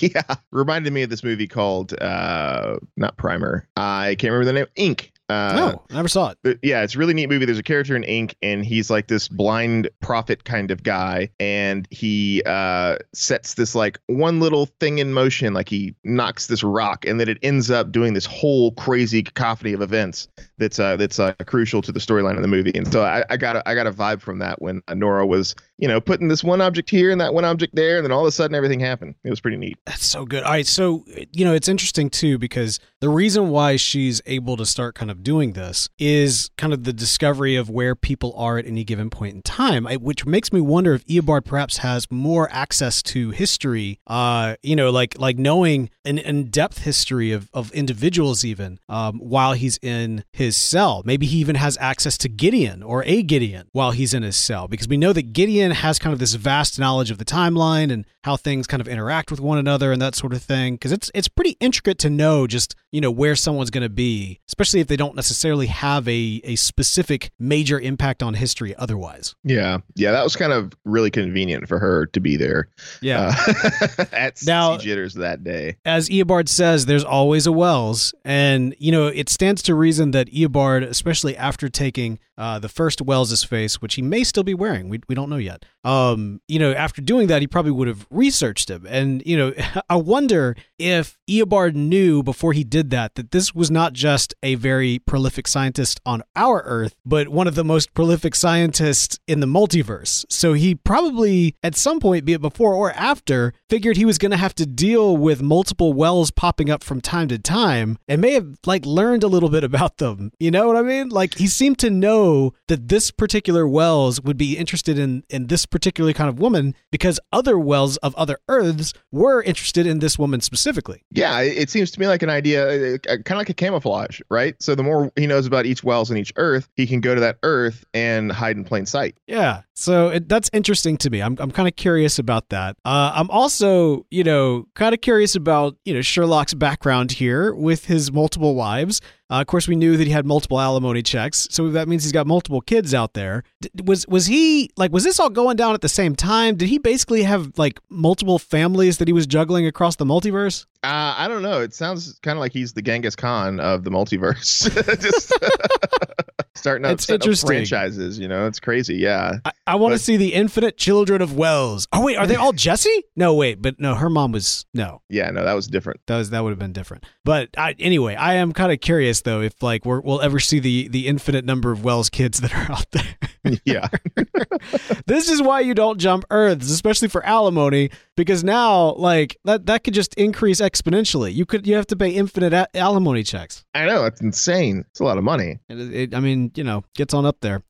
yeah, 0.00 0.22
reminded 0.52 0.92
me 0.92 1.02
of 1.02 1.10
this 1.10 1.24
movie 1.24 1.48
called 1.48 2.00
uh 2.00 2.76
not 2.96 3.16
Primer. 3.16 3.68
I 3.76 4.16
can't 4.18 4.32
remember 4.32 4.44
the 4.44 4.55
name. 4.56 4.66
Ink. 4.76 5.12
Uh, 5.28 5.52
no, 5.56 5.82
I 5.90 5.94
never 5.94 6.08
saw 6.08 6.30
it. 6.30 6.38
but 6.42 6.58
yeah, 6.62 6.82
it's 6.82 6.94
a 6.94 6.98
really 6.98 7.14
neat 7.14 7.28
movie. 7.28 7.44
There's 7.46 7.58
a 7.58 7.62
character 7.62 7.96
in 7.96 8.04
Ink, 8.04 8.36
and 8.42 8.64
he's 8.64 8.90
like 8.90 9.08
this 9.08 9.26
blind 9.28 9.88
prophet 10.00 10.44
kind 10.44 10.70
of 10.70 10.82
guy, 10.82 11.30
and 11.40 11.88
he 11.90 12.42
uh, 12.46 12.96
sets 13.12 13.54
this 13.54 13.74
like 13.74 13.98
one 14.06 14.38
little 14.38 14.66
thing 14.78 14.98
in 14.98 15.12
motion, 15.12 15.52
like 15.52 15.68
he 15.68 15.94
knocks 16.04 16.46
this 16.46 16.62
rock, 16.62 17.04
and 17.06 17.18
then 17.18 17.28
it 17.28 17.38
ends 17.42 17.70
up 17.70 17.90
doing 17.90 18.14
this 18.14 18.26
whole 18.26 18.72
crazy 18.72 19.22
cacophony 19.22 19.72
of 19.72 19.82
events 19.82 20.28
that's 20.58 20.78
uh, 20.78 20.96
that's 20.96 21.18
uh, 21.18 21.32
crucial 21.46 21.82
to 21.82 21.90
the 21.92 22.00
storyline 22.00 22.36
of 22.36 22.42
the 22.42 22.48
movie. 22.48 22.72
And 22.74 22.90
so 22.90 23.02
I, 23.02 23.24
I 23.28 23.36
got 23.36 23.56
a, 23.56 23.68
I 23.68 23.74
got 23.74 23.86
a 23.86 23.92
vibe 23.92 24.20
from 24.20 24.38
that 24.38 24.62
when 24.62 24.80
Nora 24.94 25.26
was 25.26 25.54
you 25.78 25.88
know 25.88 26.00
putting 26.00 26.28
this 26.28 26.44
one 26.44 26.60
object 26.60 26.88
here 26.88 27.10
and 27.10 27.20
that 27.20 27.34
one 27.34 27.44
object 27.44 27.74
there, 27.74 27.96
and 27.96 28.04
then 28.04 28.12
all 28.12 28.20
of 28.20 28.28
a 28.28 28.32
sudden 28.32 28.54
everything 28.54 28.78
happened. 28.80 29.16
It 29.24 29.30
was 29.30 29.40
pretty 29.40 29.56
neat. 29.56 29.76
That's 29.86 30.06
so 30.06 30.24
good. 30.24 30.44
All 30.44 30.52
right, 30.52 30.66
so 30.66 31.04
you 31.32 31.44
know 31.44 31.52
it's 31.52 31.68
interesting 31.68 32.10
too 32.10 32.38
because 32.38 32.78
the 33.00 33.08
reason 33.08 33.50
why 33.50 33.76
she's 33.76 34.22
able 34.26 34.56
to 34.56 34.64
start 34.64 34.94
kind 34.94 35.10
of 35.10 35.15
doing 35.22 35.52
this 35.52 35.88
is 35.98 36.50
kind 36.56 36.72
of 36.72 36.84
the 36.84 36.92
discovery 36.92 37.56
of 37.56 37.70
where 37.70 37.94
people 37.94 38.34
are 38.36 38.58
at 38.58 38.66
any 38.66 38.84
given 38.84 39.10
point 39.10 39.34
in 39.34 39.42
time, 39.42 39.84
which 39.84 40.26
makes 40.26 40.52
me 40.52 40.60
wonder 40.60 40.94
if 40.94 41.04
Eobard 41.06 41.44
perhaps 41.44 41.78
has 41.78 42.10
more 42.10 42.48
access 42.50 43.02
to 43.04 43.30
history. 43.30 43.98
Uh, 44.06 44.56
you 44.62 44.76
know, 44.76 44.90
like 44.90 45.18
like 45.18 45.38
knowing 45.38 45.90
an 46.04 46.18
in-depth 46.18 46.78
history 46.78 47.32
of 47.32 47.50
of 47.52 47.72
individuals 47.72 48.44
even 48.44 48.78
um, 48.88 49.18
while 49.18 49.52
he's 49.52 49.78
in 49.82 50.24
his 50.32 50.56
cell. 50.56 51.02
Maybe 51.04 51.26
he 51.26 51.38
even 51.38 51.56
has 51.56 51.76
access 51.80 52.16
to 52.18 52.28
Gideon 52.28 52.82
or 52.82 53.04
a 53.04 53.22
Gideon 53.22 53.68
while 53.72 53.90
he's 53.90 54.14
in 54.14 54.22
his 54.22 54.36
cell 54.36 54.68
because 54.68 54.88
we 54.88 54.96
know 54.96 55.12
that 55.12 55.32
Gideon 55.32 55.72
has 55.72 55.98
kind 55.98 56.12
of 56.12 56.18
this 56.18 56.34
vast 56.34 56.78
knowledge 56.78 57.10
of 57.10 57.18
the 57.18 57.24
timeline 57.24 57.92
and 57.92 58.04
how 58.24 58.36
things 58.36 58.66
kind 58.66 58.80
of 58.80 58.88
interact 58.88 59.30
with 59.30 59.40
one 59.40 59.56
another 59.56 59.92
and 59.92 60.02
that 60.02 60.14
sort 60.16 60.32
of 60.32 60.42
thing 60.42 60.74
because 60.74 60.92
it's 60.92 61.10
it's 61.14 61.28
pretty 61.28 61.56
intricate 61.60 61.98
to 61.98 62.10
know 62.10 62.46
just 62.46 62.74
you 62.96 63.02
know 63.02 63.10
where 63.10 63.36
someone's 63.36 63.68
going 63.70 63.82
to 63.82 63.90
be 63.90 64.40
especially 64.48 64.80
if 64.80 64.86
they 64.88 64.96
don't 64.96 65.14
necessarily 65.14 65.66
have 65.66 66.08
a 66.08 66.40
a 66.44 66.56
specific 66.56 67.30
major 67.38 67.78
impact 67.78 68.22
on 68.22 68.32
history 68.34 68.74
otherwise 68.76 69.34
Yeah, 69.44 69.78
yeah, 69.94 70.12
that 70.12 70.24
was 70.24 70.34
kind 70.34 70.52
of 70.52 70.72
really 70.84 71.10
convenient 71.10 71.68
for 71.68 71.78
her 71.78 72.06
to 72.06 72.20
be 72.20 72.36
there. 72.36 72.68
yeah 73.02 73.34
uh, 73.46 74.04
at 74.12 74.38
Now- 74.46 74.78
Jitters 74.78 75.14
that 75.14 75.44
day. 75.44 75.76
as 75.84 76.08
Eobard 76.08 76.48
says, 76.48 76.86
there's 76.86 77.04
always 77.04 77.46
a 77.46 77.52
Wells, 77.52 78.14
and 78.24 78.74
you 78.78 78.90
know 78.92 79.08
it 79.08 79.28
stands 79.28 79.60
to 79.64 79.74
reason 79.74 80.12
that 80.12 80.32
Eobard, 80.32 80.82
especially 80.84 81.36
after 81.36 81.68
taking 81.68 82.18
uh, 82.38 82.58
the 82.58 82.68
first 82.68 83.00
Wells's 83.00 83.44
face, 83.44 83.80
which 83.80 83.94
he 83.94 84.02
may 84.02 84.24
still 84.24 84.42
be 84.42 84.54
wearing, 84.54 84.88
we 84.88 85.00
we 85.08 85.14
don't 85.14 85.30
know 85.30 85.36
yet. 85.36 85.64
Um, 85.84 86.40
you 86.48 86.58
know, 86.58 86.72
after 86.72 87.00
doing 87.00 87.28
that, 87.28 87.40
he 87.40 87.46
probably 87.46 87.70
would 87.70 87.88
have 87.88 88.06
researched 88.10 88.70
him, 88.70 88.86
and 88.88 89.22
you 89.24 89.36
know, 89.36 89.54
I 89.90 89.96
wonder 89.96 90.56
if 90.78 91.16
Eobard 91.28 91.74
knew 91.74 92.22
before 92.22 92.52
he 92.52 92.64
did 92.64 92.90
that 92.90 93.14
that 93.14 93.30
this 93.30 93.54
was 93.54 93.70
not 93.70 93.92
just 93.92 94.34
a 94.42 94.54
very 94.56 94.98
prolific 94.98 95.48
scientist 95.48 96.00
on 96.04 96.22
our 96.34 96.62
Earth, 96.64 96.94
but 97.04 97.28
one 97.28 97.46
of 97.46 97.54
the 97.54 97.64
most 97.64 97.94
prolific 97.94 98.34
scientists 98.34 99.18
in 99.26 99.40
the 99.40 99.46
multiverse. 99.46 100.24
So 100.28 100.52
he 100.52 100.74
probably, 100.74 101.54
at 101.62 101.76
some 101.76 102.00
point, 102.00 102.24
be 102.24 102.34
it 102.34 102.40
before 102.40 102.74
or 102.74 102.92
after, 102.92 103.52
figured 103.68 103.96
he 103.96 104.04
was 104.04 104.18
going 104.18 104.30
to 104.30 104.36
have 104.36 104.54
to 104.56 104.66
deal 104.66 105.16
with 105.16 105.42
multiple 105.42 105.92
wells 105.92 106.30
popping 106.30 106.70
up 106.70 106.84
from 106.84 107.00
time 107.00 107.28
to 107.28 107.38
time 107.38 107.98
and 108.08 108.20
may 108.20 108.32
have 108.32 108.58
like 108.66 108.84
learned 108.84 109.22
a 109.22 109.28
little 109.28 109.48
bit 109.48 109.64
about 109.64 109.98
them. 109.98 110.32
You 110.38 110.50
know 110.50 110.66
what 110.66 110.76
I 110.76 110.82
mean? 110.82 111.08
Like 111.08 111.34
he 111.34 111.46
seemed 111.46 111.78
to 111.78 111.90
know 111.90 112.25
that 112.68 112.88
this 112.88 113.10
particular 113.10 113.66
wells 113.66 114.20
would 114.20 114.36
be 114.36 114.56
interested 114.56 114.98
in 114.98 115.24
in 115.28 115.46
this 115.46 115.66
particular 115.66 116.12
kind 116.12 116.28
of 116.28 116.38
woman 116.38 116.74
because 116.90 117.20
other 117.32 117.58
wells 117.58 117.96
of 117.98 118.14
other 118.16 118.38
earths 118.48 118.92
were 119.12 119.42
interested 119.42 119.86
in 119.86 119.98
this 119.98 120.18
woman 120.18 120.40
specifically. 120.40 121.02
Yeah, 121.10 121.40
it, 121.40 121.70
seems 121.70 121.90
to 121.92 122.00
me 122.00 122.06
like 122.06 122.22
an 122.22 122.30
idea, 122.30 122.94
uh, 122.94 122.98
kind 122.98 123.32
of 123.32 123.38
like 123.38 123.50
a 123.50 123.54
camouflage, 123.54 124.20
right? 124.30 124.54
So 124.60 124.74
the 124.74 124.82
more 124.82 125.12
he 125.16 125.26
knows 125.26 125.46
about 125.46 125.66
each 125.66 125.82
Wells 125.84 126.10
and 126.10 126.18
each 126.18 126.32
Earth, 126.36 126.68
he 126.74 126.86
can 126.86 127.00
go 127.00 127.14
to 127.14 127.20
that 127.20 127.38
Earth 127.42 127.84
and 127.94 128.30
hide 128.32 128.56
in 128.56 128.64
plain 128.64 128.86
sight. 128.86 129.16
Yeah. 129.26 129.62
So 129.74 130.08
it, 130.08 130.28
that's 130.28 130.50
interesting 130.52 130.96
to 130.98 131.10
me. 131.10 131.20
I'm, 131.20 131.36
I'm 131.38 131.50
kind 131.50 131.68
of 131.68 131.76
curious 131.76 132.18
about 132.18 132.48
that. 132.48 132.76
Uh, 132.84 133.12
I'm 133.14 133.30
also, 133.30 134.06
you 134.10 134.24
know, 134.24 134.66
kind 134.74 134.94
of 134.94 135.00
curious 135.00 135.34
about, 135.34 135.76
you 135.84 135.94
know, 135.94 136.00
Sherloque's 136.02 136.54
background 136.54 137.12
here 137.12 137.54
with 137.54 137.86
his 137.86 138.10
multiple 138.12 138.54
wives. 138.54 139.00
Uh, 139.28 139.40
of 139.40 139.46
course, 139.48 139.66
we 139.66 139.74
knew 139.74 139.96
that 139.96 140.06
he 140.06 140.12
had 140.12 140.24
multiple 140.24 140.60
alimony 140.60 141.02
checks, 141.02 141.48
so 141.50 141.68
that 141.70 141.88
means 141.88 142.04
he's 142.04 142.12
got 142.12 142.28
multiple 142.28 142.60
kids 142.60 142.94
out 142.94 143.14
there. 143.14 143.42
D- 143.60 143.70
was 143.84 144.06
was 144.06 144.26
he 144.26 144.70
like 144.76 144.92
was 144.92 145.02
this 145.02 145.18
all 145.18 145.30
going 145.30 145.56
down 145.56 145.74
at 145.74 145.80
the 145.80 145.88
same 145.88 146.14
time? 146.14 146.56
Did 146.56 146.68
he 146.68 146.78
basically 146.78 147.24
have 147.24 147.58
like 147.58 147.80
multiple 147.88 148.38
families 148.38 148.98
that 148.98 149.08
he 149.08 149.12
was 149.12 149.26
juggling 149.26 149.66
across 149.66 149.96
the 149.96 150.04
multiverse? 150.04 150.64
Uh, 150.86 151.14
I 151.18 151.26
don't 151.26 151.42
know. 151.42 151.60
It 151.60 151.74
sounds 151.74 152.16
kind 152.22 152.38
of 152.38 152.40
like 152.40 152.52
he's 152.52 152.72
the 152.72 152.82
Genghis 152.82 153.16
Khan 153.16 153.58
of 153.58 153.82
the 153.82 153.90
multiverse. 153.90 154.70
Just 155.02 155.32
starting 156.54 156.84
up, 156.84 156.92
It's 156.92 157.10
up 157.10 157.22
franchises. 157.48 158.20
You 158.20 158.28
know, 158.28 158.46
it's 158.46 158.60
crazy. 158.60 158.94
Yeah. 158.94 159.38
I, 159.44 159.52
I 159.66 159.74
want 159.74 159.94
to 159.94 159.98
see 159.98 160.16
the 160.16 160.32
infinite 160.32 160.76
children 160.76 161.22
of 161.22 161.36
Wells. 161.36 161.88
Oh 161.92 162.04
wait, 162.04 162.16
are 162.16 162.26
they 162.26 162.36
all 162.36 162.52
Jesse? 162.52 163.02
No, 163.16 163.34
wait, 163.34 163.60
but 163.60 163.80
no, 163.80 163.96
her 163.96 164.08
mom 164.08 164.30
was 164.30 164.64
no. 164.74 165.02
Yeah. 165.08 165.30
No, 165.30 165.44
that 165.44 165.54
was 165.54 165.66
different. 165.66 166.00
That 166.06 166.18
was 166.18 166.30
that 166.30 166.44
would 166.44 166.50
have 166.50 166.58
been 166.60 166.72
different. 166.72 167.04
But 167.24 167.48
I, 167.58 167.74
anyway, 167.80 168.14
I 168.14 168.34
am 168.34 168.52
kind 168.52 168.70
of 168.70 168.80
curious 168.80 169.22
though 169.22 169.40
if 169.40 169.60
like 169.64 169.84
we're, 169.84 170.00
we'll 170.00 170.20
ever 170.20 170.38
see 170.38 170.60
the 170.60 170.86
the 170.86 171.08
infinite 171.08 171.44
number 171.44 171.72
of 171.72 171.82
Wells 171.82 172.08
kids 172.10 172.40
that 172.40 172.54
are 172.54 172.70
out 172.72 172.90
there. 172.92 173.16
Yeah. 173.64 173.88
this 175.06 175.30
is 175.30 175.42
why 175.42 175.60
you 175.60 175.74
don't 175.74 175.98
jump 175.98 176.24
Earths, 176.30 176.70
especially 176.70 177.08
for 177.08 177.24
alimony, 177.24 177.90
because 178.16 178.44
now 178.44 178.94
like 178.94 179.36
that 179.44 179.66
that 179.66 179.84
could 179.84 179.94
just 179.94 180.14
increase 180.14 180.60
exponentially. 180.60 181.34
You 181.34 181.46
could 181.46 181.66
you 181.66 181.74
have 181.74 181.86
to 181.88 181.96
pay 181.96 182.10
infinite 182.10 182.52
a- 182.52 182.76
alimony 182.76 183.22
checks. 183.22 183.64
I 183.74 183.86
know. 183.86 184.04
It's 184.04 184.20
insane. 184.20 184.84
It's 184.90 185.00
a 185.00 185.04
lot 185.04 185.18
of 185.18 185.24
money. 185.24 185.58
It, 185.68 185.94
it, 185.94 186.14
I 186.14 186.20
mean, 186.20 186.52
you 186.54 186.64
know, 186.64 186.84
gets 186.94 187.14
on 187.14 187.24
up 187.26 187.40
there. 187.40 187.62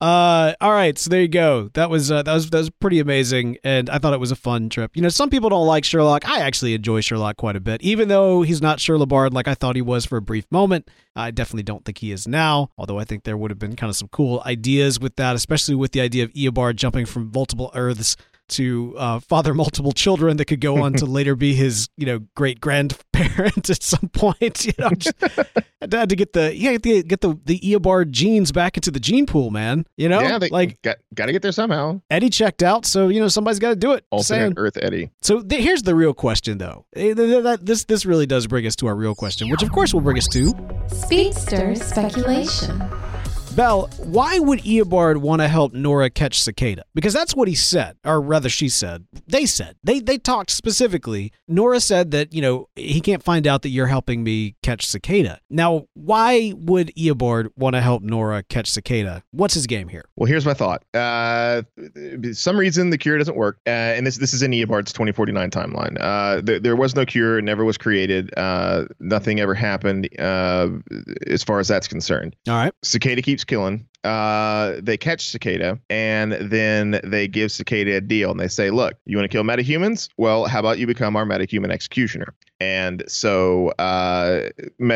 Uh, 0.00 0.54
all 0.60 0.70
right, 0.70 0.96
so 0.96 1.10
there 1.10 1.22
you 1.22 1.28
go. 1.28 1.70
That 1.74 1.90
was 1.90 2.12
uh, 2.12 2.22
that 2.22 2.32
was 2.32 2.50
that 2.50 2.58
was 2.58 2.70
pretty 2.70 3.00
amazing, 3.00 3.58
and 3.64 3.90
I 3.90 3.98
thought 3.98 4.14
it 4.14 4.20
was 4.20 4.30
a 4.30 4.36
fun 4.36 4.68
trip. 4.68 4.94
You 4.94 5.02
know, 5.02 5.08
some 5.08 5.28
people 5.28 5.50
don't 5.50 5.66
like 5.66 5.82
Sherloque. 5.82 6.24
I 6.24 6.38
actually 6.40 6.74
enjoy 6.74 7.00
Sherloque 7.00 7.36
quite 7.36 7.56
a 7.56 7.60
bit, 7.60 7.82
even 7.82 8.06
though 8.06 8.42
he's 8.42 8.62
not 8.62 8.78
Sherlobard 8.78 9.32
like 9.32 9.48
I 9.48 9.54
thought 9.54 9.74
he 9.74 9.82
was 9.82 10.06
for 10.06 10.16
a 10.16 10.22
brief 10.22 10.46
moment. 10.52 10.88
I 11.16 11.32
definitely 11.32 11.64
don't 11.64 11.84
think 11.84 11.98
he 11.98 12.12
is 12.12 12.28
now. 12.28 12.70
Although 12.78 13.00
I 13.00 13.04
think 13.04 13.24
there 13.24 13.36
would 13.36 13.50
have 13.50 13.58
been 13.58 13.74
kind 13.74 13.90
of 13.90 13.96
some 13.96 14.08
cool 14.08 14.40
ideas 14.46 15.00
with 15.00 15.16
that, 15.16 15.34
especially 15.34 15.74
with 15.74 15.90
the 15.90 16.00
idea 16.00 16.22
of 16.22 16.32
Eobard 16.32 16.76
jumping 16.76 17.04
from 17.04 17.32
multiple 17.34 17.72
Earths 17.74 18.16
to 18.48 18.94
uh, 18.98 19.20
father 19.20 19.54
multiple 19.54 19.92
children 19.92 20.36
that 20.38 20.46
could 20.46 20.60
go 20.60 20.82
on 20.82 20.94
to 20.94 21.06
later 21.06 21.36
be 21.36 21.54
his, 21.54 21.88
you 21.96 22.06
know, 22.06 22.20
great 22.34 22.60
grandparent 22.60 23.70
at 23.70 23.82
some 23.82 24.08
point. 24.12 24.38
You 24.68 24.72
know, 24.78 24.90
just, 24.90 25.14
had 25.92 26.08
to 26.10 26.16
get 26.16 26.32
the 26.32 26.54
yeah 26.54 26.72
get 26.72 26.82
the 26.82 27.02
get 27.02 27.20
the 27.20 27.38
the 27.44 27.58
Eobard 27.60 28.10
genes 28.10 28.52
back 28.52 28.76
into 28.76 28.90
the 28.90 29.00
gene 29.00 29.24
pool, 29.26 29.50
man. 29.50 29.86
You 29.96 30.08
know, 30.08 30.20
yeah, 30.20 30.38
they, 30.38 30.48
like 30.48 30.80
got 30.82 30.98
got 31.14 31.26
to 31.26 31.32
get 31.32 31.42
there 31.42 31.52
somehow. 31.52 32.00
Eddie 32.10 32.30
checked 32.30 32.62
out, 32.62 32.84
so 32.84 33.08
you 33.08 33.20
know 33.20 33.28
somebody's 33.28 33.58
got 33.58 33.70
to 33.70 33.76
do 33.76 33.92
it. 33.92 34.04
Alternate 34.10 34.54
Earth 34.56 34.76
Eddie. 34.80 35.10
So 35.22 35.42
th- 35.42 35.62
here's 35.62 35.82
the 35.82 35.94
real 35.94 36.12
question, 36.14 36.58
though. 36.58 36.84
Eh, 36.94 37.14
th- 37.14 37.16
th- 37.16 37.42
that- 37.44 37.66
This 37.66 37.84
this 37.84 38.04
really 38.04 38.26
does 38.26 38.46
bring 38.46 38.66
us 38.66 38.76
to 38.76 38.86
our 38.88 38.94
real 38.94 39.14
question, 39.14 39.48
which 39.50 39.62
of 39.62 39.70
course 39.72 39.94
will 39.94 40.00
bring 40.00 40.18
us 40.18 40.28
to 40.28 40.52
Speedster 40.88 41.74
speculation. 41.74 42.82
Bell. 43.58 43.90
Why 43.98 44.38
would 44.38 44.60
Eobard 44.60 45.16
want 45.16 45.42
to 45.42 45.48
help 45.48 45.72
Nora 45.72 46.10
catch 46.10 46.40
Cicada? 46.40 46.84
Because 46.94 47.12
that's 47.12 47.34
what 47.34 47.48
he 47.48 47.56
said, 47.56 47.96
or 48.04 48.20
rather, 48.20 48.48
she 48.48 48.68
said. 48.68 49.04
They 49.26 49.46
said 49.46 49.74
they 49.82 49.98
they 49.98 50.16
talked 50.16 50.50
specifically. 50.50 51.32
Nora 51.48 51.80
said 51.80 52.12
that 52.12 52.32
you 52.32 52.40
know 52.40 52.68
he 52.76 53.00
can't 53.00 53.20
find 53.20 53.48
out 53.48 53.62
that 53.62 53.70
you're 53.70 53.88
helping 53.88 54.22
me 54.22 54.54
catch 54.62 54.86
Cicada. 54.86 55.40
Now, 55.50 55.88
why 55.94 56.52
would 56.56 56.94
Eobard 56.94 57.48
want 57.56 57.74
to 57.74 57.80
help 57.80 58.04
Nora 58.04 58.44
catch 58.44 58.70
Cicada? 58.70 59.24
What's 59.32 59.54
his 59.54 59.66
game 59.66 59.88
here? 59.88 60.04
Well, 60.14 60.28
here's 60.28 60.46
my 60.46 60.54
thought. 60.54 60.84
Uh, 60.94 61.62
some 62.32 62.56
reason 62.56 62.90
the 62.90 62.98
cure 62.98 63.18
doesn't 63.18 63.36
work, 63.36 63.58
uh, 63.66 63.70
and 63.70 64.06
this 64.06 64.18
this 64.18 64.34
is 64.34 64.42
in 64.42 64.52
Eobard's 64.52 64.92
2049 64.92 65.50
timeline. 65.50 65.96
Uh, 65.98 66.40
there, 66.42 66.60
there 66.60 66.76
was 66.76 66.94
no 66.94 67.04
cure, 67.04 67.38
it 67.38 67.42
never 67.42 67.64
was 67.64 67.76
created. 67.76 68.32
Uh, 68.36 68.84
nothing 69.00 69.40
ever 69.40 69.54
happened 69.54 70.08
uh, 70.20 70.68
as 71.26 71.42
far 71.42 71.58
as 71.58 71.66
that's 71.66 71.88
concerned. 71.88 72.36
All 72.46 72.54
right. 72.54 72.72
Cicada 72.84 73.20
keeps 73.20 73.47
killing. 73.48 73.88
Uh, 74.04 74.76
they 74.80 74.96
catch 74.96 75.26
Cicada, 75.26 75.78
and 75.90 76.32
then 76.32 77.00
they 77.04 77.26
give 77.26 77.50
Cicada 77.50 77.96
a 77.96 78.00
deal, 78.00 78.30
and 78.30 78.38
they 78.38 78.48
say, 78.48 78.70
"Look, 78.70 78.94
you 79.06 79.16
want 79.16 79.30
to 79.30 79.34
kill 79.34 79.44
metahumans? 79.44 80.08
Well, 80.16 80.46
how 80.46 80.60
about 80.60 80.78
you 80.78 80.86
become 80.86 81.16
our 81.16 81.24
metahuman 81.24 81.70
executioner?" 81.70 82.34
And 82.60 83.04
so, 83.06 83.68
uh, 83.78 84.50
you 84.78 84.86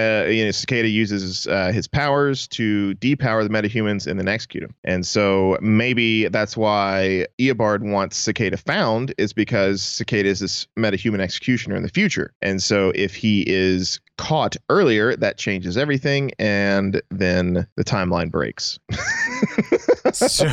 know, 0.45 0.51
Cicada 0.51 0.89
uses 0.89 1.47
uh, 1.47 1.71
his 1.73 1.87
powers 1.87 2.49
to 2.49 2.95
depower 2.97 3.45
the 3.45 3.51
metahumans 3.51 4.07
and 4.07 4.19
then 4.19 4.27
execute 4.27 4.63
them. 4.63 4.75
And 4.83 5.07
so, 5.07 5.59
maybe 5.61 6.29
that's 6.29 6.57
why 6.57 7.27
Eobard 7.39 7.83
wants 7.83 8.17
Cicada 8.17 8.57
found, 8.57 9.15
is 9.19 9.33
because 9.33 9.83
Cicada 9.83 10.29
is 10.29 10.41
this 10.41 10.67
metahuman 10.77 11.21
executioner 11.21 11.77
in 11.77 11.83
the 11.83 11.89
future. 11.89 12.33
And 12.43 12.63
so, 12.63 12.93
if 12.95 13.15
he 13.15 13.45
is 13.47 14.01
caught 14.17 14.57
earlier, 14.69 15.17
that 15.17 15.39
changes 15.39 15.77
everything, 15.77 16.33
and 16.39 17.01
then 17.11 17.67
the 17.77 17.85
timeline 17.85 18.31
breaks. 18.31 18.79
so 20.13 20.47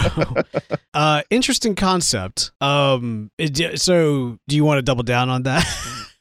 uh 0.93 1.21
interesting 1.29 1.75
concept 1.75 2.51
um 2.61 3.29
so 3.75 4.37
do 4.47 4.55
you 4.55 4.63
want 4.65 4.77
to 4.77 4.81
double 4.81 5.03
down 5.03 5.29
on 5.29 5.43
that 5.43 5.65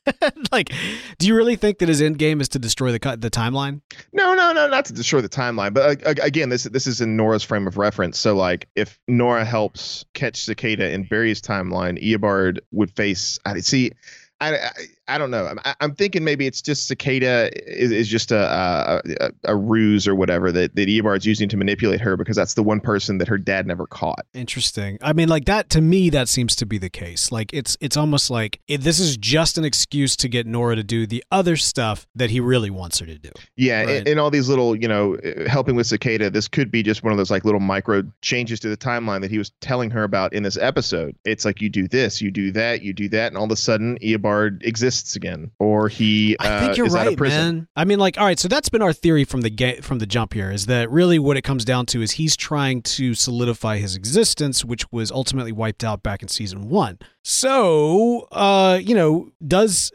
like 0.53 0.73
do 1.19 1.27
you 1.27 1.35
really 1.35 1.57
think 1.57 1.79
that 1.79 1.89
his 1.89 2.01
end 2.01 2.19
game 2.19 2.41
is 2.41 2.49
to 2.49 2.59
destroy 2.59 2.93
the 2.93 3.17
the 3.19 3.31
timeline 3.31 3.81
No, 4.13 4.35
no, 4.35 4.53
no, 4.53 4.69
not 4.69 4.87
to 4.87 4.93
destroy 4.93 5.21
the 5.21 5.29
timeline, 5.29 5.75
but 5.75 6.07
uh, 6.07 6.15
again, 6.23 6.49
this 6.49 6.65
this 6.65 6.87
is 6.87 7.01
in 7.01 7.17
Nora's 7.17 7.43
frame 7.43 7.67
of 7.67 7.77
reference. 7.77 8.19
So, 8.19 8.35
like, 8.35 8.69
if 8.75 8.99
Nora 9.07 9.45
helps 9.45 10.05
catch 10.15 10.45
Cicada 10.45 10.91
in 10.91 11.05
Barry's 11.05 11.43
timeline, 11.43 12.03
Eobard 12.03 12.59
would 12.73 12.91
face. 12.97 13.39
I 13.45 13.61
see. 13.61 13.93
I, 14.41 14.57
I, 14.57 14.71
I 15.09 15.19
don't 15.19 15.31
know. 15.31 15.47
I'm, 15.47 15.59
I'm 15.81 15.95
thinking 15.95 16.23
maybe 16.25 16.47
it's 16.47 16.61
just 16.63 16.87
Cicada 16.87 17.51
is, 17.67 17.91
is 17.91 18.09
just 18.09 18.31
a, 18.33 19.03
a 19.15 19.31
a 19.45 19.57
ruse 19.57 20.07
or 20.07 20.15
whatever 20.15 20.53
that 20.53 20.75
that 20.77 20.89
Eobard's 20.89 21.27
using 21.27 21.49
to 21.49 21.57
manipulate 21.57 22.01
her 22.01 22.17
because 22.17 22.37
that's 22.37 22.55
the 22.55 22.63
one 22.63 22.81
person 22.81 23.19
that 23.19 23.29
her 23.29 23.39
dad 23.39 23.67
never 23.67 23.87
caught. 23.87 24.27
interesting 24.35 24.99
i 25.03 25.13
mean 25.13 25.29
like 25.29 25.45
that 25.47 25.71
to 25.71 25.81
me 25.81 26.11
that 26.11 26.29
seems 26.29 26.55
to 26.57 26.67
be 26.67 26.79
the 26.79 26.91
case 26.91 27.33
like 27.33 27.53
it's 27.53 27.77
it's 27.81 27.97
almost 27.97 28.31
like 28.31 28.61
it, 28.69 28.83
this 28.83 28.99
is 29.01 29.17
just 29.17 29.59
an 29.59 29.65
excuse 29.65 30.17
to 30.17 30.29
get 30.29 30.47
nora 30.47 30.77
to 30.77 30.85
do 30.85 31.07
the 31.07 31.23
other 31.31 31.57
stuff 31.57 32.07
that 32.15 32.31
he 32.31 32.41
really 32.41 32.71
wants 32.71 32.99
her 32.99 33.07
to 33.07 33.19
do 33.19 33.31
Yeah, 33.57 33.81
Right. 33.81 33.89
and, 33.99 34.09
and 34.09 34.21
all 34.21 34.31
these 34.31 34.49
little, 34.49 34.75
you 34.77 34.89
know, 34.89 35.17
helping 35.47 35.77
with 35.77 35.87
Cicada. 35.87 36.31
This 36.31 36.49
could 36.49 36.71
be 36.71 36.83
just 36.83 37.03
one 37.03 37.13
of 37.13 37.17
those 37.19 37.31
like 37.31 37.45
little 37.45 37.61
micro 37.61 38.03
changes 38.23 38.61
to 38.61 38.69
the 38.69 38.77
timeline 38.77 39.21
that 39.23 39.31
he 39.31 39.39
was 39.39 39.51
telling 39.61 39.91
her 39.91 40.03
about 40.03 40.33
in 40.33 40.43
this 40.43 40.57
episode. 40.57 41.15
It's 41.25 41.45
like 41.45 41.61
you 41.63 41.69
do 41.69 41.87
this, 41.89 42.21
you 42.21 42.31
do 42.31 42.51
that, 42.53 42.83
you 42.83 42.93
do 42.93 43.09
that, 43.11 43.29
and 43.29 43.37
all 43.37 43.45
of 43.45 43.51
a 43.51 43.57
sudden 43.57 43.99
Eobard 44.03 44.63
exists 44.65 44.98
again, 45.17 45.51
or 45.59 45.89
he 45.89 46.37
uh, 46.39 46.45
I 46.45 46.61
think 46.61 46.77
you're 46.77 46.87
is 46.87 46.95
right, 46.95 47.19
man. 47.19 47.69
I 47.77 47.85
mean, 47.85 47.99
like, 47.99 48.19
all 48.19 48.25
right, 48.25 48.39
so 48.39 48.49
that's 48.49 48.69
been 48.69 48.83
our 48.83 48.93
theory 48.93 49.25
from 49.25 49.43
the 49.43 49.51
ga- 49.51 49.81
from 49.81 49.99
the 49.99 50.07
jump 50.07 50.35
here. 50.35 50.51
Is 50.51 50.67
that 50.67 50.91
really 50.91 51.19
what 51.19 51.37
it 51.37 51.43
comes 51.43 51.65
down 51.65 51.87
to? 51.87 52.03
Is 52.03 52.13
he's 52.13 52.37
trying 52.37 52.83
to 52.83 53.15
solidify 53.15 53.79
his 53.79 53.97
existence, 53.97 54.65
which 54.65 54.91
was 54.93 55.11
ultimately 55.11 55.53
wiped 55.53 55.85
out 55.85 56.03
back 56.03 56.23
in 56.23 56.29
season 56.29 56.69
one. 56.69 56.99
So, 57.31 58.27
uh, 58.33 58.81
you 58.83 58.95
know, 58.95 59.33
does 59.47 59.93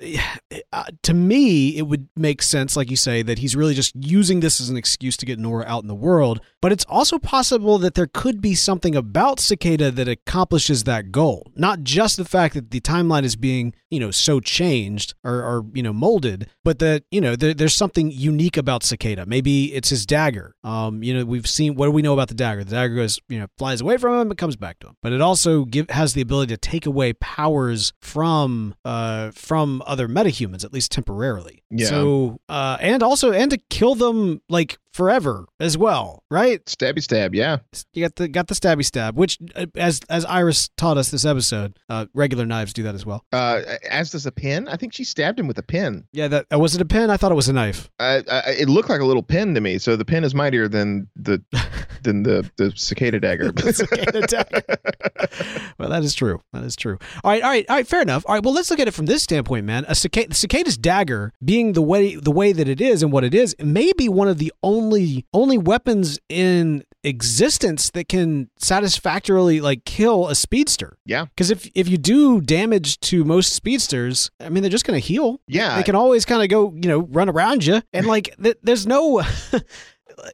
uh, 0.71 0.83
to 1.01 1.15
me 1.15 1.75
it 1.77 1.87
would 1.87 2.07
make 2.15 2.43
sense, 2.43 2.77
like 2.77 2.91
you 2.91 2.95
say, 2.95 3.23
that 3.23 3.39
he's 3.39 3.55
really 3.55 3.73
just 3.73 3.95
using 3.95 4.39
this 4.39 4.61
as 4.61 4.69
an 4.69 4.77
excuse 4.77 5.17
to 5.17 5.25
get 5.25 5.39
Nora 5.39 5.65
out 5.65 5.81
in 5.81 5.87
the 5.87 5.95
world. 5.95 6.41
But 6.61 6.71
it's 6.71 6.85
also 6.87 7.17
possible 7.17 7.79
that 7.79 7.95
there 7.95 8.07
could 8.07 8.39
be 8.39 8.53
something 8.53 8.95
about 8.95 9.39
Cicada 9.39 9.89
that 9.89 10.07
accomplishes 10.07 10.83
that 10.83 11.11
goal. 11.11 11.51
Not 11.55 11.81
just 11.81 12.17
the 12.17 12.23
fact 12.23 12.53
that 12.53 12.69
the 12.69 12.79
timeline 12.79 13.23
is 13.23 13.35
being, 13.35 13.73
you 13.89 13.99
know, 13.99 14.11
so 14.11 14.39
changed 14.39 15.15
or, 15.23 15.33
or 15.33 15.65
you 15.73 15.81
know, 15.81 15.91
molded, 15.91 16.49
but 16.63 16.77
that, 16.79 17.03
you 17.09 17.19
know, 17.19 17.35
there, 17.35 17.55
there's 17.55 17.73
something 17.73 18.11
unique 18.11 18.57
about 18.57 18.83
Cicada. 18.83 19.25
Maybe 19.25 19.73
it's 19.73 19.89
his 19.89 20.05
dagger. 20.05 20.55
Um, 20.63 21.01
you 21.01 21.15
know, 21.15 21.25
we've 21.25 21.49
seen 21.49 21.73
what 21.73 21.87
do 21.87 21.91
we 21.91 22.03
know 22.03 22.13
about 22.13 22.27
the 22.27 22.35
dagger? 22.35 22.63
The 22.63 22.75
dagger 22.75 22.95
goes, 22.95 23.19
you 23.27 23.39
know, 23.39 23.47
flies 23.57 23.81
away 23.81 23.97
from 23.97 24.21
him, 24.21 24.31
it 24.31 24.37
comes 24.37 24.55
back 24.55 24.77
to 24.79 24.87
him. 24.87 24.97
But 25.01 25.13
it 25.13 25.21
also 25.21 25.65
give 25.65 25.89
has 25.89 26.13
the 26.13 26.21
ability 26.21 26.53
to 26.53 26.57
take 26.57 26.85
away 26.85 27.13
powers 27.23 27.93
from 28.01 28.75
uh 28.83 29.31
from 29.31 29.81
other 29.87 30.09
metahumans, 30.09 30.65
at 30.65 30.73
least 30.73 30.91
temporarily. 30.91 31.63
Yeah. 31.71 31.87
So 31.87 32.41
uh 32.49 32.75
and 32.81 33.01
also 33.01 33.31
and 33.31 33.49
to 33.49 33.57
kill 33.69 33.95
them 33.95 34.41
like 34.49 34.77
forever 34.93 35.45
as 35.59 35.77
well, 35.77 36.21
right? 36.29 36.63
Stabby 36.65 37.01
stab, 37.01 37.33
yeah. 37.33 37.59
You 37.93 38.03
got 38.03 38.15
the 38.17 38.27
got 38.27 38.47
the 38.47 38.55
stabby 38.55 38.83
stab, 38.85 39.17
which 39.17 39.37
uh, 39.55 39.65
as 39.75 40.01
as 40.09 40.25
Iris 40.25 40.69
taught 40.77 40.97
us 40.97 41.11
this 41.11 41.23
episode, 41.25 41.79
uh, 41.89 42.05
regular 42.13 42.45
knives 42.45 42.73
do 42.73 42.83
that 42.83 42.93
as 42.93 43.05
well. 43.05 43.23
Uh, 43.31 43.61
as 43.89 44.11
does 44.11 44.25
a 44.25 44.31
pin. 44.31 44.67
I 44.67 44.75
think 44.75 44.93
she 44.93 45.05
stabbed 45.05 45.39
him 45.39 45.47
with 45.47 45.57
a 45.57 45.63
pin. 45.63 46.05
Yeah, 46.11 46.27
that 46.27 46.45
uh, 46.53 46.59
was 46.59 46.75
it 46.75 46.81
a 46.81 46.85
pin? 46.85 47.09
I 47.09 47.17
thought 47.17 47.31
it 47.31 47.35
was 47.35 47.49
a 47.49 47.53
knife. 47.53 47.89
Uh, 47.99 48.21
uh, 48.27 48.41
it 48.47 48.69
looked 48.69 48.89
like 48.89 49.01
a 49.01 49.05
little 49.05 49.23
pin 49.23 49.55
to 49.55 49.61
me. 49.61 49.77
So 49.77 49.95
the 49.95 50.05
pin 50.05 50.23
is 50.23 50.35
mightier 50.35 50.67
than 50.67 51.07
the 51.15 51.41
than 52.03 52.23
the 52.23 52.49
the 52.57 52.71
cicada 52.75 53.19
dagger. 53.19 53.51
The 53.63 53.73
cicada 53.73 54.21
dagger. 54.21 54.63
well, 55.79 55.89
that 55.89 56.03
is 56.03 56.13
true. 56.13 56.41
That 56.53 56.63
is 56.63 56.75
true. 56.75 56.97
All 57.23 57.31
right, 57.31 57.41
all 57.43 57.49
right, 57.49 57.65
all 57.69 57.75
right. 57.77 57.87
Fair 57.87 58.01
enough. 58.01 58.23
All 58.27 58.35
right. 58.35 58.43
Well, 58.43 58.53
let's 58.53 58.69
look 58.69 58.79
at 58.79 58.87
it 58.87 58.93
from 58.93 59.05
this 59.05 59.23
standpoint, 59.23 59.65
man. 59.65 59.85
A 59.87 59.95
cicada, 59.95 60.29
the 60.29 60.35
cicada's 60.35 60.77
dagger, 60.77 61.31
being 61.43 61.73
the 61.73 61.81
way 61.81 62.15
the 62.15 62.31
way 62.31 62.51
that 62.53 62.67
it 62.67 62.81
is 62.81 63.01
and 63.03 63.11
what 63.11 63.23
it 63.23 63.33
is, 63.33 63.55
may 63.59 63.91
be 63.97 64.09
one 64.09 64.27
of 64.27 64.37
the 64.37 64.51
only 64.63 65.25
only 65.33 65.57
weapons 65.57 66.19
in 66.29 66.83
existence 67.05 67.89
that 67.91 68.07
can 68.07 68.49
satisfactorily 68.57 69.59
like 69.59 69.83
kill 69.85 70.27
a 70.29 70.35
speedster. 70.35 70.97
yeah, 71.05 71.25
Because 71.25 71.51
if 71.51 71.69
if 71.75 71.87
you 71.89 71.97
do 71.97 72.39
damage 72.41 72.99
to 73.01 73.23
most 73.25 73.53
speedsters, 73.53 74.31
I 74.39 74.49
mean, 74.49 74.63
they're 74.63 74.69
just 74.69 74.85
going 74.85 74.99
to 74.99 75.05
heal. 75.05 75.39
yeah. 75.47 75.75
They 75.75 75.83
can 75.83 75.95
always 75.95 76.25
kind 76.25 76.41
of 76.41 76.49
go, 76.49 76.71
you 76.73 76.87
know, 76.89 76.99
run 76.99 77.29
around 77.29 77.65
you, 77.65 77.81
and 77.93 78.05
like 78.05 78.35
th- 78.41 78.57
there's 78.63 78.85
no. 78.87 79.21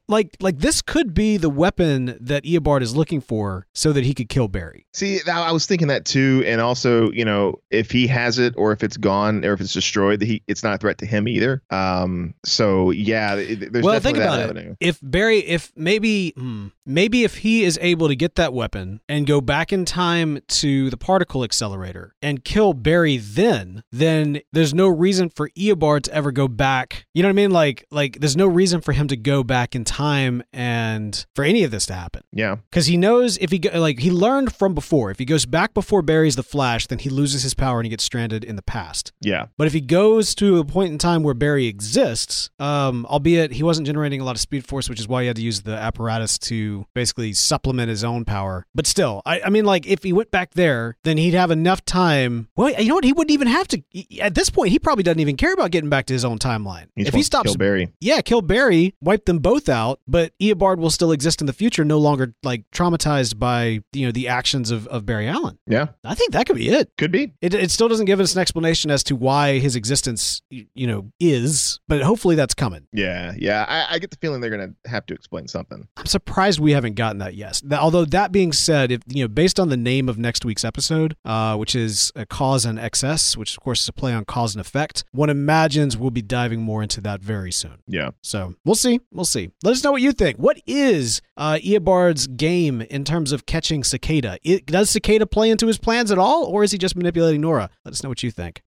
Like, 0.07 0.35
like 0.39 0.59
this 0.59 0.81
could 0.81 1.13
be 1.13 1.37
the 1.37 1.49
weapon 1.49 2.17
that 2.19 2.43
Eobard 2.43 2.81
is 2.81 2.95
looking 2.95 3.21
for, 3.21 3.67
so 3.73 3.91
that 3.93 4.03
he 4.03 4.13
could 4.13 4.29
kill 4.29 4.47
Barry. 4.47 4.85
See, 4.93 5.19
I 5.27 5.51
was 5.51 5.65
thinking 5.65 5.87
that 5.87 6.05
too, 6.05 6.43
and 6.45 6.61
also, 6.61 7.11
you 7.11 7.25
know, 7.25 7.55
if 7.71 7.91
he 7.91 8.07
has 8.07 8.39
it 8.39 8.53
or 8.57 8.71
if 8.71 8.83
it's 8.83 8.97
gone 8.97 9.45
or 9.45 9.53
if 9.53 9.61
it's 9.61 9.73
destroyed, 9.73 10.19
that 10.19 10.25
he 10.25 10.43
it's 10.47 10.63
not 10.63 10.75
a 10.75 10.77
threat 10.77 10.97
to 10.99 11.05
him 11.05 11.27
either. 11.27 11.61
Um, 11.69 12.33
so 12.45 12.91
yeah, 12.91 13.35
there's 13.35 13.83
well, 13.83 13.99
think 13.99 14.17
about 14.17 14.39
avenue. 14.39 14.71
it. 14.71 14.87
If 14.87 14.99
Barry, 15.01 15.39
if 15.39 15.71
maybe, 15.75 16.33
hmm, 16.35 16.67
maybe 16.89 17.23
if 17.23 17.37
he 17.37 17.63
is 17.63 17.77
able 17.81 18.07
to 18.07 18.15
get 18.15 18.35
that 18.35 18.51
weapon 18.53 18.99
and 19.07 19.27
go 19.27 19.39
back 19.39 19.71
in 19.71 19.85
time 19.85 20.39
to 20.47 20.89
the 20.89 20.97
particle 20.97 21.43
accelerator 21.43 22.15
and 22.21 22.43
kill 22.43 22.73
Barry, 22.73 23.17
then, 23.17 23.83
then 23.91 24.41
there's 24.51 24.73
no 24.73 24.87
reason 24.87 25.29
for 25.29 25.49
Eobard 25.51 26.01
to 26.03 26.13
ever 26.13 26.31
go 26.31 26.47
back. 26.47 27.05
You 27.13 27.21
know 27.21 27.29
what 27.29 27.33
I 27.33 27.41
mean? 27.43 27.51
Like, 27.51 27.85
like 27.91 28.19
there's 28.19 28.35
no 28.35 28.47
reason 28.47 28.81
for 28.81 28.91
him 28.93 29.07
to 29.09 29.15
go 29.15 29.43
back 29.43 29.75
in 29.75 29.83
time 29.85 30.41
and 30.51 31.25
for 31.35 31.43
any 31.43 31.63
of 31.63 31.71
this 31.71 31.85
to 31.85 31.93
happen. 31.93 32.23
Yeah, 32.31 32.55
Because 32.69 32.87
he 32.87 32.97
knows 32.97 33.37
if 33.37 33.51
he 33.51 33.59
go, 33.59 33.79
like 33.79 33.99
he 33.99 34.11
learned 34.11 34.55
from 34.55 34.73
before. 34.73 35.11
If 35.11 35.19
he 35.19 35.25
goes 35.25 35.45
back 35.45 35.73
before 35.73 36.01
Barry's 36.01 36.35
the 36.35 36.43
Flash, 36.43 36.87
then 36.87 36.99
he 36.99 37.09
loses 37.09 37.43
his 37.43 37.53
power 37.53 37.79
and 37.79 37.85
he 37.85 37.89
gets 37.89 38.03
stranded 38.03 38.43
in 38.43 38.55
the 38.55 38.61
past. 38.63 39.13
yeah, 39.21 39.45
But 39.57 39.67
if 39.67 39.73
he 39.73 39.81
goes 39.81 40.33
to 40.35 40.57
a 40.57 40.65
point 40.65 40.91
in 40.91 40.97
time 40.97 41.21
where 41.23 41.33
Barry 41.35 41.67
exists, 41.67 42.49
um, 42.59 43.05
albeit 43.05 43.51
he 43.53 43.63
wasn't 43.63 43.85
generating 43.85 44.21
a 44.21 44.23
lot 44.23 44.35
of 44.35 44.39
speed 44.41 44.65
force, 44.65 44.89
which 44.89 44.99
is 44.99 45.07
why 45.07 45.21
he 45.21 45.27
had 45.27 45.35
to 45.35 45.41
use 45.41 45.61
the 45.61 45.75
apparatus 45.75 46.37
to 46.39 46.78
to 46.83 46.87
basically 46.93 47.33
supplement 47.33 47.89
his 47.89 48.03
own 48.03 48.25
power. 48.25 48.65
But 48.75 48.87
still, 48.87 49.21
I, 49.25 49.41
I 49.41 49.49
mean, 49.49 49.65
like 49.65 49.87
if 49.87 50.03
he 50.03 50.13
went 50.13 50.31
back 50.31 50.53
there, 50.53 50.97
then 51.03 51.17
he'd 51.17 51.33
have 51.33 51.51
enough 51.51 51.83
time. 51.85 52.49
Well, 52.55 52.69
you 52.71 52.89
know 52.89 52.95
what? 52.95 53.03
He 53.03 53.13
wouldn't 53.13 53.31
even 53.31 53.47
have 53.47 53.67
to. 53.69 53.81
At 54.19 54.35
this 54.35 54.49
point, 54.49 54.71
he 54.71 54.79
probably 54.79 55.03
doesn't 55.03 55.19
even 55.19 55.37
care 55.37 55.53
about 55.53 55.71
getting 55.71 55.89
back 55.89 56.05
to 56.07 56.13
his 56.13 56.25
own 56.25 56.39
timeline. 56.39 56.87
He 56.95 57.03
just 57.03 57.09
if 57.09 57.13
he 57.13 57.23
stops, 57.23 57.49
kill 57.49 57.55
Barry. 57.57 57.89
yeah, 57.99 58.21
kill 58.21 58.41
Barry, 58.41 58.95
wipe 59.01 59.25
them 59.25 59.39
both 59.39 59.69
out, 59.69 59.99
but 60.07 60.37
Eobard 60.39 60.77
will 60.77 60.89
still 60.89 61.11
exist 61.11 61.41
in 61.41 61.47
the 61.47 61.53
future, 61.53 61.83
no 61.85 61.97
longer 61.97 62.33
like 62.43 62.63
traumatized 62.71 63.39
by 63.39 63.81
you 63.93 64.05
know 64.05 64.11
the 64.11 64.27
actions 64.27 64.71
of, 64.71 64.87
of 64.87 65.05
Barry 65.05 65.27
Allen. 65.27 65.57
Yeah, 65.67 65.87
I 66.03 66.15
think 66.15 66.33
that 66.33 66.45
could 66.45 66.55
be 66.55 66.69
it. 66.69 66.91
could 66.97 67.11
be. 67.11 67.33
It, 67.41 67.53
it 67.53 67.71
still 67.71 67.87
doesn't 67.87 68.05
give 68.05 68.19
us 68.19 68.33
an 68.35 68.41
explanation 68.41 68.91
as 68.91 69.03
to 69.03 69.15
why 69.15 69.59
his 69.59 69.75
existence, 69.75 70.41
you 70.49 70.87
know, 70.87 71.11
is, 71.19 71.79
but 71.87 72.01
hopefully 72.01 72.35
that's 72.35 72.53
coming. 72.53 72.87
Yeah, 72.91 73.33
yeah. 73.37 73.65
I, 73.67 73.95
I 73.95 73.99
get 73.99 74.11
the 74.11 74.17
feeling 74.17 74.41
they're 74.41 74.49
gonna 74.49 74.73
have 74.85 75.05
to 75.07 75.13
explain 75.13 75.47
something. 75.47 75.87
I'm 75.97 76.05
surprised 76.05 76.59
we 76.59 76.68
haven't 76.73 76.95
gotten 76.95 77.19
that 77.19 77.35
yet. 77.35 77.61
Although 77.71 78.05
that 78.05 78.31
being 78.31 78.51
said, 78.51 78.91
if 78.91 79.01
you 79.07 79.23
know, 79.23 79.27
based 79.27 79.59
on 79.59 79.69
the 79.69 79.77
name 79.77 80.09
of 80.09 80.17
next 80.17 80.45
week's 80.45 80.63
episode, 80.63 81.15
uh, 81.25 81.55
which 81.55 81.75
is 81.75 82.11
a 82.15 82.25
cause 82.25 82.65
and 82.65 82.79
XS, 82.79 83.37
which 83.37 83.55
of 83.57 83.63
course 83.63 83.81
is 83.81 83.89
a 83.89 83.93
play 83.93 84.13
on 84.13 84.25
cause 84.25 84.55
and 84.55 84.61
effect, 84.61 85.03
one 85.11 85.29
imagines 85.29 85.97
we'll 85.97 86.11
be 86.11 86.21
diving 86.21 86.61
more 86.61 86.81
into 86.83 87.01
that 87.01 87.21
very 87.21 87.51
soon. 87.51 87.79
Yeah. 87.87 88.11
So 88.21 88.55
we'll 88.65 88.75
see. 88.75 88.99
We'll 89.11 89.25
see. 89.25 89.51
Let 89.63 89.71
us 89.71 89.83
know 89.83 89.91
what 89.91 90.01
you 90.01 90.11
think. 90.11 90.37
What 90.37 90.61
is 90.65 91.21
uh, 91.37 91.59
Eobard's 91.61 92.27
game 92.27 92.81
in 92.81 93.03
terms 93.03 93.31
of 93.31 93.45
catching 93.45 93.83
Cicada? 93.83 94.37
It, 94.43 94.65
does 94.65 94.89
Cicada 94.89 95.25
play 95.25 95.49
into 95.49 95.67
his 95.67 95.77
plans 95.77 96.11
at 96.11 96.17
all, 96.17 96.45
or 96.45 96.63
is 96.63 96.71
he 96.71 96.77
just 96.77 96.95
manipulating 96.95 97.41
Nora? 97.41 97.69
Let 97.85 97.91
us 97.91 98.03
know 98.03 98.09
what 98.09 98.23
you 98.23 98.31
think. 98.31 98.61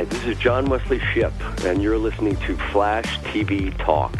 Hi, 0.00 0.04
this 0.06 0.24
is 0.24 0.38
John 0.38 0.64
Wesley 0.70 0.98
Shipp, 1.12 1.34
and 1.66 1.82
you're 1.82 1.98
listening 1.98 2.34
to 2.46 2.56
Flash 2.72 3.18
TV 3.18 3.76
Talk. 3.84 4.18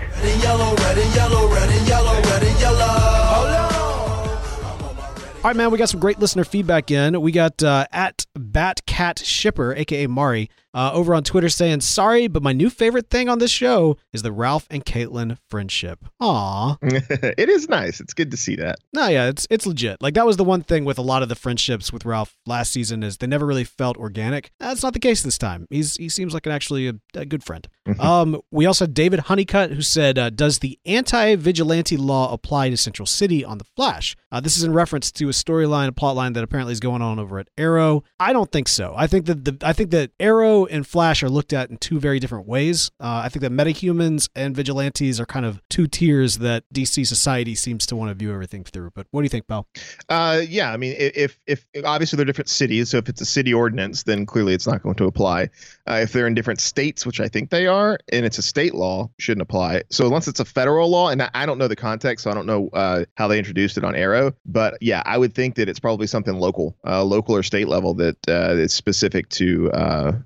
All 5.37 5.43
right, 5.45 5.57
man, 5.57 5.71
we 5.71 5.79
got 5.79 5.89
some 5.89 5.99
great 5.99 6.19
listener 6.19 6.45
feedback 6.45 6.91
in. 6.91 7.19
We 7.23 7.33
got 7.33 7.63
uh, 7.63 7.87
at 7.93 8.27
Batcat 8.39 9.25
Shipper, 9.25 9.73
aka 9.75 10.07
Mari, 10.07 10.51
uh, 10.75 10.91
over 10.93 11.15
on 11.15 11.25
Twitter 11.25 11.49
saying, 11.49 11.81
"Sorry, 11.81 12.29
but 12.29 12.43
my 12.43 12.53
new 12.53 12.71
favorite 12.71 13.11
thing 13.11 13.29
on 13.29 13.39
this 13.39 13.51
show 13.51 13.97
is 14.13 14.23
the 14.23 14.33
Ralph 14.33 14.67
and 14.71 14.85
Caitlin 14.85 15.37
friendship." 15.49 16.05
Aw, 16.21 16.77
it 16.83 17.49
is 17.49 17.69
nice. 17.69 18.01
It's 18.01 18.15
good 18.15 18.31
to 18.31 18.37
see 18.37 18.57
that. 18.57 18.77
no, 18.95 19.09
yeah, 19.09 19.29
it's 19.29 19.47
it's 19.51 19.67
legit. 19.67 20.01
Like 20.01 20.15
that 20.15 20.27
was 20.27 20.37
the 20.37 20.45
one 20.45 20.63
thing 20.63 20.85
with 20.85 20.99
a 20.99 21.03
lot 21.03 21.23
of 21.23 21.29
the 21.29 21.35
friendships 21.35 21.93
with 21.93 22.05
Ralph 22.05 22.37
last 22.47 22.73
season 22.73 23.03
is 23.03 23.17
they 23.19 23.27
never 23.27 23.47
really 23.47 23.65
felt 23.65 23.97
organic. 23.97 24.51
That's 24.61 24.83
not 24.83 24.93
the 24.93 24.99
case 25.01 25.23
this 25.23 25.39
time. 25.39 25.67
He's 25.71 25.97
he 25.97 26.09
seems 26.09 26.35
like 26.35 26.47
an 26.47 26.53
actually 26.53 26.89
a, 26.89 26.95
a 27.15 27.25
good 27.27 27.43
friend. 27.45 27.67
um, 27.99 28.41
we 28.51 28.67
also 28.67 28.85
had 28.85 28.95
David 28.95 29.21
Honeycutt 29.21 29.71
who 29.73 29.83
said, 29.83 30.19
uh, 30.19 30.31
"Does 30.31 30.61
the 30.61 30.79
anti-vigilante 31.15 31.97
law 31.97 32.33
apply 32.33 32.71
to 32.71 32.77
Central 32.77 33.07
City 33.07 33.45
on 33.45 33.59
the 33.59 33.65
Flash?" 33.77 34.17
Uh, 34.33 34.41
this 34.41 34.57
is 34.57 34.63
in 34.63 34.73
reference 34.73 35.11
to 35.13 35.29
a 35.29 35.33
storyline, 35.33 35.89
a 35.89 35.93
plot 35.93 36.17
line 36.17 36.33
that 36.35 36.45
apparently 36.45 36.73
is 36.73 36.81
going 36.81 37.03
on 37.03 37.19
over 37.19 37.39
at 37.39 37.49
Arrow. 37.59 38.05
I 38.19 38.33
don't 38.33 38.51
think 38.51 38.69
so. 38.69 38.95
I 38.97 39.07
think 39.07 39.27
that 39.27 39.45
the 39.45 39.57
I 39.63 39.73
think 39.73 39.91
that 39.91 40.11
Arrow 40.21 40.60
and 40.67 40.87
Flash 40.87 41.23
are 41.23 41.29
looked 41.29 41.53
at 41.53 41.71
in 41.71 41.77
two 41.77 41.99
very 42.01 42.19
different 42.19 42.47
ways. 42.47 42.91
Uh, 43.01 43.23
I 43.25 43.29
think 43.29 43.43
that 43.43 43.53
metahumans 43.53 44.29
and 44.35 44.55
vigilantes 44.55 45.21
are 45.21 45.27
kind 45.27 45.47
of 45.47 45.61
two 45.69 45.87
tiers 45.87 46.39
that 46.39 46.65
DC 46.73 47.07
society 47.07 47.55
seems 47.55 47.87
to 47.87 47.97
want 47.97 48.11
to 48.11 48.15
view 48.15 48.33
everything 48.33 48.65
through. 48.65 48.91
But 48.95 49.07
what 49.11 49.21
do 49.21 49.25
you 49.25 49.29
think, 49.31 49.47
Bell? 49.47 49.67
Uh, 50.09 50.43
yeah, 50.49 50.73
I 50.73 50.77
mean, 50.77 50.93
i- 50.93 51.13
if 51.15 51.39
if 51.47 51.65
obviously 51.85 52.17
they're 52.17 52.25
different 52.27 52.49
cities, 52.49 52.91
so 52.91 52.99
if 52.99 53.09
it's 53.09 53.21
a 53.21 53.27
city 53.27 53.53
ordinance, 53.55 54.03
then 54.05 54.27
clearly 54.27 54.55
it's 54.55 54.67
not 54.67 54.83
going 54.83 54.97
to 54.97 55.05
apply. 55.05 55.51
Uh, 55.89 56.01
if 56.03 56.13
they're 56.13 56.27
in 56.27 56.35
different 56.35 56.61
states, 56.61 57.05
which 57.07 57.21
I 57.21 57.29
think 57.29 57.51
they 57.51 57.67
are, 57.67 57.99
and 58.13 58.25
it's 58.27 58.39
a 58.39 58.43
state 58.43 58.75
law, 58.75 59.11
shouldn't 59.19 59.43
apply. 59.43 59.83
So 59.91 60.07
unless 60.07 60.29
it's 60.29 60.41
a 60.41 60.45
federal 60.45 60.89
law, 60.91 61.09
and 61.09 61.23
I- 61.23 61.31
I 61.35 61.47
don't 61.47 61.59
know 61.59 61.69
the 61.69 61.77
context, 61.77 62.25
so 62.25 62.31
I 62.31 62.35
don't 62.35 62.47
know 62.47 62.69
uh, 62.73 63.05
how 63.17 63.29
they 63.29 63.39
introduced 63.39 63.77
it 63.79 63.85
on 63.85 63.95
Arrow, 63.95 64.33
but 64.47 64.77
yeah, 64.81 65.03
I 65.07 65.19
would 65.19 65.35
think 65.35 65.55
that 65.57 65.69
it's 65.69 65.81
probably 65.81 66.07
something 66.07 66.35
local, 66.39 66.77
uh, 66.87 67.03
local 67.05 67.35
or 67.37 67.43
state 67.43 67.69
level 67.69 67.95
that 67.95 68.17
uh, 68.29 68.55
is 68.57 68.73
specific 68.73 69.29
to 69.31 69.71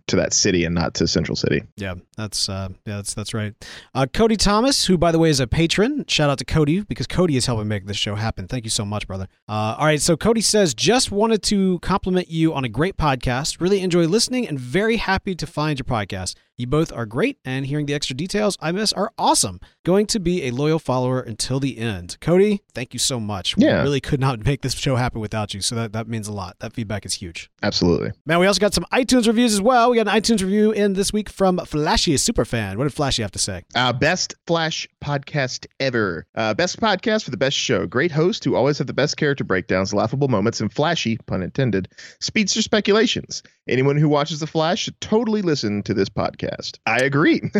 to 0.07 0.17
that 0.17 0.24
city 0.33 0.65
and 0.65 0.75
not 0.75 0.95
to 0.95 1.07
Central 1.07 1.37
City. 1.37 1.63
Yeah, 1.77 1.95
that's 2.17 2.49
uh, 2.49 2.69
yeah, 2.87 2.97
that's 2.97 3.15
that's 3.15 3.35
right. 3.35 3.55
Uh, 3.95 4.07
Cody 4.13 4.37
Thomas, 4.37 4.87
who 4.87 4.97
by 4.97 5.13
the 5.13 5.19
way 5.19 5.31
is 5.31 5.41
a 5.41 5.47
patron, 5.47 6.05
shout 6.09 6.31
out 6.31 6.39
to 6.39 6.45
Cody 6.45 6.81
because 6.81 7.07
Cody 7.07 7.37
is 7.37 7.47
helping 7.47 7.69
make 7.69 7.87
this 7.87 7.97
show 7.97 8.15
happen. 8.15 8.49
Thank 8.49 8.65
you 8.65 8.71
so 8.71 8.85
much, 8.85 9.07
brother. 9.07 9.29
Uh, 9.49 9.77
all 9.79 9.87
right, 9.87 10.01
so 10.01 10.17
Cody 10.17 10.41
says, 10.41 10.75
just 10.75 11.11
wanted 11.11 11.43
to 11.45 11.79
compliment 11.81 12.31
you 12.31 12.55
on 12.55 12.65
a 12.65 12.69
great 12.69 12.97
podcast. 12.97 13.61
Really 13.61 13.81
enjoy 13.81 14.07
listening 14.07 14.49
and 14.49 14.59
very 14.59 14.97
happy 14.97 15.35
to 15.35 15.47
find 15.47 15.79
your 15.79 15.85
podcast. 15.85 16.35
You 16.57 16.69
both 16.69 16.93
are 16.93 17.05
great, 17.05 17.39
and 17.45 17.67
hearing 17.67 17.87
the 17.87 17.95
extra 17.95 18.15
details 18.15 18.57
I 18.61 18.71
miss 18.71 18.93
are 18.93 19.11
awesome. 19.19 19.59
Going 19.85 20.07
to 20.07 20.21
be 20.21 20.45
a 20.45 20.53
loyal 20.53 20.79
follower 20.79 21.21
until 21.21 21.59
the 21.59 21.79
end. 21.79 22.17
Cody, 22.21 22.63
thank 22.75 22.93
you 22.93 23.01
so 23.01 23.19
much. 23.19 23.57
Yeah. 23.59 23.79
We 23.79 23.83
really 23.83 24.01
could 24.01 24.21
not 24.21 24.39
make 24.45 24.63
this 24.63 24.75
show 24.75 24.95
happen 24.95 25.21
without 25.21 25.53
you, 25.53 25.61
so 25.61 25.75
that, 25.75 25.93
that 25.95 26.07
means 26.07 26.29
a 26.29 26.33
lot. 26.33 26.57
That 26.61 26.73
feedback 26.73 27.05
is 27.05 27.15
huge. 27.15 27.51
Absolutely. 27.65 28.13
Man, 28.25 28.39
we 28.39 28.47
also 28.47 28.61
got 28.61 28.73
some 28.73 28.87
iTunes 28.93 29.27
reviews 29.27 29.53
as 29.53 29.61
well. 29.61 29.91
We 29.91 29.97
got 29.97 30.07
an 30.07 30.15
iTunes 30.15 30.43
review 30.43 30.71
in 30.71 30.93
this 30.93 31.13
week 31.13 31.29
from 31.29 31.59
Flashy 31.59 32.15
a 32.15 32.19
Superfan. 32.19 32.77
What 32.77 32.85
did 32.85 32.95
Flashy 32.95 33.23
have 33.23 33.33
to 33.33 33.41
say? 33.41 33.65
Uh, 33.75 33.93
best 33.93 34.37
Flash 34.47 34.87
podcast 35.03 35.67
ever. 35.81 36.25
Uh, 36.37 36.55
best 36.55 36.81
podcast 36.81 37.25
for 37.25 37.33
the 37.33 37.37
best 37.37 37.57
show. 37.57 37.85
Great 37.85 38.13
host 38.13 38.45
who 38.45 38.55
always 38.55 38.79
have 38.79 38.87
the 38.87 38.93
best 38.93 39.17
character 39.17 39.43
breakdowns, 39.43 39.93
laughable 39.93 40.29
moments, 40.29 40.61
and 40.61 40.73
flashy, 40.73 41.17
pun 41.27 41.43
intended, 41.43 41.89
speedster 42.21 42.63
speculations. 42.63 43.43
Anyone 43.67 43.97
who 43.97 44.09
watches 44.09 44.39
The 44.39 44.47
Flash 44.47 44.83
should 44.83 45.01
totally 45.01 45.43
listen 45.43 45.83
to 45.83 45.95
this 45.95 46.09
podcast. 46.09 46.44
I 46.87 46.99
agree. 46.99 47.41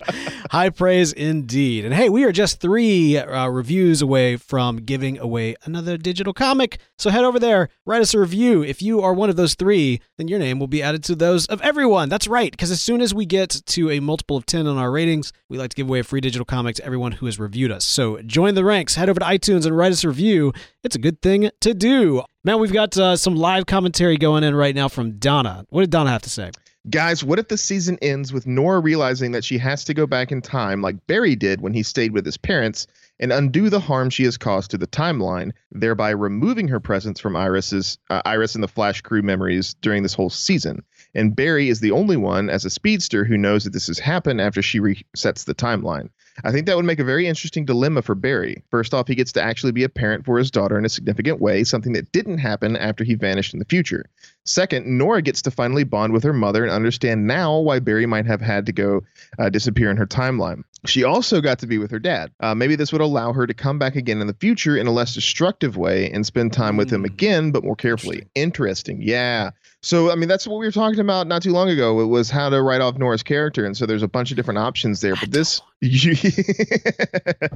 High 0.50 0.70
praise 0.70 1.12
indeed. 1.12 1.84
And 1.84 1.94
hey, 1.94 2.08
we 2.08 2.24
are 2.24 2.32
just 2.32 2.60
three 2.60 3.16
uh, 3.16 3.48
reviews 3.48 4.02
away 4.02 4.36
from 4.36 4.78
giving 4.78 5.18
away 5.18 5.56
another 5.64 5.96
digital 5.96 6.32
comic. 6.32 6.78
So 6.98 7.10
head 7.10 7.24
over 7.24 7.38
there, 7.38 7.68
write 7.86 8.02
us 8.02 8.14
a 8.14 8.18
review. 8.18 8.62
If 8.62 8.82
you 8.82 9.00
are 9.00 9.14
one 9.14 9.30
of 9.30 9.36
those 9.36 9.54
three, 9.54 10.00
then 10.18 10.28
your 10.28 10.38
name 10.38 10.58
will 10.58 10.66
be 10.66 10.82
added 10.82 11.04
to 11.04 11.14
those 11.14 11.46
of 11.46 11.60
everyone. 11.62 12.08
That's 12.08 12.28
right, 12.28 12.50
because 12.50 12.70
as 12.70 12.80
soon 12.80 13.00
as 13.00 13.14
we 13.14 13.26
get 13.26 13.50
to 13.66 13.90
a 13.90 14.00
multiple 14.00 14.36
of 14.36 14.46
10 14.46 14.66
on 14.66 14.76
our 14.76 14.90
ratings, 14.90 15.32
we 15.48 15.58
like 15.58 15.70
to 15.70 15.76
give 15.76 15.88
away 15.88 16.00
a 16.00 16.04
free 16.04 16.20
digital 16.20 16.44
comic 16.44 16.76
to 16.76 16.84
everyone 16.84 17.12
who 17.12 17.26
has 17.26 17.38
reviewed 17.38 17.70
us. 17.70 17.86
So 17.86 18.20
join 18.22 18.54
the 18.54 18.64
ranks, 18.64 18.94
head 18.94 19.08
over 19.08 19.20
to 19.20 19.26
iTunes 19.26 19.66
and 19.66 19.76
write 19.76 19.92
us 19.92 20.04
a 20.04 20.08
review. 20.08 20.52
It's 20.82 20.96
a 20.96 21.00
good 21.00 21.20
thing 21.22 21.50
to 21.60 21.74
do. 21.74 22.22
Man, 22.42 22.58
we've 22.58 22.72
got 22.72 22.96
uh, 22.96 23.16
some 23.16 23.36
live 23.36 23.66
commentary 23.66 24.16
going 24.16 24.44
in 24.44 24.54
right 24.54 24.74
now 24.74 24.88
from 24.88 25.18
Donna. 25.18 25.66
What 25.68 25.82
did 25.82 25.90
Donna 25.90 26.10
have 26.10 26.22
to 26.22 26.30
say? 26.30 26.50
Guys, 26.88 27.22
what 27.22 27.38
if 27.38 27.48
the 27.48 27.58
season 27.58 27.98
ends 28.00 28.32
with 28.32 28.46
Nora 28.46 28.80
realizing 28.80 29.32
that 29.32 29.44
she 29.44 29.58
has 29.58 29.84
to 29.84 29.92
go 29.92 30.06
back 30.06 30.32
in 30.32 30.40
time 30.40 30.80
like 30.80 31.06
Barry 31.06 31.36
did 31.36 31.60
when 31.60 31.74
he 31.74 31.82
stayed 31.82 32.12
with 32.12 32.24
his 32.24 32.38
parents 32.38 32.86
and 33.18 33.30
undo 33.30 33.68
the 33.68 33.80
harm 33.80 34.08
she 34.08 34.24
has 34.24 34.38
caused 34.38 34.70
to 34.70 34.78
the 34.78 34.86
timeline, 34.86 35.52
thereby 35.70 36.08
removing 36.08 36.68
her 36.68 36.80
presence 36.80 37.20
from 37.20 37.36
Iris's 37.36 37.98
uh, 38.08 38.22
Iris 38.24 38.54
and 38.54 38.64
the 38.64 38.68
Flash 38.68 39.02
crew 39.02 39.20
memories 39.20 39.74
during 39.82 40.02
this 40.02 40.14
whole 40.14 40.30
season? 40.30 40.82
And 41.14 41.36
Barry 41.36 41.68
is 41.68 41.80
the 41.80 41.90
only 41.90 42.16
one 42.16 42.48
as 42.48 42.64
a 42.64 42.70
speedster 42.70 43.26
who 43.26 43.36
knows 43.36 43.64
that 43.64 43.74
this 43.74 43.88
has 43.88 43.98
happened 43.98 44.40
after 44.40 44.62
she 44.62 44.80
resets 44.80 45.44
the 45.44 45.54
timeline. 45.54 46.08
I 46.44 46.52
think 46.52 46.66
that 46.66 46.76
would 46.76 46.84
make 46.84 46.98
a 46.98 47.04
very 47.04 47.26
interesting 47.26 47.64
dilemma 47.64 48.02
for 48.02 48.14
Barry. 48.14 48.62
First 48.70 48.94
off, 48.94 49.08
he 49.08 49.14
gets 49.14 49.32
to 49.32 49.42
actually 49.42 49.72
be 49.72 49.84
a 49.84 49.88
parent 49.88 50.24
for 50.24 50.38
his 50.38 50.50
daughter 50.50 50.78
in 50.78 50.84
a 50.84 50.88
significant 50.88 51.40
way, 51.40 51.64
something 51.64 51.92
that 51.92 52.12
didn't 52.12 52.38
happen 52.38 52.76
after 52.76 53.04
he 53.04 53.14
vanished 53.14 53.52
in 53.52 53.58
the 53.58 53.64
future. 53.64 54.06
Second, 54.44 54.86
Nora 54.86 55.22
gets 55.22 55.42
to 55.42 55.50
finally 55.50 55.84
bond 55.84 56.12
with 56.12 56.22
her 56.24 56.32
mother 56.32 56.62
and 56.62 56.72
understand 56.72 57.26
now 57.26 57.58
why 57.58 57.78
Barry 57.78 58.06
might 58.06 58.26
have 58.26 58.40
had 58.40 58.66
to 58.66 58.72
go 58.72 59.02
uh, 59.38 59.50
disappear 59.50 59.90
in 59.90 59.96
her 59.96 60.06
timeline. 60.06 60.62
She 60.86 61.04
also 61.04 61.42
got 61.42 61.58
to 61.58 61.66
be 61.66 61.76
with 61.76 61.90
her 61.90 61.98
dad. 61.98 62.32
Uh, 62.40 62.54
maybe 62.54 62.74
this 62.74 62.90
would 62.90 63.02
allow 63.02 63.34
her 63.34 63.46
to 63.46 63.52
come 63.52 63.78
back 63.78 63.96
again 63.96 64.20
in 64.20 64.26
the 64.26 64.34
future 64.34 64.76
in 64.76 64.86
a 64.86 64.90
less 64.90 65.14
destructive 65.14 65.76
way 65.76 66.10
and 66.10 66.24
spend 66.24 66.54
time 66.54 66.78
with 66.78 66.90
him 66.90 67.04
again, 67.04 67.50
but 67.50 67.64
more 67.64 67.76
carefully. 67.76 68.26
Interesting. 68.34 69.02
Yeah. 69.02 69.50
So, 69.82 70.10
I 70.10 70.14
mean, 70.14 70.28
that's 70.28 70.46
what 70.46 70.58
we 70.58 70.66
were 70.66 70.72
talking 70.72 71.00
about 71.00 71.26
not 71.26 71.42
too 71.42 71.52
long 71.52 71.68
ago. 71.68 72.00
It 72.00 72.06
was 72.06 72.30
how 72.30 72.48
to 72.48 72.62
write 72.62 72.80
off 72.80 72.96
Nora's 72.96 73.22
character. 73.22 73.66
And 73.66 73.76
so 73.76 73.84
there's 73.84 74.02
a 74.02 74.08
bunch 74.08 74.30
of 74.30 74.36
different 74.36 74.58
options 74.58 75.02
there. 75.02 75.16
But 75.16 75.32
this, 75.32 75.60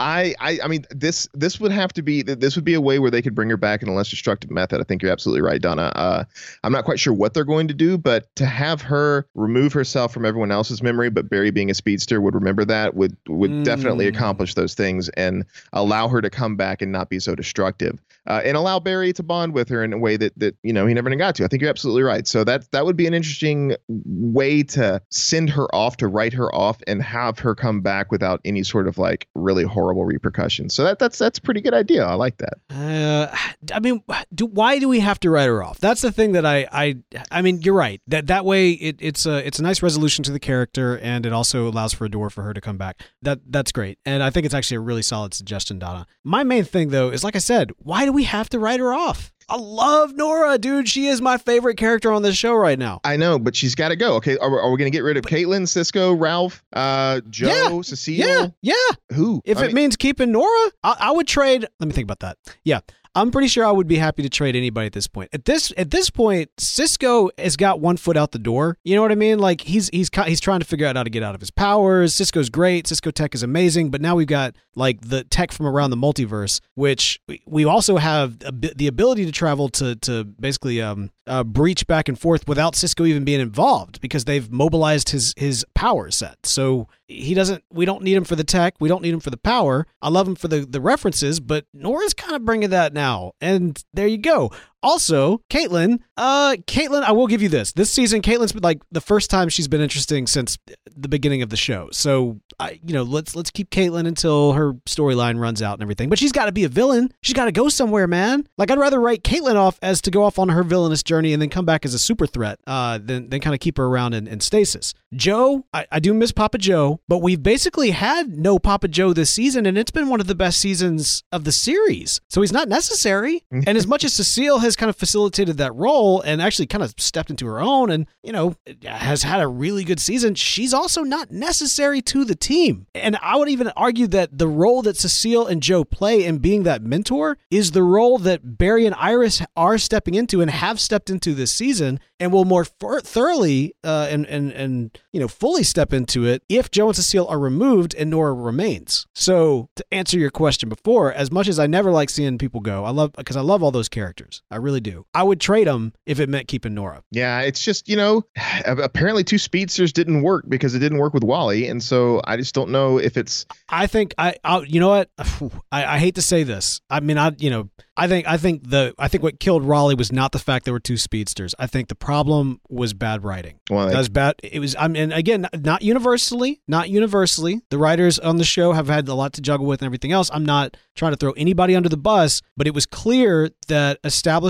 I, 0.00 0.34
I, 0.40 0.58
I 0.64 0.68
mean, 0.68 0.84
this, 0.90 1.28
this 1.34 1.60
would 1.60 1.72
have 1.72 1.92
to 1.92 2.02
be, 2.02 2.22
this 2.22 2.56
would 2.56 2.64
be 2.64 2.74
a 2.74 2.80
way 2.80 2.98
where 2.98 3.10
they 3.10 3.22
could 3.22 3.34
bring 3.34 3.50
her 3.50 3.56
back 3.56 3.82
in 3.82 3.88
a 3.88 3.92
less 3.94 4.08
destructive 4.08 4.50
method. 4.50 4.80
I 4.80 4.84
think 4.84 5.02
you're 5.02 5.12
absolutely 5.12 5.42
right, 5.42 5.60
Donna. 5.60 5.92
Uh, 5.94 6.24
I'm 6.64 6.72
not 6.72 6.84
quite 6.84 6.98
sure 6.98 7.12
what 7.12 7.34
they're 7.34 7.44
going 7.44 7.68
to 7.68 7.74
do, 7.74 7.96
but 7.98 8.34
to 8.36 8.46
have 8.46 8.82
her 8.82 9.26
remove 9.34 9.72
herself 9.72 10.12
from 10.12 10.24
everyone 10.26 10.50
else's 10.50 10.82
memory, 10.82 11.10
but 11.10 11.28
Barry 11.28 11.50
being 11.50 11.70
a 11.70 11.74
speedster 11.74 12.20
would 12.20 12.34
remember 12.34 12.64
that 12.64 12.94
would, 12.94 13.16
would 13.28 13.62
definitely 13.62 14.00
Mm. 14.06 14.08
accomplish 14.16 14.54
those 14.54 14.74
things 14.74 15.08
and 15.10 15.44
allow 15.72 16.08
her 16.08 16.20
to 16.20 16.30
come 16.30 16.56
back 16.56 16.80
and 16.80 16.90
not 16.90 17.08
be 17.10 17.18
so 17.20 17.34
destructive. 17.34 18.00
Uh, 18.26 18.40
and 18.44 18.56
allow 18.56 18.78
Barry 18.78 19.12
to 19.12 19.22
bond 19.22 19.54
with 19.54 19.68
her 19.68 19.82
in 19.82 19.92
a 19.92 19.98
way 19.98 20.16
that 20.16 20.38
that 20.38 20.54
you 20.62 20.72
know 20.72 20.86
he 20.86 20.94
never 20.94 21.14
got 21.16 21.34
to. 21.36 21.44
I 21.44 21.48
think 21.48 21.62
you're 21.62 21.70
absolutely 21.70 22.02
right. 22.02 22.26
So 22.26 22.44
that 22.44 22.70
that 22.72 22.84
would 22.84 22.96
be 22.96 23.06
an 23.06 23.14
interesting 23.14 23.74
way 23.88 24.62
to 24.64 25.00
send 25.10 25.50
her 25.50 25.74
off 25.74 25.96
to 25.98 26.06
write 26.06 26.32
her 26.34 26.54
off 26.54 26.80
and 26.86 27.02
have 27.02 27.38
her 27.40 27.54
come 27.60 27.80
back 27.80 28.10
without 28.10 28.40
any 28.44 28.62
sort 28.62 28.88
of 28.88 28.98
like 28.98 29.28
really 29.34 29.64
horrible 29.64 30.04
repercussions. 30.04 30.74
So 30.74 30.84
that 30.84 30.98
that's 30.98 31.18
that's 31.18 31.38
pretty 31.38 31.60
good 31.60 31.74
idea. 31.74 32.04
I 32.04 32.14
like 32.14 32.38
that. 32.38 32.54
Uh, 32.70 33.36
I 33.72 33.80
mean, 33.80 34.02
do, 34.34 34.46
why 34.46 34.78
do 34.78 34.88
we 34.88 35.00
have 35.00 35.20
to 35.20 35.30
write 35.30 35.46
her 35.46 35.62
off? 35.62 35.78
That's 35.78 36.00
the 36.00 36.12
thing 36.12 36.32
that 36.32 36.46
I, 36.46 36.66
I, 36.72 36.96
I 37.30 37.42
mean, 37.42 37.62
you're 37.62 37.74
right. 37.74 38.00
That 38.06 38.26
that 38.28 38.44
way, 38.44 38.70
it, 38.70 38.96
it's 39.00 39.26
a 39.26 39.46
it's 39.46 39.58
a 39.58 39.62
nice 39.62 39.82
resolution 39.82 40.24
to 40.24 40.32
the 40.32 40.40
character, 40.40 40.98
and 40.98 41.26
it 41.26 41.32
also 41.32 41.68
allows 41.68 41.92
for 41.92 42.04
a 42.04 42.08
door 42.08 42.30
for 42.30 42.42
her 42.42 42.54
to 42.54 42.60
come 42.60 42.78
back. 42.78 43.02
That 43.22 43.40
that's 43.46 43.72
great, 43.72 43.98
and 44.04 44.22
I 44.22 44.30
think 44.30 44.46
it's 44.46 44.54
actually 44.54 44.78
a 44.78 44.80
really 44.80 45.02
solid 45.02 45.34
suggestion, 45.34 45.78
Donna. 45.78 46.06
My 46.24 46.44
main 46.44 46.64
thing 46.64 46.88
though 46.88 47.10
is, 47.10 47.22
like 47.22 47.36
I 47.36 47.40
said, 47.40 47.70
why 47.78 48.04
do 48.04 48.12
we 48.12 48.24
have 48.24 48.48
to 48.50 48.58
write 48.58 48.80
her 48.80 48.94
off? 48.94 49.32
I 49.50 49.56
love 49.56 50.14
Nora, 50.14 50.58
dude. 50.58 50.88
She 50.88 51.08
is 51.08 51.20
my 51.20 51.36
favorite 51.36 51.76
character 51.76 52.12
on 52.12 52.22
this 52.22 52.36
show 52.36 52.54
right 52.54 52.78
now. 52.78 53.00
I 53.02 53.16
know, 53.16 53.36
but 53.36 53.56
she's 53.56 53.74
got 53.74 53.88
to 53.88 53.96
go. 53.96 54.14
Okay, 54.14 54.38
are, 54.38 54.48
are 54.60 54.70
we 54.70 54.78
going 54.78 54.90
to 54.90 54.96
get 54.96 55.02
rid 55.02 55.16
of 55.16 55.24
Caitlin, 55.24 55.66
Cisco, 55.66 56.12
Ralph, 56.12 56.62
uh, 56.72 57.20
Joe, 57.30 57.48
Yeah, 57.48 57.82
Cecile? 57.82 58.26
Yeah, 58.26 58.46
yeah. 58.62 59.16
Who? 59.16 59.42
If 59.44 59.58
I 59.58 59.62
it 59.62 59.66
mean, 59.66 59.74
means 59.74 59.96
keeping 59.96 60.30
Nora, 60.30 60.70
I, 60.84 60.96
I 61.00 61.10
would 61.10 61.26
trade. 61.26 61.66
Let 61.80 61.86
me 61.88 61.92
think 61.92 62.04
about 62.04 62.20
that. 62.20 62.38
Yeah, 62.62 62.80
I'm 63.14 63.30
pretty 63.30 63.48
sure 63.48 63.64
I 63.64 63.72
would 63.72 63.88
be 63.88 63.96
happy 63.96 64.22
to 64.22 64.28
trade 64.28 64.54
anybody 64.54 64.86
at 64.86 64.92
this 64.92 65.06
point. 65.08 65.30
At 65.32 65.44
this 65.44 65.72
at 65.76 65.90
this 65.90 66.10
point, 66.10 66.50
Cisco 66.58 67.30
has 67.38 67.56
got 67.56 67.80
one 67.80 67.96
foot 67.96 68.16
out 68.16 68.30
the 68.30 68.38
door. 68.38 68.76
You 68.84 68.94
know 68.94 69.02
what 69.02 69.10
I 69.10 69.16
mean? 69.16 69.38
Like 69.38 69.62
he's 69.62 69.88
he's 69.88 70.10
he's 70.26 70.40
trying 70.40 70.60
to 70.60 70.66
figure 70.66 70.86
out 70.86 70.96
how 70.96 71.02
to 71.02 71.10
get 71.10 71.22
out 71.22 71.34
of 71.34 71.40
his 71.40 71.50
powers. 71.50 72.14
Cisco's 72.14 72.48
great. 72.50 72.86
Cisco 72.86 73.10
tech 73.10 73.34
is 73.34 73.42
amazing, 73.42 73.90
but 73.90 74.00
now 74.00 74.14
we've 74.14 74.28
got 74.28 74.54
like 74.76 75.00
the 75.00 75.24
tech 75.24 75.50
from 75.50 75.66
around 75.66 75.90
the 75.90 75.96
multiverse, 75.96 76.60
which 76.74 77.20
we- 77.46 77.64
also 77.64 77.96
have 77.98 78.38
the 78.40 78.86
ability 78.86 79.24
to 79.26 79.32
travel 79.32 79.68
to 79.68 79.94
to 79.96 80.24
basically 80.24 80.80
um 80.80 81.10
uh, 81.30 81.44
breach 81.44 81.86
back 81.86 82.08
and 82.08 82.18
forth 82.18 82.48
without 82.48 82.74
Cisco 82.74 83.04
even 83.04 83.24
being 83.24 83.40
involved 83.40 84.00
because 84.00 84.24
they've 84.24 84.50
mobilized 84.50 85.10
his 85.10 85.32
his 85.36 85.64
power 85.74 86.10
set. 86.10 86.44
So 86.44 86.88
he 87.06 87.34
doesn't. 87.34 87.62
We 87.72 87.84
don't 87.84 88.02
need 88.02 88.14
him 88.14 88.24
for 88.24 88.34
the 88.34 88.44
tech. 88.44 88.74
We 88.80 88.88
don't 88.88 89.00
need 89.00 89.14
him 89.14 89.20
for 89.20 89.30
the 89.30 89.36
power. 89.36 89.86
I 90.02 90.08
love 90.08 90.26
him 90.26 90.34
for 90.34 90.48
the 90.48 90.66
the 90.66 90.80
references, 90.80 91.38
but 91.38 91.66
Nora's 91.72 92.14
kind 92.14 92.34
of 92.34 92.44
bringing 92.44 92.70
that 92.70 92.92
now, 92.92 93.32
and 93.40 93.82
there 93.94 94.08
you 94.08 94.18
go. 94.18 94.50
Also, 94.82 95.42
Caitlin, 95.50 96.00
uh, 96.16 96.56
Caitlin, 96.66 97.02
I 97.02 97.12
will 97.12 97.26
give 97.26 97.42
you 97.42 97.48
this. 97.48 97.72
This 97.72 97.90
season, 97.90 98.22
Caitlin's 98.22 98.52
been 98.52 98.62
like 98.62 98.80
the 98.90 99.00
first 99.00 99.30
time 99.30 99.48
she's 99.48 99.68
been 99.68 99.80
interesting 99.80 100.26
since 100.26 100.58
the 100.96 101.08
beginning 101.08 101.42
of 101.42 101.50
the 101.50 101.56
show. 101.56 101.88
So, 101.92 102.40
I, 102.58 102.80
you 102.84 102.94
know, 102.94 103.02
let's 103.02 103.36
let's 103.36 103.50
keep 103.50 103.70
Caitlin 103.70 104.06
until 104.06 104.52
her 104.52 104.74
storyline 104.86 105.38
runs 105.38 105.62
out 105.62 105.74
and 105.74 105.82
everything. 105.82 106.08
But 106.08 106.18
she's 106.18 106.32
got 106.32 106.46
to 106.46 106.52
be 106.52 106.64
a 106.64 106.68
villain. 106.68 107.12
She's 107.22 107.34
got 107.34 107.46
to 107.46 107.52
go 107.52 107.68
somewhere, 107.68 108.06
man. 108.06 108.46
Like 108.56 108.70
I'd 108.70 108.78
rather 108.78 109.00
write 109.00 109.22
Caitlin 109.22 109.56
off 109.56 109.78
as 109.82 110.00
to 110.02 110.10
go 110.10 110.22
off 110.22 110.38
on 110.38 110.48
her 110.48 110.62
villainous 110.62 111.02
journey 111.02 111.32
and 111.32 111.40
then 111.40 111.50
come 111.50 111.64
back 111.64 111.84
as 111.84 111.94
a 111.94 111.98
super 111.98 112.26
threat, 112.26 112.58
uh, 112.66 112.98
than 112.98 113.28
than 113.28 113.40
kind 113.40 113.54
of 113.54 113.60
keep 113.60 113.76
her 113.76 113.86
around 113.86 114.14
in, 114.14 114.26
in 114.26 114.40
stasis. 114.40 114.94
Joe, 115.14 115.66
I, 115.72 115.86
I 115.90 115.98
do 115.98 116.14
miss 116.14 116.32
Papa 116.32 116.58
Joe, 116.58 117.00
but 117.08 117.18
we've 117.18 117.42
basically 117.42 117.90
had 117.90 118.38
no 118.38 118.58
Papa 118.58 118.88
Joe 118.88 119.12
this 119.12 119.30
season, 119.30 119.66
and 119.66 119.76
it's 119.76 119.90
been 119.90 120.08
one 120.08 120.20
of 120.20 120.26
the 120.26 120.34
best 120.34 120.60
seasons 120.60 121.24
of 121.32 121.44
the 121.44 121.52
series. 121.52 122.20
So 122.28 122.40
he's 122.40 122.52
not 122.52 122.68
necessary. 122.68 123.42
and 123.50 123.76
as 123.76 123.86
much 123.86 124.04
as 124.04 124.14
Cecile 124.14 124.60
has 124.60 124.69
kind 124.76 124.90
of 124.90 124.96
facilitated 124.96 125.58
that 125.58 125.74
role 125.74 126.20
and 126.20 126.40
actually 126.40 126.66
kind 126.66 126.82
of 126.82 126.94
stepped 126.98 127.30
into 127.30 127.46
her 127.46 127.60
own 127.60 127.90
and, 127.90 128.06
you 128.22 128.32
know, 128.32 128.54
has 128.84 129.22
had 129.22 129.40
a 129.40 129.48
really 129.48 129.84
good 129.84 130.00
season, 130.00 130.34
she's 130.34 130.74
also 130.74 131.02
not 131.02 131.30
necessary 131.30 132.00
to 132.02 132.24
the 132.24 132.34
team. 132.34 132.86
And 132.94 133.16
I 133.22 133.36
would 133.36 133.48
even 133.48 133.68
argue 133.76 134.06
that 134.08 134.36
the 134.36 134.48
role 134.48 134.82
that 134.82 134.96
Cecile 134.96 135.46
and 135.46 135.62
Joe 135.62 135.84
play 135.84 136.24
in 136.24 136.38
being 136.38 136.62
that 136.64 136.82
mentor 136.82 137.38
is 137.50 137.72
the 137.72 137.82
role 137.82 138.18
that 138.18 138.58
Barry 138.58 138.86
and 138.86 138.94
Iris 138.96 139.42
are 139.56 139.78
stepping 139.78 140.14
into 140.14 140.40
and 140.40 140.50
have 140.50 140.80
stepped 140.80 141.10
into 141.10 141.34
this 141.34 141.52
season 141.52 142.00
and 142.18 142.32
will 142.32 142.44
more 142.44 142.64
thoroughly 142.64 143.74
uh, 143.82 144.08
and, 144.10 144.26
and, 144.26 144.52
and, 144.52 144.98
you 145.12 145.20
know, 145.20 145.28
fully 145.28 145.62
step 145.62 145.92
into 145.92 146.26
it 146.26 146.42
if 146.48 146.70
Joe 146.70 146.88
and 146.88 146.96
Cecile 146.96 147.26
are 147.28 147.38
removed 147.38 147.94
and 147.94 148.10
Nora 148.10 148.34
remains. 148.34 149.06
So 149.14 149.70
to 149.76 149.84
answer 149.90 150.18
your 150.18 150.30
question 150.30 150.68
before, 150.68 151.12
as 151.12 151.30
much 151.30 151.48
as 151.48 151.58
I 151.58 151.66
never 151.66 151.90
like 151.90 152.10
seeing 152.10 152.36
people 152.38 152.60
go, 152.60 152.84
I 152.84 152.90
love, 152.90 153.12
because 153.16 153.36
I 153.36 153.40
love 153.40 153.62
all 153.62 153.70
those 153.70 153.88
characters. 153.88 154.42
I 154.50 154.56
really 154.60 154.80
do. 154.80 155.06
I 155.14 155.22
would 155.22 155.40
trade 155.40 155.66
them 155.66 155.92
if 156.06 156.20
it 156.20 156.28
meant 156.28 156.48
keeping 156.48 156.74
Nora. 156.74 157.02
Yeah, 157.10 157.40
it's 157.40 157.64
just 157.64 157.88
you 157.88 157.96
know, 157.96 158.24
apparently 158.66 159.24
two 159.24 159.38
speedsters 159.38 159.92
didn't 159.92 160.22
work 160.22 160.44
because 160.48 160.74
it 160.74 160.78
didn't 160.78 160.98
work 160.98 161.14
with 161.14 161.24
Wally, 161.24 161.66
and 161.66 161.82
so 161.82 162.20
I 162.24 162.36
just 162.36 162.54
don't 162.54 162.70
know 162.70 162.98
if 162.98 163.16
it's 163.16 163.46
I 163.68 163.86
think 163.86 164.14
I, 164.18 164.34
I 164.44 164.60
you 164.60 164.80
know 164.80 164.88
what 164.88 165.10
I, 165.72 165.96
I 165.96 165.98
hate 165.98 166.14
to 166.16 166.22
say 166.22 166.42
this. 166.42 166.80
I 166.90 167.00
mean 167.00 167.18
I 167.18 167.32
you 167.38 167.50
know 167.50 167.68
I 168.00 168.08
think 168.08 168.26
I 168.26 168.38
think 168.38 168.70
the 168.70 168.94
I 168.98 169.08
think 169.08 169.22
what 169.22 169.40
killed 169.40 169.62
Wally 169.62 169.94
was 169.94 170.10
not 170.10 170.32
the 170.32 170.38
fact 170.38 170.64
there 170.64 170.72
were 170.72 170.80
two 170.80 170.96
speedsters. 170.96 171.54
I 171.58 171.66
think 171.66 171.88
the 171.88 171.94
problem 171.94 172.62
was 172.70 172.94
bad 172.94 173.24
writing. 173.24 173.60
well, 173.68 173.88
That 173.88 173.98
was 173.98 174.08
bad. 174.08 174.36
It 174.42 174.58
was. 174.58 174.74
I 174.78 174.88
mean, 174.88 175.12
again, 175.12 175.46
not 175.52 175.82
universally, 175.82 176.62
not 176.66 176.88
universally. 176.88 177.60
The 177.68 177.76
writers 177.76 178.18
on 178.18 178.36
the 178.36 178.44
show 178.44 178.72
have 178.72 178.88
had 178.88 179.06
a 179.08 179.14
lot 179.14 179.34
to 179.34 179.42
juggle 179.42 179.66
with 179.66 179.82
and 179.82 179.86
everything 179.86 180.12
else. 180.12 180.30
I'm 180.32 180.46
not 180.46 180.78
trying 180.96 181.12
to 181.12 181.16
throw 181.18 181.32
anybody 181.32 181.76
under 181.76 181.90
the 181.90 181.98
bus, 181.98 182.40
but 182.56 182.66
it 182.66 182.72
was 182.72 182.86
clear 182.86 183.50
that 183.68 183.98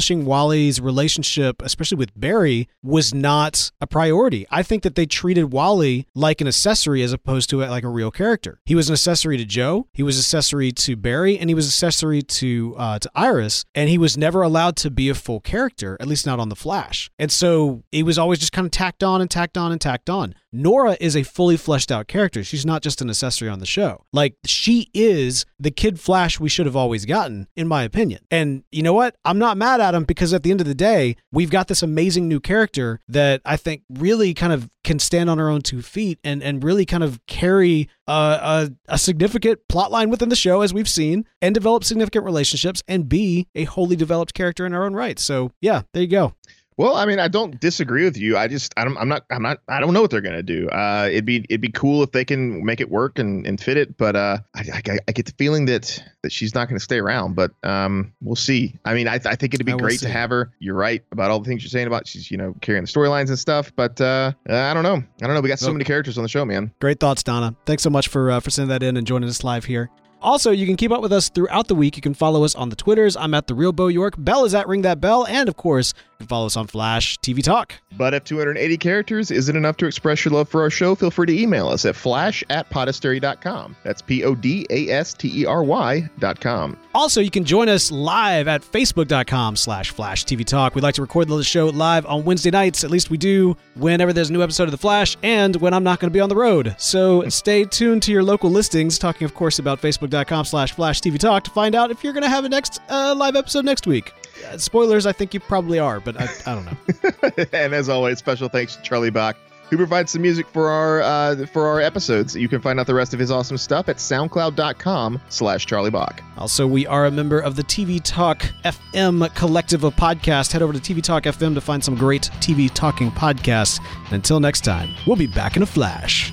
establishing 0.00 0.24
Wally's 0.24 0.80
relationship, 0.80 1.60
especially 1.60 1.98
with 1.98 2.18
Barry, 2.18 2.68
was 2.82 3.12
not 3.12 3.70
a 3.82 3.86
priority. 3.86 4.46
I 4.50 4.62
think 4.62 4.82
that 4.82 4.94
they 4.94 5.04
treated 5.04 5.52
Wally 5.52 6.06
like 6.14 6.40
an 6.40 6.48
accessory 6.48 7.02
as 7.02 7.12
opposed 7.12 7.50
to 7.50 7.58
like 7.58 7.84
a 7.84 7.88
real 7.88 8.10
character. 8.10 8.60
He 8.64 8.74
was 8.74 8.88
an 8.88 8.94
accessory 8.94 9.36
to 9.36 9.44
Joe. 9.44 9.88
He 9.92 10.02
was 10.02 10.18
accessory 10.18 10.72
to 10.72 10.96
Barry, 10.96 11.38
and 11.38 11.50
he 11.50 11.54
was 11.54 11.66
accessory 11.66 12.22
to 12.22 12.74
uh, 12.78 12.98
to 12.98 13.10
Iris, 13.14 13.66
and 13.74 13.90
he 13.90 13.98
was 13.98 14.16
never 14.16 14.40
allowed 14.40 14.76
to 14.76 14.90
be 14.90 15.10
a 15.10 15.14
full 15.14 15.40
character, 15.40 15.98
at 16.00 16.08
least 16.08 16.24
not 16.24 16.40
on 16.40 16.48
the 16.48 16.56
Flash. 16.56 17.10
And 17.18 17.30
so 17.30 17.82
it 17.92 18.04
was 18.04 18.16
always 18.16 18.38
just 18.38 18.52
kind 18.52 18.64
of 18.64 18.70
tacked 18.70 19.02
on 19.02 19.20
and 19.20 19.30
tacked 19.30 19.58
on 19.58 19.70
and 19.70 19.80
tacked 19.80 20.08
on. 20.08 20.34
Nora 20.52 20.96
is 21.00 21.16
a 21.16 21.22
fully 21.22 21.56
fleshed 21.56 21.92
out 21.92 22.08
character. 22.08 22.42
She's 22.42 22.66
not 22.66 22.82
just 22.82 23.00
an 23.00 23.10
accessory 23.10 23.48
on 23.48 23.60
the 23.60 23.66
show. 23.66 24.04
Like 24.12 24.34
she 24.44 24.88
is 24.92 25.44
the 25.58 25.70
kid 25.70 26.00
Flash 26.00 26.40
we 26.40 26.48
should 26.48 26.66
have 26.66 26.74
always 26.74 27.04
gotten, 27.04 27.46
in 27.54 27.68
my 27.68 27.84
opinion. 27.84 28.22
And 28.30 28.64
you 28.72 28.82
know 28.82 28.92
what? 28.94 29.14
I'm 29.24 29.38
not 29.38 29.56
mad 29.56 29.80
at 29.80 29.89
him 29.94 30.04
because 30.04 30.32
at 30.32 30.42
the 30.42 30.50
end 30.50 30.60
of 30.60 30.66
the 30.66 30.74
day, 30.74 31.16
we've 31.32 31.50
got 31.50 31.68
this 31.68 31.82
amazing 31.82 32.28
new 32.28 32.40
character 32.40 33.00
that 33.08 33.40
I 33.44 33.56
think 33.56 33.82
really 33.88 34.34
kind 34.34 34.52
of 34.52 34.68
can 34.84 34.98
stand 34.98 35.28
on 35.28 35.38
her 35.38 35.48
own 35.48 35.62
two 35.62 35.82
feet 35.82 36.18
and 36.24 36.42
and 36.42 36.64
really 36.64 36.86
kind 36.86 37.04
of 37.04 37.24
carry 37.26 37.88
a, 38.06 38.12
a, 38.12 38.70
a 38.88 38.98
significant 38.98 39.60
plot 39.68 39.90
line 39.90 40.10
within 40.10 40.28
the 40.28 40.36
show 40.36 40.62
as 40.62 40.72
we've 40.72 40.88
seen 40.88 41.24
and 41.42 41.54
develop 41.54 41.84
significant 41.84 42.24
relationships 42.24 42.82
and 42.88 43.08
be 43.08 43.48
a 43.54 43.64
wholly 43.64 43.96
developed 43.96 44.34
character 44.34 44.66
in 44.66 44.74
our 44.74 44.84
own 44.84 44.94
right. 44.94 45.18
So 45.18 45.52
yeah, 45.60 45.82
there 45.92 46.02
you 46.02 46.08
go. 46.08 46.34
Well, 46.80 46.96
I 46.96 47.04
mean, 47.04 47.18
I 47.18 47.28
don't 47.28 47.60
disagree 47.60 48.04
with 48.04 48.16
you. 48.16 48.38
I 48.38 48.48
just, 48.48 48.72
I 48.78 48.84
don't, 48.84 48.96
I'm 48.96 49.06
not, 49.06 49.26
I'm 49.30 49.42
not, 49.42 49.58
I 49.68 49.80
don't 49.80 49.92
know 49.92 50.00
what 50.00 50.10
they're 50.10 50.22
gonna 50.22 50.42
do. 50.42 50.66
Uh, 50.70 51.08
it'd 51.10 51.26
be, 51.26 51.44
it'd 51.50 51.60
be 51.60 51.70
cool 51.70 52.02
if 52.02 52.12
they 52.12 52.24
can 52.24 52.64
make 52.64 52.80
it 52.80 52.88
work 52.88 53.18
and, 53.18 53.46
and 53.46 53.60
fit 53.60 53.76
it, 53.76 53.98
but 53.98 54.16
uh, 54.16 54.38
I, 54.54 54.60
I, 54.72 54.98
I 55.06 55.12
get 55.12 55.26
the 55.26 55.34
feeling 55.36 55.66
that 55.66 56.02
that 56.22 56.32
she's 56.32 56.54
not 56.54 56.70
gonna 56.70 56.80
stay 56.80 56.96
around. 56.96 57.36
But 57.36 57.50
um, 57.64 58.14
we'll 58.22 58.34
see. 58.34 58.78
I 58.86 58.94
mean, 58.94 59.08
I, 59.08 59.16
I 59.16 59.36
think 59.36 59.52
it'd 59.52 59.66
be 59.66 59.74
I 59.74 59.76
great 59.76 60.00
to 60.00 60.08
have 60.08 60.30
her. 60.30 60.54
You're 60.58 60.74
right 60.74 61.04
about 61.12 61.30
all 61.30 61.40
the 61.40 61.44
things 61.46 61.62
you're 61.62 61.68
saying 61.68 61.86
about 61.86 62.06
she's, 62.06 62.30
you 62.30 62.38
know, 62.38 62.54
carrying 62.62 62.84
the 62.84 62.90
storylines 62.90 63.28
and 63.28 63.38
stuff. 63.38 63.70
But 63.76 64.00
uh, 64.00 64.32
I 64.48 64.72
don't 64.72 64.82
know. 64.82 64.96
I 64.96 65.26
don't 65.26 65.34
know. 65.34 65.42
We 65.42 65.50
got 65.50 65.58
so 65.58 65.66
Look. 65.66 65.74
many 65.74 65.84
characters 65.84 66.16
on 66.16 66.22
the 66.22 66.30
show, 66.30 66.46
man. 66.46 66.72
Great 66.80 66.98
thoughts, 66.98 67.22
Donna. 67.22 67.54
Thanks 67.66 67.82
so 67.82 67.90
much 67.90 68.08
for 68.08 68.30
uh, 68.30 68.40
for 68.40 68.48
sending 68.48 68.70
that 68.70 68.82
in 68.82 68.96
and 68.96 69.06
joining 69.06 69.28
us 69.28 69.44
live 69.44 69.66
here. 69.66 69.90
Also, 70.22 70.50
you 70.50 70.66
can 70.66 70.76
keep 70.76 70.90
up 70.92 71.00
with 71.02 71.12
us 71.12 71.28
throughout 71.28 71.68
the 71.68 71.74
week. 71.74 71.96
You 71.96 72.02
can 72.02 72.14
follow 72.14 72.44
us 72.44 72.54
on 72.54 72.68
the 72.68 72.76
Twitters. 72.76 73.16
I'm 73.16 73.34
at 73.34 73.46
the 73.46 73.54
real 73.54 73.72
Bo 73.72 73.88
York. 73.88 74.14
Bell 74.18 74.44
is 74.44 74.54
at 74.54 74.68
Ring 74.68 74.82
That 74.82 75.00
Bell, 75.00 75.26
and 75.26 75.48
of 75.48 75.56
course, 75.56 75.94
you 75.96 76.18
can 76.18 76.26
follow 76.26 76.46
us 76.46 76.56
on 76.56 76.66
Flash 76.66 77.18
TV 77.20 77.42
Talk. 77.42 77.74
But 77.96 78.12
if 78.14 78.24
280 78.24 78.76
characters 78.76 79.30
isn't 79.30 79.56
enough 79.56 79.76
to 79.78 79.86
express 79.86 80.24
your 80.24 80.34
love 80.34 80.48
for 80.48 80.60
our 80.62 80.70
show, 80.70 80.94
feel 80.94 81.10
free 81.10 81.26
to 81.26 81.38
email 81.38 81.68
us 81.68 81.84
at 81.84 81.96
flash 81.96 82.44
at 82.50 82.68
podastery.com. 82.70 83.76
That's 83.82 84.02
P 84.02 84.24
O 84.24 84.34
D 84.34 84.66
A 84.70 84.88
S 84.90 85.14
T 85.14 85.42
E 85.42 85.46
R 85.46 85.62
Y 85.62 86.08
dot 86.18 86.40
com. 86.40 86.76
Also, 86.94 87.20
you 87.20 87.30
can 87.30 87.44
join 87.44 87.68
us 87.68 87.90
live 87.90 88.48
at 88.48 88.62
facebook.com 88.62 89.56
slash 89.56 89.90
flash 89.90 90.24
TV 90.24 90.44
Talk. 90.44 90.74
We 90.74 90.80
like 90.80 90.94
to 90.96 91.02
record 91.02 91.28
the 91.28 91.42
show 91.42 91.66
live 91.66 92.04
on 92.06 92.24
Wednesday 92.24 92.50
nights. 92.50 92.84
At 92.84 92.90
least 92.90 93.10
we 93.10 93.16
do 93.16 93.56
whenever 93.74 94.12
there's 94.12 94.30
a 94.30 94.32
new 94.32 94.42
episode 94.42 94.64
of 94.64 94.72
The 94.72 94.78
Flash 94.78 95.16
and 95.22 95.56
when 95.56 95.72
I'm 95.72 95.84
not 95.84 96.00
going 96.00 96.10
to 96.10 96.12
be 96.12 96.20
on 96.20 96.28
the 96.28 96.36
road. 96.36 96.74
So 96.78 97.28
stay 97.28 97.64
tuned 97.64 98.02
to 98.04 98.12
your 98.12 98.22
local 98.22 98.50
listings, 98.50 98.98
talking, 98.98 99.24
of 99.24 99.34
course, 99.34 99.58
about 99.58 99.80
facebook.com 100.10 100.44
slash 100.44 100.72
flash 100.72 101.00
TV 101.00 101.18
Talk 101.18 101.44
to 101.44 101.50
find 101.50 101.74
out 101.74 101.90
if 101.90 102.02
you're 102.04 102.12
going 102.12 102.22
to 102.22 102.28
have 102.28 102.44
a 102.44 102.48
next 102.48 102.80
uh, 102.88 103.14
live 103.16 103.36
episode 103.36 103.64
next 103.64 103.86
week. 103.86 104.12
Uh, 104.46 104.58
spoilers, 104.58 105.06
I 105.06 105.12
think 105.12 105.34
you 105.34 105.40
probably 105.40 105.78
are, 105.78 106.00
but 106.00 106.20
I, 106.20 106.28
I 106.46 106.54
don't 106.54 106.64
know. 106.64 107.44
and 107.52 107.74
as 107.74 107.88
always, 107.88 108.18
special 108.18 108.48
thanks 108.48 108.76
to 108.76 108.82
Charlie 108.82 109.10
Bach, 109.10 109.36
who 109.68 109.76
provides 109.76 110.12
some 110.12 110.22
music 110.22 110.48
for 110.48 110.68
our 110.68 111.02
uh, 111.02 111.46
for 111.46 111.66
our 111.66 111.80
episodes. 111.80 112.34
You 112.34 112.48
can 112.48 112.60
find 112.60 112.80
out 112.80 112.86
the 112.86 112.94
rest 112.94 113.12
of 113.12 113.20
his 113.20 113.30
awesome 113.30 113.58
stuff 113.58 113.88
at 113.88 113.96
soundcloud.com 113.96 115.20
slash 115.28 115.66
Charlie 115.66 115.90
Bach. 115.90 116.22
Also, 116.38 116.66
we 116.66 116.86
are 116.86 117.06
a 117.06 117.10
member 117.10 117.38
of 117.38 117.56
the 117.56 117.64
TV 117.64 118.00
Talk 118.02 118.42
FM 118.64 119.32
collective 119.34 119.84
of 119.84 119.94
podcasts. 119.94 120.52
Head 120.52 120.62
over 120.62 120.72
to 120.72 120.80
TV 120.80 121.02
Talk 121.02 121.24
FM 121.24 121.54
to 121.54 121.60
find 121.60 121.84
some 121.84 121.94
great 121.94 122.22
TV 122.40 122.70
talking 122.72 123.10
podcasts. 123.10 123.78
And 124.06 124.14
until 124.14 124.40
next 124.40 124.64
time, 124.64 124.88
we'll 125.06 125.16
be 125.16 125.26
back 125.26 125.56
in 125.56 125.62
a 125.62 125.66
flash. 125.66 126.32